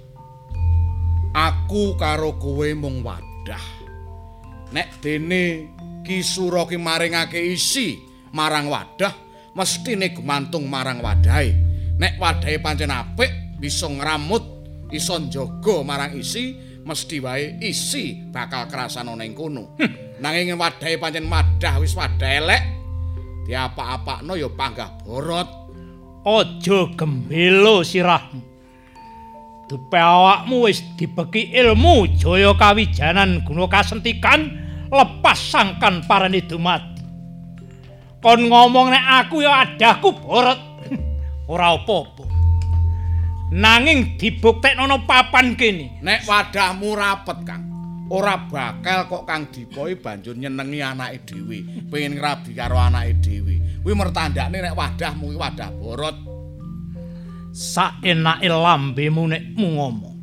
Aku 1.37 1.97
karo 2.01 2.41
kowe 2.41 2.69
mung 2.73 3.05
wadah. 3.05 3.61
Nek 4.73 4.99
dene 5.05 5.69
Ki 6.07 6.23
Sura 6.23 6.63
ki 6.71 6.79
maringake 6.79 7.43
isi 7.43 7.99
marang 8.31 8.71
wadah, 8.71 9.11
mestine 9.59 10.15
gumantung 10.15 10.71
marang 10.71 11.03
wadahe. 11.03 11.51
Nek 11.99 12.15
wadahe 12.23 12.63
pancen 12.63 12.95
apik, 12.95 13.59
bisa 13.59 13.91
ngramut, 13.91 14.45
iso 14.95 15.19
njaga 15.19 15.83
marang 15.83 16.15
isi, 16.15 16.55
mesti 16.87 17.19
wae 17.19 17.59
isi 17.59 18.31
bakal 18.31 18.71
krasan 18.71 19.11
ana 19.11 19.27
kono. 19.35 19.75
Nanging 20.23 20.55
yen 20.55 20.63
wadahe 20.63 20.95
pancen 20.95 21.27
wadah 21.27 21.75
wis 21.83 21.99
wadah 21.99 22.31
elek, 22.31 22.63
diapa-apakno 23.51 24.39
ya 24.39 24.47
panggah 24.47 25.03
borot. 25.03 25.66
Aja 26.27 26.91
gembelo 26.99 27.87
sirahmu. 27.87 28.43
Dupe 29.71 29.95
awakmu 29.95 30.67
wis 30.67 30.83
dibeki 30.99 31.55
ilmu 31.55 32.19
Jaya 32.19 32.51
Kawijanan 32.59 33.47
guna 33.47 33.71
kasentikan 33.71 34.51
lepas 34.91 35.39
sangkan 35.39 36.03
parane 36.11 36.43
dumati. 36.43 37.03
Kon 38.19 38.51
ngomong 38.51 38.91
nek 38.91 39.07
aku 39.23 39.47
ya 39.47 39.63
adahku 39.63 40.19
borot. 40.19 40.59
Ora 41.53 41.79
apa-apa. 41.79 42.27
Nanging 43.55 44.19
dibuktekno 44.19 45.07
papan 45.07 45.55
kene. 45.55 46.03
Nek 46.03 46.27
wadahmu 46.27 46.91
rapet, 46.99 47.39
Kang. 47.47 47.76
Ora 48.13 48.47
bakal 48.47 49.11
kok 49.11 49.27
Kang 49.27 49.51
Dipo 49.51 49.91
iki 49.91 49.99
banjur 49.99 50.39
nyenengi 50.39 50.79
anake 50.83 51.27
dhewe, 51.27 51.59
pengen 51.91 52.19
ngrabi 52.19 52.55
karo 52.55 52.79
anake 52.79 53.19
dhewe. 53.19 53.83
Kuwi 53.83 53.95
mertandakne 53.95 54.63
nek 54.63 54.75
wadahmu 54.79 55.31
kuwi 55.31 55.39
wadah 55.39 55.71
borot. 55.75 56.17
Saenake 57.51 58.47
lambemu 58.47 59.23
nek 59.31 59.43
mu 59.59 59.67
ngomong. 59.79 60.17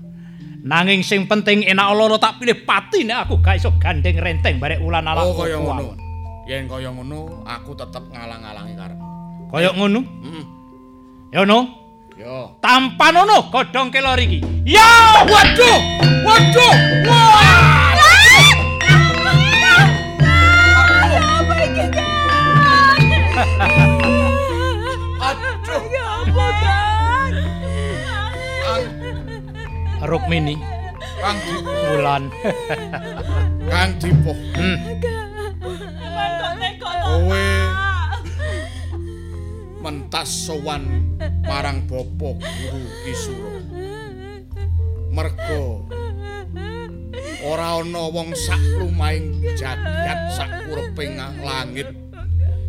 Nanging 0.63 1.03
sing 1.03 1.27
penting 1.27 1.67
enak 1.67 1.91
loro 1.91 2.15
tak 2.15 2.39
pilih 2.39 2.63
pati 2.63 3.03
nek 3.03 3.27
aku 3.27 3.43
gak 3.43 3.59
iso 3.59 3.75
gandeng 3.79 4.15
renteng 4.15 4.63
barek 4.63 4.79
ulan 4.79 5.03
ala. 5.03 5.27
Oh 5.27 5.35
kaya 5.35 5.59
ngono. 5.59 5.99
Yen 6.47 6.71
kaya 6.71 6.87
ngono 6.91 7.43
aku 7.43 7.75
tetep 7.75 8.03
ngalang-alangi 8.11 8.75
karepmu. 8.79 9.07
Kaya 9.51 9.75
ngono? 9.75 9.99
Heeh. 10.23 10.45
Ya 11.35 11.43
no. 11.43 11.82
Yo. 12.13 12.61
Tampan 12.61 13.25
ono 13.25 13.49
godhong 13.49 13.89
kelor 13.89 14.21
iki. 14.21 14.45
Ya, 14.69 15.25
waduh. 15.25 15.79
Waduh. 16.21 16.73
Wah! 17.09 17.97
Aduh. 25.23 25.81
Ya 25.89 26.05
apa, 26.21 26.45
Kang? 26.61 27.33
Rukmini, 30.05 30.61
Kang 31.17 31.37
Dipo. 31.41 31.71
Wulan. 31.73 32.23
Kang 33.73 33.91
Dipo. 33.97 34.37
Hmm. 34.53 34.77
Sowan 40.21 41.17
marang 41.49 41.89
Bapak 41.89 42.37
Guru 42.37 42.85
Kisura. 43.01 43.57
Mergo 45.09 45.89
ora 47.41 47.81
ana 47.81 48.05
wong 48.13 48.37
sak 48.37 48.61
lumahing 48.77 49.41
jagat 49.57 50.29
sak 50.37 50.69
uriping 50.69 51.17
langit 51.41 51.89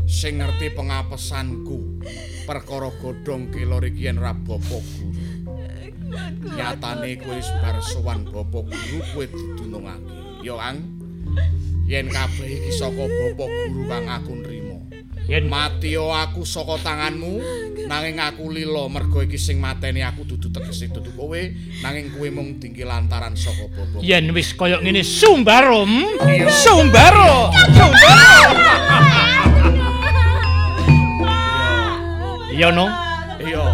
sing 0.08 0.40
ngerti 0.40 0.72
pengapesanku 0.72 2.00
perkara 2.48 2.88
godhong 2.96 3.52
kelor 3.52 3.84
iki 3.84 4.08
yen 4.08 4.16
ra 4.16 4.32
Bapak 4.32 4.80
Guru. 4.80 5.12
Nyatane 6.56 7.20
wis 7.28 7.48
bar 7.60 7.76
sowan 7.84 8.24
Bapak 8.24 8.72
Guru 8.72 8.98
kowe 9.12 9.24
didunungake. 9.28 10.16
Ya, 10.40 10.56
Kang. 10.56 10.80
Yen 11.84 12.08
kabeh 12.08 12.48
iki 12.48 12.72
saka 12.72 13.04
Bapak 13.04 13.48
Guru 13.68 13.84
kang 13.84 14.08
aku. 14.08 14.32
Yen 15.24 15.48
Mati 15.48 15.96
aku 15.96 16.44
saka 16.44 16.76
tanganmu, 16.84 17.40
nanging 17.88 18.20
aku 18.20 18.52
lila 18.52 18.92
mergo 18.92 19.24
iki 19.24 19.40
sing 19.40 19.56
mateni 19.56 20.04
aku 20.04 20.28
dudu 20.28 20.52
tegese 20.52 20.92
dudu 20.92 21.16
kowe, 21.16 21.40
nanging 21.80 22.12
kowe 22.12 22.28
mung 22.28 22.60
tinggi 22.60 22.84
lantaran 22.84 23.32
saka 23.32 23.64
Bapak. 23.72 24.04
yen 24.04 24.28
wis 24.36 24.52
kaya 24.52 24.84
ngene 24.84 25.00
sumbarum, 25.00 26.04
sumbaro, 26.52 27.48
sumbaro. 27.72 28.42
Iya 32.52 32.68
no. 32.68 32.86
Iya. 33.40 33.64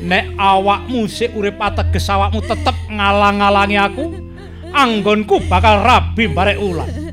Nek 0.00 0.32
awakmu 0.40 1.04
sik 1.12 1.36
urip 1.36 1.60
ateges 1.60 2.08
awakmu 2.08 2.40
tetep 2.40 2.74
ngalang-alangi 2.88 3.76
aku, 3.76 4.16
anggonku 4.72 5.44
bakal 5.44 5.84
rabi 5.84 6.24
barek 6.24 6.56
ulan. 6.56 7.07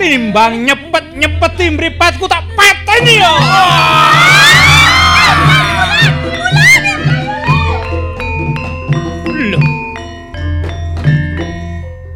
Timbang 0.00 0.64
nyepet-nyepeti 0.64 1.76
mripatku 1.76 2.24
tak 2.24 2.48
pateni 2.56 3.20
ya. 3.20 3.32
Lho. 9.36 9.60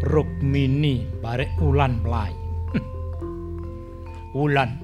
Rukmini 0.01 1.05
barek 1.21 1.61
ulan 1.61 2.01
mlayu. 2.01 2.41
Ulan. 4.33 4.81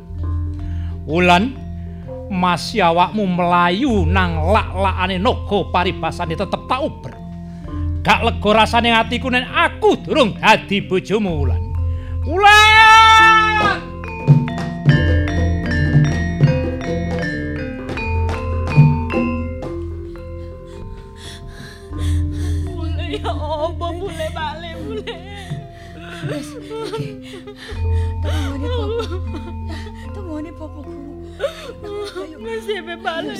Ulan 1.08 1.56
masih 2.28 2.84
awakmu 2.84 3.24
melayu 3.24 4.04
nang 4.04 4.44
lak-lakane 4.52 5.16
naga 5.16 5.58
paribasane 5.72 6.36
tetep 6.36 6.68
tak 6.68 6.84
uber. 6.84 7.16
Gak 8.04 8.28
lega 8.28 8.50
rasane 8.52 8.92
atiku 8.92 9.32
nek 9.32 9.48
aku 9.48 10.04
durung 10.04 10.36
dadi 10.36 10.84
bojomu 10.84 11.32
Wulan. 11.40 11.64
Wulan! 12.28 12.79
Bule 22.66 23.06
ya 23.18 23.32
apa 23.32 23.86
bule 23.96 24.26
balik 24.36 24.74
bule. 24.84 25.16
Wis, 26.30 26.48
iki. 26.60 27.08
Temone 28.22 28.68
popo. 28.68 29.04
Temone 30.14 30.50
popo 30.52 30.80
guru. 30.84 31.14
Wis 32.44 32.64
sampe 32.68 32.94
balik. 33.00 33.38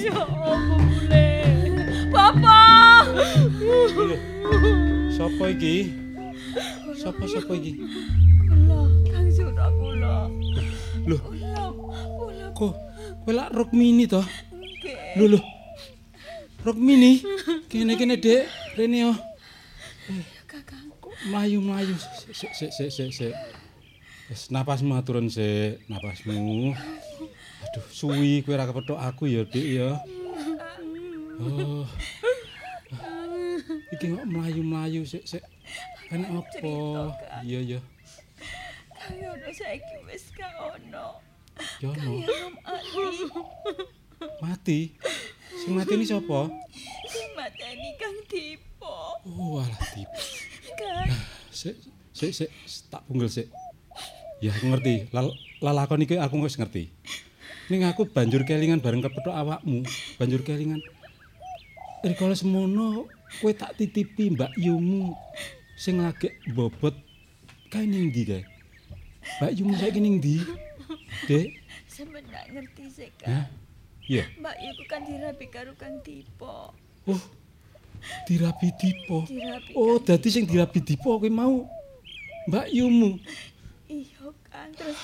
Sapa 5.21 5.53
iki? 5.53 5.93
Sapa 6.97 7.25
sapa 7.29 7.53
iki? 7.61 7.77
Lho, 11.11 11.19
kok 12.55 12.75
kowe 13.27 13.33
lak 13.35 13.51
Rukmini 13.51 14.07
to? 14.07 14.23
nggih. 14.23 15.19
Lho 15.19 15.27
lho. 15.35 15.41
Rukmini, 16.63 17.19
kene-kene 17.67 18.15
Dek, 18.15 18.47
rene 18.79 19.11
yo. 19.11 19.13
Kakang. 20.47 20.87
Mlayu-mlayu 21.27 21.99
sik 22.31 22.55
sik 22.55 22.71
sik 22.71 22.91
sik 22.95 23.11
sik. 23.11 23.35
Wis 24.31 24.55
napasmu 24.55 24.95
aturun 24.95 25.27
sik, 25.27 25.83
napasmu. 25.91 26.79
Aduh, 27.67 27.85
suwi 27.91 28.47
kowe 28.47 28.55
ora 28.55 28.71
kepethuk 28.71 29.03
aku 29.03 29.27
ya, 29.27 29.43
Dik 29.43 29.67
ya. 29.67 29.99
Oh. 31.43 31.91
Iki 33.99 34.15
kok 34.15 34.27
mlayu-mlayu 34.31 35.03
sik 35.03 35.27
sik. 35.27 35.43
Enek 36.15 36.39
apa? 36.39 36.71
Iya 37.43 37.61
ya. 37.67 37.81
Kaya 39.11 39.35
ono 39.35 39.49
saiki 39.51 39.97
wis 40.07 40.31
gak 40.39 40.55
ono. 40.55 41.19
Ya 41.83 41.91
rom 41.91 42.55
ati. 42.63 43.27
mati. 44.39 44.81
Sing 45.51 45.75
mati 45.75 45.93
ini 45.99 46.07
sapa? 46.07 46.47
Sing 47.11 47.29
mateni 47.35 47.91
Kang 47.99 48.15
Dipo. 48.31 49.19
Oh, 49.27 49.59
alah 49.59 49.83
tipe. 49.91 50.23
Kang. 50.79 51.11
Sik, 51.51 51.75
sik, 52.15 52.31
sik, 52.31 52.51
tak 52.87 53.03
punggel 53.11 53.27
sik. 53.27 53.51
Ya, 54.39 54.55
aku 54.55 54.71
ngerti. 54.71 55.11
Lal 55.11 55.35
lalakon 55.59 56.07
iki 56.07 56.15
aku 56.15 56.39
wis 56.47 56.55
ngerti. 56.55 56.95
Ning 57.67 57.83
aku 57.91 58.07
banjur 58.07 58.47
kelingan 58.47 58.79
bareng 58.79 59.03
kepethuk 59.03 59.35
awakmu, 59.35 59.83
banjur 60.23 60.47
kelingan. 60.47 60.79
Rikala 62.07 62.39
semono 62.39 63.11
kowe 63.43 63.53
tak 63.59 63.75
titipi 63.75 64.31
Mbak 64.39 64.55
Yumu 64.55 65.19
sing 65.75 65.99
lagi 65.99 66.31
bobot 66.55 66.95
kae 67.75 67.91
ning 67.91 68.15
ndi 68.15 68.23
kae? 68.23 68.60
Mbak 69.21 69.51
saiki 69.77 70.01
ning 70.01 70.17
ndi? 70.21 70.41
Dek, 71.29 71.49
Sampe 71.87 72.19
ndak 72.25 72.45
ngerti 72.51 72.83
Hah? 73.29 73.45
Kang. 73.45 73.47
iya. 74.09 74.25
Mbak 74.41 74.57
iku 74.59 74.83
kan 74.89 75.01
dirapi 75.05 75.47
karo 75.53 75.73
Kang 75.77 76.01
Dipo. 76.01 76.73
Oh, 77.07 77.23
dirabi 78.27 78.69
Dipo. 78.81 79.29
Dirapi. 79.29 79.73
Oh, 79.77 80.01
dadi 80.01 80.29
sing 80.33 80.45
dirabi 80.49 80.81
Dipo 80.81 81.21
kuwi 81.21 81.31
mau 81.31 81.69
Mbak 82.49 82.67
Yumu. 82.73 83.21
Iya, 83.91 84.27
Kang. 84.49 84.71
Terus 84.75 85.01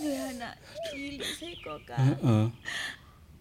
duwe 0.00 0.16
anak 0.34 0.54
cilik 0.88 1.22
sih 1.36 1.52
kok, 1.60 1.78
Kang. 1.86 2.00
Heeh. 2.00 2.44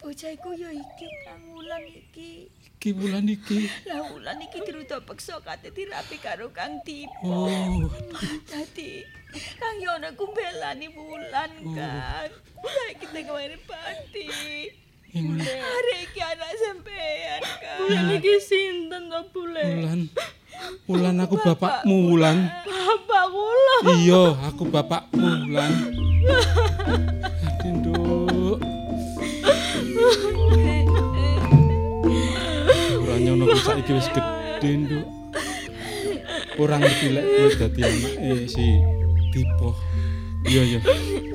Bocah 0.02 0.32
iku 0.34 0.50
ya 0.58 0.70
iki 0.74 1.08
Kang 1.26 1.42
Wulan 1.54 1.84
iki. 1.88 2.50
Iki 2.82 2.98
bulan 2.98 3.30
iki. 3.30 3.70
Lah 3.86 4.02
Wulan 4.10 4.42
iki 4.42 4.58
diruta 4.66 4.98
peksa 5.06 5.38
kate 5.46 5.70
dirapi 5.70 6.18
karo 6.18 6.50
Kang 6.50 6.82
Dipo. 6.82 7.46
Oh, 7.46 7.86
Dadi 8.50 9.06
Kang 9.62 9.78
Yono 9.78 10.10
ku 10.18 10.26
belani 10.34 10.90
Wulan, 10.90 11.62
Kang. 11.78 12.34
Saiki 12.58 13.06
teng 13.14 13.30
kemarin 13.30 13.62
pati. 13.70 14.26
Hari 15.14 15.96
iki 16.10 16.22
anak 16.26 16.52
sampean, 16.58 17.42
Kang. 17.62 17.78
Bulan 17.86 18.18
iki 18.18 18.34
sinten 18.42 19.14
to 19.14 19.30
bule? 19.30 19.62
Wulan. 19.62 20.02
Wulan 20.90 21.16
aku 21.22 21.38
bapakmu 21.38 21.98
Wulan. 22.10 22.50
Bapak 22.66 23.26
kula. 23.30 23.78
Iya, 23.94 24.24
aku 24.50 24.64
bapakmu 24.66 25.22
Wulan. 25.46 25.74
Aduh, 27.62 28.01
nyono 33.22 33.44
ku 33.50 33.58
saiki 33.62 33.92
wis 33.94 34.10
gedhe, 34.10 34.70
Nduk. 34.82 35.06
Ora 36.62 36.76
ngerti 36.78 37.08
lek 37.16 37.26
kowe 37.26 37.50
dadi 37.58 37.82
anake 37.82 38.50
si 38.52 38.66
Dipo. 39.32 39.70
Iya, 40.46 40.62
iya. 40.68 40.80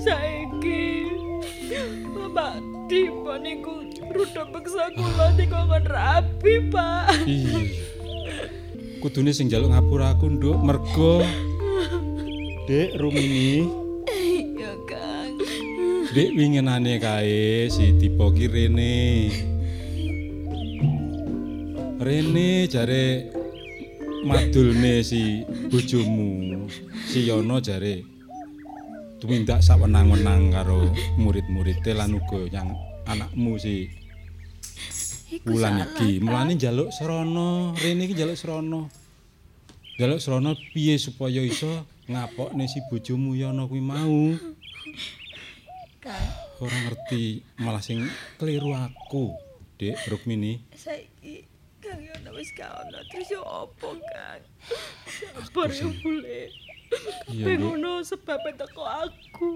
Saiki 0.03 0.83
Bapak 2.13 2.61
Dipo 2.91 3.33
niku 3.41 3.75
rada 4.13 4.43
peksa 4.53 4.93
kula 4.95 5.27
dikongkon 5.39 5.85
rapi, 5.87 6.55
Pak. 6.71 7.27
Iya. 7.27 7.61
kudune 9.01 9.31
sing 9.31 9.47
njaluk 9.47 9.71
ngapura 9.71 10.19
aku, 10.19 10.27
Nduk, 10.35 10.59
mergo 10.67 11.23
Dek 12.67 12.99
Rumini. 12.99 13.63
Iya, 14.11 14.75
Kang. 14.91 15.39
Dek 16.11 16.35
winginane 16.35 16.99
kae 16.99 17.71
si 17.71 17.95
Dipo 17.95 18.35
ki 18.35 18.51
rene. 18.51 18.95
Rene 21.99 22.69
jare 22.69 23.31
madulne 24.25 25.03
si 25.03 25.45
bojomu, 25.71 26.69
si 27.09 27.25
Yono 27.27 27.61
jare 27.61 28.05
tumindak 29.21 29.65
sawenang-wenang 29.65 30.53
karo 30.53 30.93
murid-muride 31.17 31.97
lan 31.97 32.21
uga 32.21 32.47
yang 32.53 32.69
anakmu 33.09 33.57
si 33.57 33.89
Wulan 35.45 35.83
iki. 35.85 36.23
Mulane 36.23 36.55
njaluk 36.57 36.89
srana, 36.95 37.75
rene 37.83 38.05
iki 38.07 38.15
njaluk 38.15 38.39
srana. 38.39 38.81
Njaluk 39.99 40.21
srana 40.23 40.55
piye 40.73 40.97
supaya 40.97 41.43
iso 41.43 41.85
ngapokne 42.09 42.65
si 42.71 42.81
bojomu 42.89 43.35
Yono 43.37 43.69
kuwi 43.69 43.81
mau. 43.83 44.33
Kang, 46.01 46.29
Ora 46.57 46.73
ngerti, 46.89 47.45
malah 47.61 47.85
sing 47.85 48.01
keliru 48.41 48.73
aku, 48.73 49.37
Dik 49.77 50.09
Rukmini. 50.09 50.57
saiki 50.73 51.45
Kang 51.87 52.03
Yono 52.03 52.31
wis 52.35 52.51
gak 52.53 52.71
ono. 52.83 52.99
Terus 53.07 53.29
yo 53.31 53.41
opo, 53.47 53.95
Kang? 53.95 54.43
Sabar 55.07 55.71
yo 55.71 55.89
bule. 56.03 56.51
Iya, 57.31 57.45
Dik. 57.47 57.57
Ngono 57.63 58.03
sebab 58.03 58.43
teko 58.55 58.83
aku. 58.83 59.51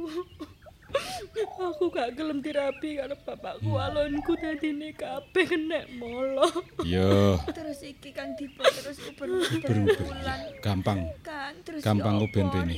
Aku 1.71 1.87
gak 1.95 2.19
gelem 2.19 2.43
dirabi 2.43 2.99
karo 2.99 3.15
bapakku 3.23 3.79
alonku 3.79 4.35
dadine 4.35 4.91
kabeh 4.91 5.47
kena 5.47 5.87
molo. 5.95 6.51
Iya, 6.83 7.39
Terus 7.55 7.87
iki 7.87 8.11
Kang 8.11 8.35
Dipo 8.35 8.67
terus 8.67 8.99
uber-uber 9.07 9.63
beruber. 9.63 9.99
bulan. 10.03 10.41
Gampang. 10.59 11.01
Kang, 11.23 11.55
terus 11.63 11.83
Gampang 11.87 12.19
yo 12.19 12.27
uben 12.27 12.47
rene. 12.51 12.75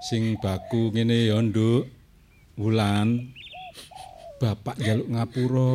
Sing 0.00 0.40
baku 0.40 0.88
ngene 0.96 1.28
ya, 1.28 1.36
Nduk. 1.44 1.84
Wulan. 2.56 3.36
Bapak 4.40 4.80
njaluk 4.80 5.08
ngapura. 5.12 5.72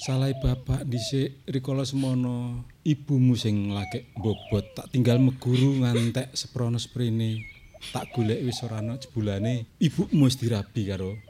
Salah 0.00 0.32
bapak 0.32 0.88
dhisik 0.88 1.44
rikala 1.44 1.84
semono. 1.84 2.64
Ibumu 2.88 3.36
sing 3.36 3.68
lagek 3.68 4.16
bobot 4.16 4.72
tak 4.72 4.88
tinggal 4.96 5.20
meguru 5.20 5.76
ngantek 5.76 6.32
seprono 6.32 6.80
sprene. 6.80 7.44
Tak 7.92 8.16
golek 8.16 8.40
wis 8.40 8.64
ora 8.64 8.80
ana 8.80 8.96
jebulane. 8.96 9.68
Ibumu 9.76 10.24
wis 10.24 10.40
dirabi 10.40 10.88
karo 10.88 11.20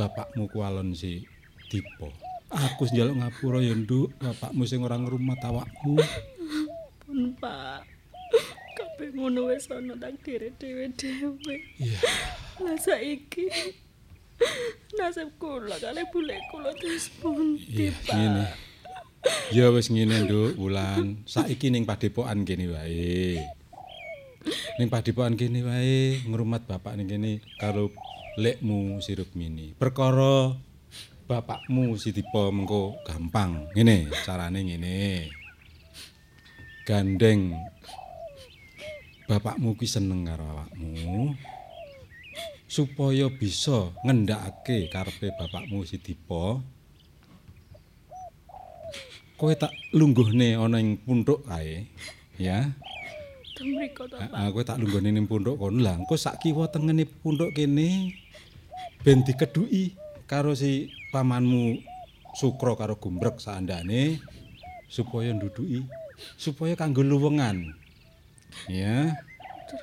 bapakmu 0.00 0.48
kualon 0.48 0.96
si 0.96 1.28
Dipo. 1.68 2.08
Aku 2.48 2.88
njaluk 2.88 3.20
ngapura 3.20 3.60
ya, 3.60 3.76
Nduk. 3.76 4.16
Bapakmu 4.16 4.64
sing 4.64 4.80
ora 4.80 4.96
ngrumat 4.96 5.44
awakmu. 5.44 6.00
Pun 7.04 7.36
Pak. 7.36 7.84
Kabeh 8.80 9.12
ngono 9.12 9.52
wis 9.52 9.68
ana 9.68 9.92
nang 9.92 10.16
diri 10.24 10.56
dhewe-dhewe. 10.56 11.56
Iya. 11.76 12.00
Lah 12.64 12.80
saiki 12.80 13.83
nasib 14.98 15.30
kula 15.38 15.76
kali 15.78 16.02
bule 16.10 16.36
kula 16.50 16.70
terus 16.78 17.10
pundi, 17.18 17.90
Iya, 17.90 17.92
Pak? 17.92 18.14
ngene. 18.14 18.44
Ya 19.56 19.66
wis 19.72 19.88
ngene, 19.88 20.28
Nduk, 20.28 20.60
Wulan. 20.60 21.24
Saiki 21.24 21.72
ning 21.72 21.88
padepokan 21.88 22.44
kene 22.44 22.68
wae. 22.68 23.40
Ning 24.76 24.88
padepokan 24.92 25.34
kene 25.34 25.64
wae 25.64 26.20
ngrumat 26.28 26.68
bapak 26.68 26.94
ning 27.00 27.08
kene 27.08 27.40
karo 27.56 27.88
lekmu 28.36 29.00
si 29.00 29.16
Rukmini. 29.16 29.72
Perkara 29.78 30.52
bapakmu 31.24 31.96
si 31.96 32.12
Dipa 32.12 32.52
mengko 32.52 33.00
gampang. 33.08 33.72
Ngene, 33.72 34.12
carane 34.28 34.60
ngene. 34.60 35.32
Gandeng 36.84 37.56
bapakmu 39.24 39.72
ki 39.80 39.88
seneng 39.88 40.28
karo 40.28 40.44
awakmu. 40.44 41.32
Supaya 42.74 43.30
bisa 43.30 43.94
ngendhakake 44.02 44.90
karepe 44.90 45.30
bapakmu 45.38 45.86
si 45.86 45.94
Dipa 46.02 46.58
kowe 49.38 49.54
tak 49.54 49.70
lungguhne 49.94 50.58
ana 50.58 50.82
ing 50.82 50.98
punthuk 50.98 51.46
kae 51.46 51.86
ya? 52.34 52.74
Teng 53.54 53.78
mriko 53.78 54.10
to, 54.10 54.18
Pak. 54.18 54.50
Kowe 54.50 54.62
tak 54.66 54.82
lungguhne 54.82 55.14
ning 55.14 55.30
punthuk 55.30 55.54
kono. 55.54 55.78
Lah 55.78 55.94
engko 55.94 56.18
sak 56.18 56.42
kiwa 56.42 56.66
tengene 56.66 57.06
punthuk 57.06 57.54
kene 57.54 58.10
ben 59.06 59.22
dikedhuki 59.22 59.94
karo 60.26 60.58
si 60.58 60.90
pamanmu 61.14 61.78
Sukra 62.34 62.74
karo 62.74 62.98
Gumbrek 62.98 63.38
saandane 63.38 64.18
supaya 64.90 65.30
nduduki 65.30 65.86
supaya 66.34 66.74
kanggo 66.74 67.06
luwengan 67.06 67.70
ya? 68.66 69.14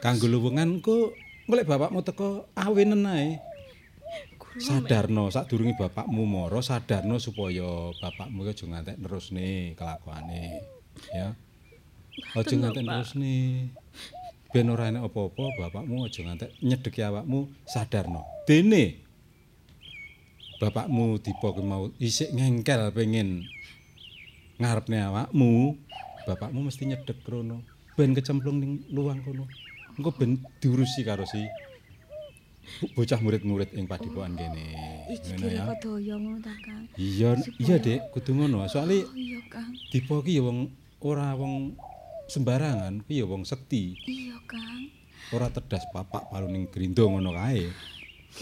Kanggo 0.04 0.28
luwengan 0.28 0.84
engko 0.84 1.16
golek 1.52 1.68
bapakmu 1.68 2.00
teko 2.00 2.48
awenen 2.56 3.04
ae. 3.12 3.36
Sadarno 4.56 5.28
sadurunge 5.28 5.76
bapakmu 5.76 6.24
mara 6.24 6.64
sadarno 6.64 7.20
supaya 7.20 7.92
bapakmu 8.00 8.48
aja 8.48 8.64
ngantek 8.64 8.96
nerusne 9.04 9.76
kelakuane 9.76 10.64
ya. 11.12 11.36
Aja 12.40 12.56
ngantek 12.56 12.88
nerusne 12.88 13.36
ben 14.56 14.72
ora 14.72 14.88
enek 14.88 15.12
apa-apa 15.12 15.44
bapakmu 15.60 16.08
aja 16.08 16.24
ngantek 16.24 16.56
nyedeki 16.64 17.04
awakmu 17.04 17.52
sadarno. 17.68 18.24
Dene 18.48 19.04
bapakmu 20.64 21.20
tipe 21.20 21.52
ki 21.52 21.64
mau 21.68 21.92
isik 22.00 22.32
ngengkel 22.32 22.96
pengen 22.96 23.44
ngarepne 24.56 25.04
awakmu 25.04 25.76
bapakmu 26.24 26.64
mesti 26.64 26.88
nyedek 26.88 27.28
krono 27.28 27.60
ben 28.00 28.16
kecemplung 28.16 28.64
ning 28.64 28.88
luang 28.96 29.20
kono 29.20 29.52
engko 29.98 30.12
ben 30.16 30.40
diurusi 30.62 31.02
karo 31.04 31.26
si 31.28 31.42
bocah 32.96 33.20
murid-murid 33.20 33.76
ing 33.76 33.86
padipokan 33.90 34.38
kene 34.40 34.66
ngono 35.12 35.48
ya 35.52 35.64
kira 35.68 35.76
daya 35.76 36.16
ngono 36.16 36.40
ta, 36.40 36.54
Kang? 36.64 36.84
iya 36.96 37.36
iya 37.60 37.76
Dek 37.82 38.00
kudu 38.16 38.32
ngono 38.32 38.64
Oh 38.64 38.88
iya, 39.18 39.40
Kang. 39.52 39.72
Dipo 39.92 40.24
ki 40.24 40.40
ya 40.40 40.42
wong 40.48 40.72
ora 41.04 41.36
wong 41.36 41.76
sembarangan, 42.32 43.04
ki 43.04 43.20
ya 43.20 43.26
wong 43.28 43.44
sekti. 43.44 44.00
Iya, 44.08 44.40
Kang. 44.48 44.88
Ora 45.36 45.52
tedas 45.52 45.84
papak 45.92 46.32
palu 46.32 46.48
ning 46.48 46.72
grindo 46.72 47.04
ngono 47.12 47.36
kae. 47.36 47.68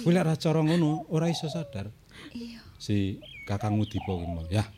Kuwi 0.05 0.13
lek 0.13 0.25
ra 0.29 0.35
cara 0.37 0.61
ngono 0.61 1.09
ora 1.09 1.25
iso 1.33 1.49
sadar 1.49 1.89
Iya, 2.29 2.61
si 2.77 3.17
kakangmu 3.49 3.89
Dipo 3.89 4.21
ki 4.21 4.27
mau. 4.29 4.45
Ya, 4.53 4.69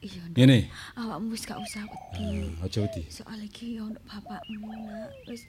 iya. 0.00 0.22
Ngene. 0.32 0.72
Awakmu 0.96 1.36
wis 1.36 1.44
gak 1.44 1.60
usah 1.60 1.84
wedi. 1.84 2.48
Ah, 2.56 2.64
Aja 2.64 2.78
wedi. 2.80 3.02
Soal 3.12 3.44
iki 3.44 3.76
ono 3.76 4.00
bapakmu 4.08 4.72
nak. 4.88 5.12
Wis 5.28 5.44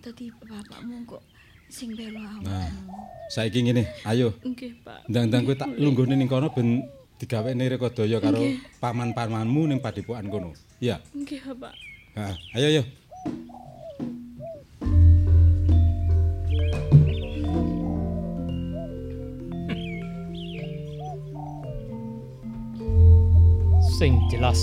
dadi 0.00 0.26
bapakmu 0.40 0.96
kok 1.06 1.22
sing 1.68 1.92
bela 1.94 2.24
Nah, 2.42 2.66
awakmu. 2.66 2.92
saiki 3.30 3.60
ngene, 3.62 3.84
ayo 4.08 4.32
Nggih, 4.42 4.72
Pak. 4.82 5.06
ndang-ndang 5.06 5.42
kowe 5.46 5.56
tak 5.56 5.70
lungguhne 5.76 6.14
ning 6.16 6.28
kono 6.28 6.48
ben 6.50 6.82
digawene 7.20 7.68
rekodaya 7.68 8.18
karo 8.18 8.40
paman-pamanmu 8.80 9.62
ning 9.68 9.78
padipokan 9.78 10.26
kono. 10.32 10.50
Iya. 10.80 10.96
Nggih, 11.14 11.40
Pak. 11.54 11.74
Heeh, 12.16 12.34
ayo 12.56 12.66
ayo. 12.72 12.82
Sing 23.98 24.16
jelas 24.32 24.56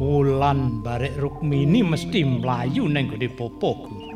Wulan 0.00 0.80
barek 0.80 1.20
Rukmini 1.20 1.84
mesti 1.84 2.24
mlayu 2.24 2.88
ning 2.88 3.12
gone 3.12 3.28
popo 3.36 3.70
guru. 3.84 4.08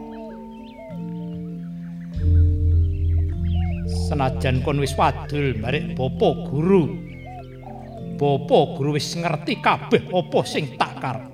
Senajan 4.09 4.65
kon 4.65 4.81
wis 4.81 4.97
wadul 4.97 5.53
barek 5.61 5.93
popo 5.93 6.49
guru. 6.49 6.89
Popo 8.17 8.73
guru 8.79 8.97
wis 8.97 9.13
ngerti 9.13 9.61
kabeh 9.61 10.09
apa 10.09 10.41
sing 10.49 10.81
tak 10.81 10.97
karep. 10.97 11.29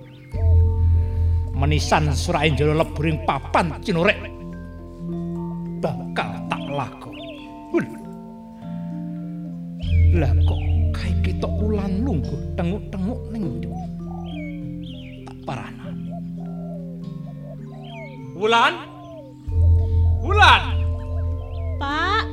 Menisan 1.55 2.11
surahe 2.11 2.51
njala 2.51 2.83
leburing 2.83 3.23
papan 3.23 3.79
cinurek 3.79 4.32
Wulan? 18.53 18.77
Wulan! 20.21 20.63
Pak, 21.81 22.25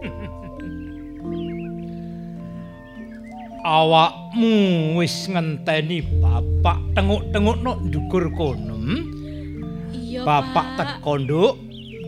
Awakmu 3.76 4.56
wis 4.96 5.28
ngenteni 5.28 6.00
bapak 6.24 6.80
tenguk-tenguk 6.96 7.60
nok 7.60 7.84
ndukur 7.84 8.32
kono. 8.32 8.80
hmm? 8.80 9.00
iya 9.92 10.24
Bapak 10.24 10.66
Pak. 10.72 11.04
teko 11.04 11.20
nduk. 11.20 11.60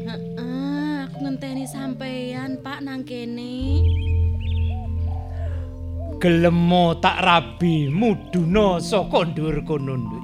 Heeh, 0.08 1.04
aku 1.04 1.28
ngenteni 1.28 1.68
sampean 1.68 2.64
Pak 2.64 2.80
nang 2.80 3.04
kene. 3.04 3.84
gelemo 6.16 6.96
tak 6.96 7.20
rabi 7.20 7.92
muduna 7.92 8.80
saka 8.80 9.28
ndur 9.28 9.60
kono 9.68 10.00
nduk. 10.00 10.23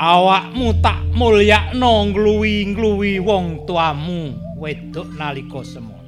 Awakmu 0.00 0.80
tak 0.80 1.12
mulyakno 1.12 2.08
ngluwi-ngluwi 2.08 3.20
wong 3.20 3.68
tuamu 3.68 4.32
wedok 4.56 5.04
nalika 5.12 5.60
semono. 5.60 6.00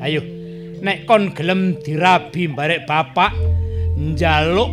Ayo, 0.00 0.24
nek 0.80 1.04
kon 1.04 1.36
gelem 1.36 1.76
dirabi 1.84 2.48
barek 2.48 2.88
bapak 2.88 3.36
njaluk 4.00 4.72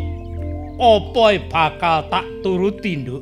apa 0.80 1.44
bakal 1.52 2.08
tak 2.08 2.24
turuti 2.40 3.04
nduk. 3.04 3.20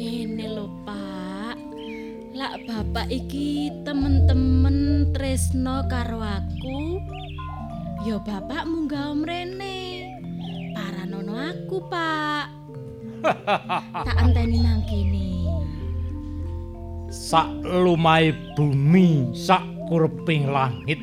Ngene 0.00 0.46
lho, 0.48 0.64
Pak. 0.88 1.60
Lak 2.32 2.64
bapak 2.64 3.12
iki 3.12 3.68
temen-temen 3.84 5.12
tresno 5.12 5.84
karo 5.92 6.24
aku. 6.24 7.04
Ya 8.08 8.16
bapak 8.16 8.64
munggah 8.64 9.12
mrene. 9.12 10.08
Paranono 10.72 11.36
aku, 11.36 11.84
Pak. 11.92 12.63
Tak 13.24 14.16
anteni 14.20 14.60
nang 14.60 14.84
kene. 14.84 15.24
sak 17.08 17.48
lumahe 17.64 18.36
bumi 18.52 19.32
sak 19.32 19.62
kureping 19.88 20.50
langit 20.50 21.00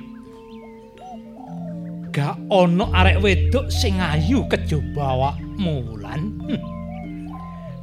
gak 2.12 2.36
ana 2.52 2.86
arek 2.92 3.24
wedok 3.24 3.72
sing 3.72 3.96
ayu 3.98 4.44
kejaba 4.52 5.16
awakmu 5.16 5.88
wulan 5.88 6.36
Hm. 6.46 6.60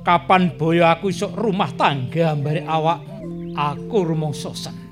kapan 0.04 0.52
boyo 0.60 0.84
aku 0.84 1.08
iso 1.08 1.32
rumah 1.32 1.72
tangga 1.72 2.36
mbare 2.36 2.62
awak 2.68 3.00
aku 3.56 4.04
rumangsa 4.04 4.52
seneng 4.52 4.88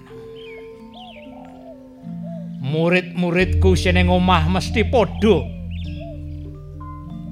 murid-muridku 2.67 3.79
sing 3.79 4.09
omah 4.09 4.49
mesti 4.51 4.83
padha 4.89 5.45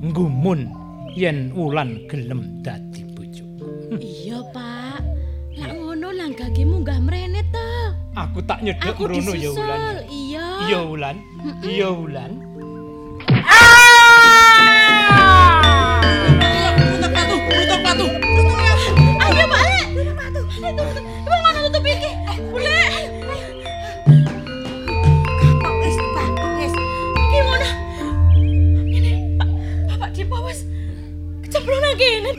nggumun 0.05 0.84
yen 1.15 1.55
wulan 1.55 2.03
gelem 2.11 2.61
dadi 2.63 3.03
bojoku 3.15 3.67
Iya, 3.99 4.43
Pak. 4.51 5.01
Lak 5.55 5.71
ngono 5.73 6.11
langgage 6.11 6.67
munggah 6.67 6.99
mrene 6.99 7.43
ta. 7.55 7.95
aku 8.15 8.39
tak 8.43 8.63
nyedhek 8.63 8.95
Aku 8.95 9.07
mrono 9.07 9.33
ya 9.35 9.51
wulan 9.51 9.79
disusul. 9.79 9.97
Iya. 10.11 10.47
Iya 10.65 10.79
Wulan. 10.87 11.17
Iya 11.63 11.89
Wulan. 11.91 12.33
Ayo, 18.15 19.45
Pak. 19.51 19.63
Lek. 19.67 19.83
Wong 21.27 21.41
mana 21.43 21.59
tutup 21.67 21.85
iki? 21.85 22.11
Boleh. 22.53 22.74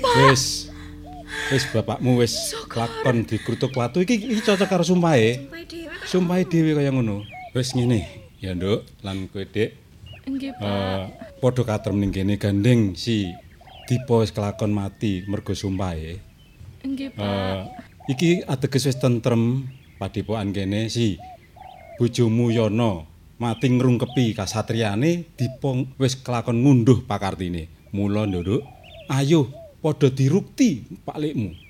Wis. 0.02 0.68
Wis 1.52 1.64
bapakmu 1.70 2.18
wis 2.20 2.56
lakon 2.74 3.28
dikrutuk 3.28 3.76
watu 3.76 4.02
iki 4.02 4.18
iki 4.18 4.42
cocok 4.42 4.68
karo 4.68 4.84
sumpahe. 4.84 5.46
Sumpahe 6.08 6.44
dhewe 6.48 6.74
kaya 6.78 6.90
ngono. 6.92 7.22
Wis 7.56 7.72
ngene, 7.72 8.04
ya 8.44 8.52
Nduk, 8.52 8.84
lan 9.00 9.32
kowe 9.32 9.48
Dik, 9.48 9.72
Nggih, 10.28 10.52
Pak. 10.58 10.66
eh 10.66 11.04
padha 11.40 11.64
katrem 11.64 12.02
ning 12.02 12.12
kene 12.12 12.36
gandeng 12.36 12.98
si 12.98 13.30
Dipo 13.86 14.26
wis 14.26 14.34
kelakon 14.34 14.74
mati 14.74 15.22
mergo 15.30 15.54
sumpahe. 15.54 16.18
Nggih, 16.84 17.14
Pak. 17.16 17.24
Eh 17.24 17.60
iki 18.12 18.30
ateges 18.46 18.90
wis 18.92 18.98
tentrem 19.00 19.70
padipokan 20.02 20.52
kene 20.52 20.92
si 20.92 21.16
bojomu 21.96 22.52
Yono 22.52 23.08
mati 23.40 23.72
ngrungkepi 23.72 24.36
kasatriyane 24.36 25.32
Dipo 25.38 25.88
wis 26.02 26.18
kelakon 26.20 26.60
ngunduh 26.60 27.06
pakartine. 27.08 27.70
Mula 27.96 28.28
Nduk, 28.28 28.66
ayo 29.08 29.48
padha 29.86 30.10
dirukti 30.10 30.82
Pak 31.06 31.18
Likmu. 31.22 31.65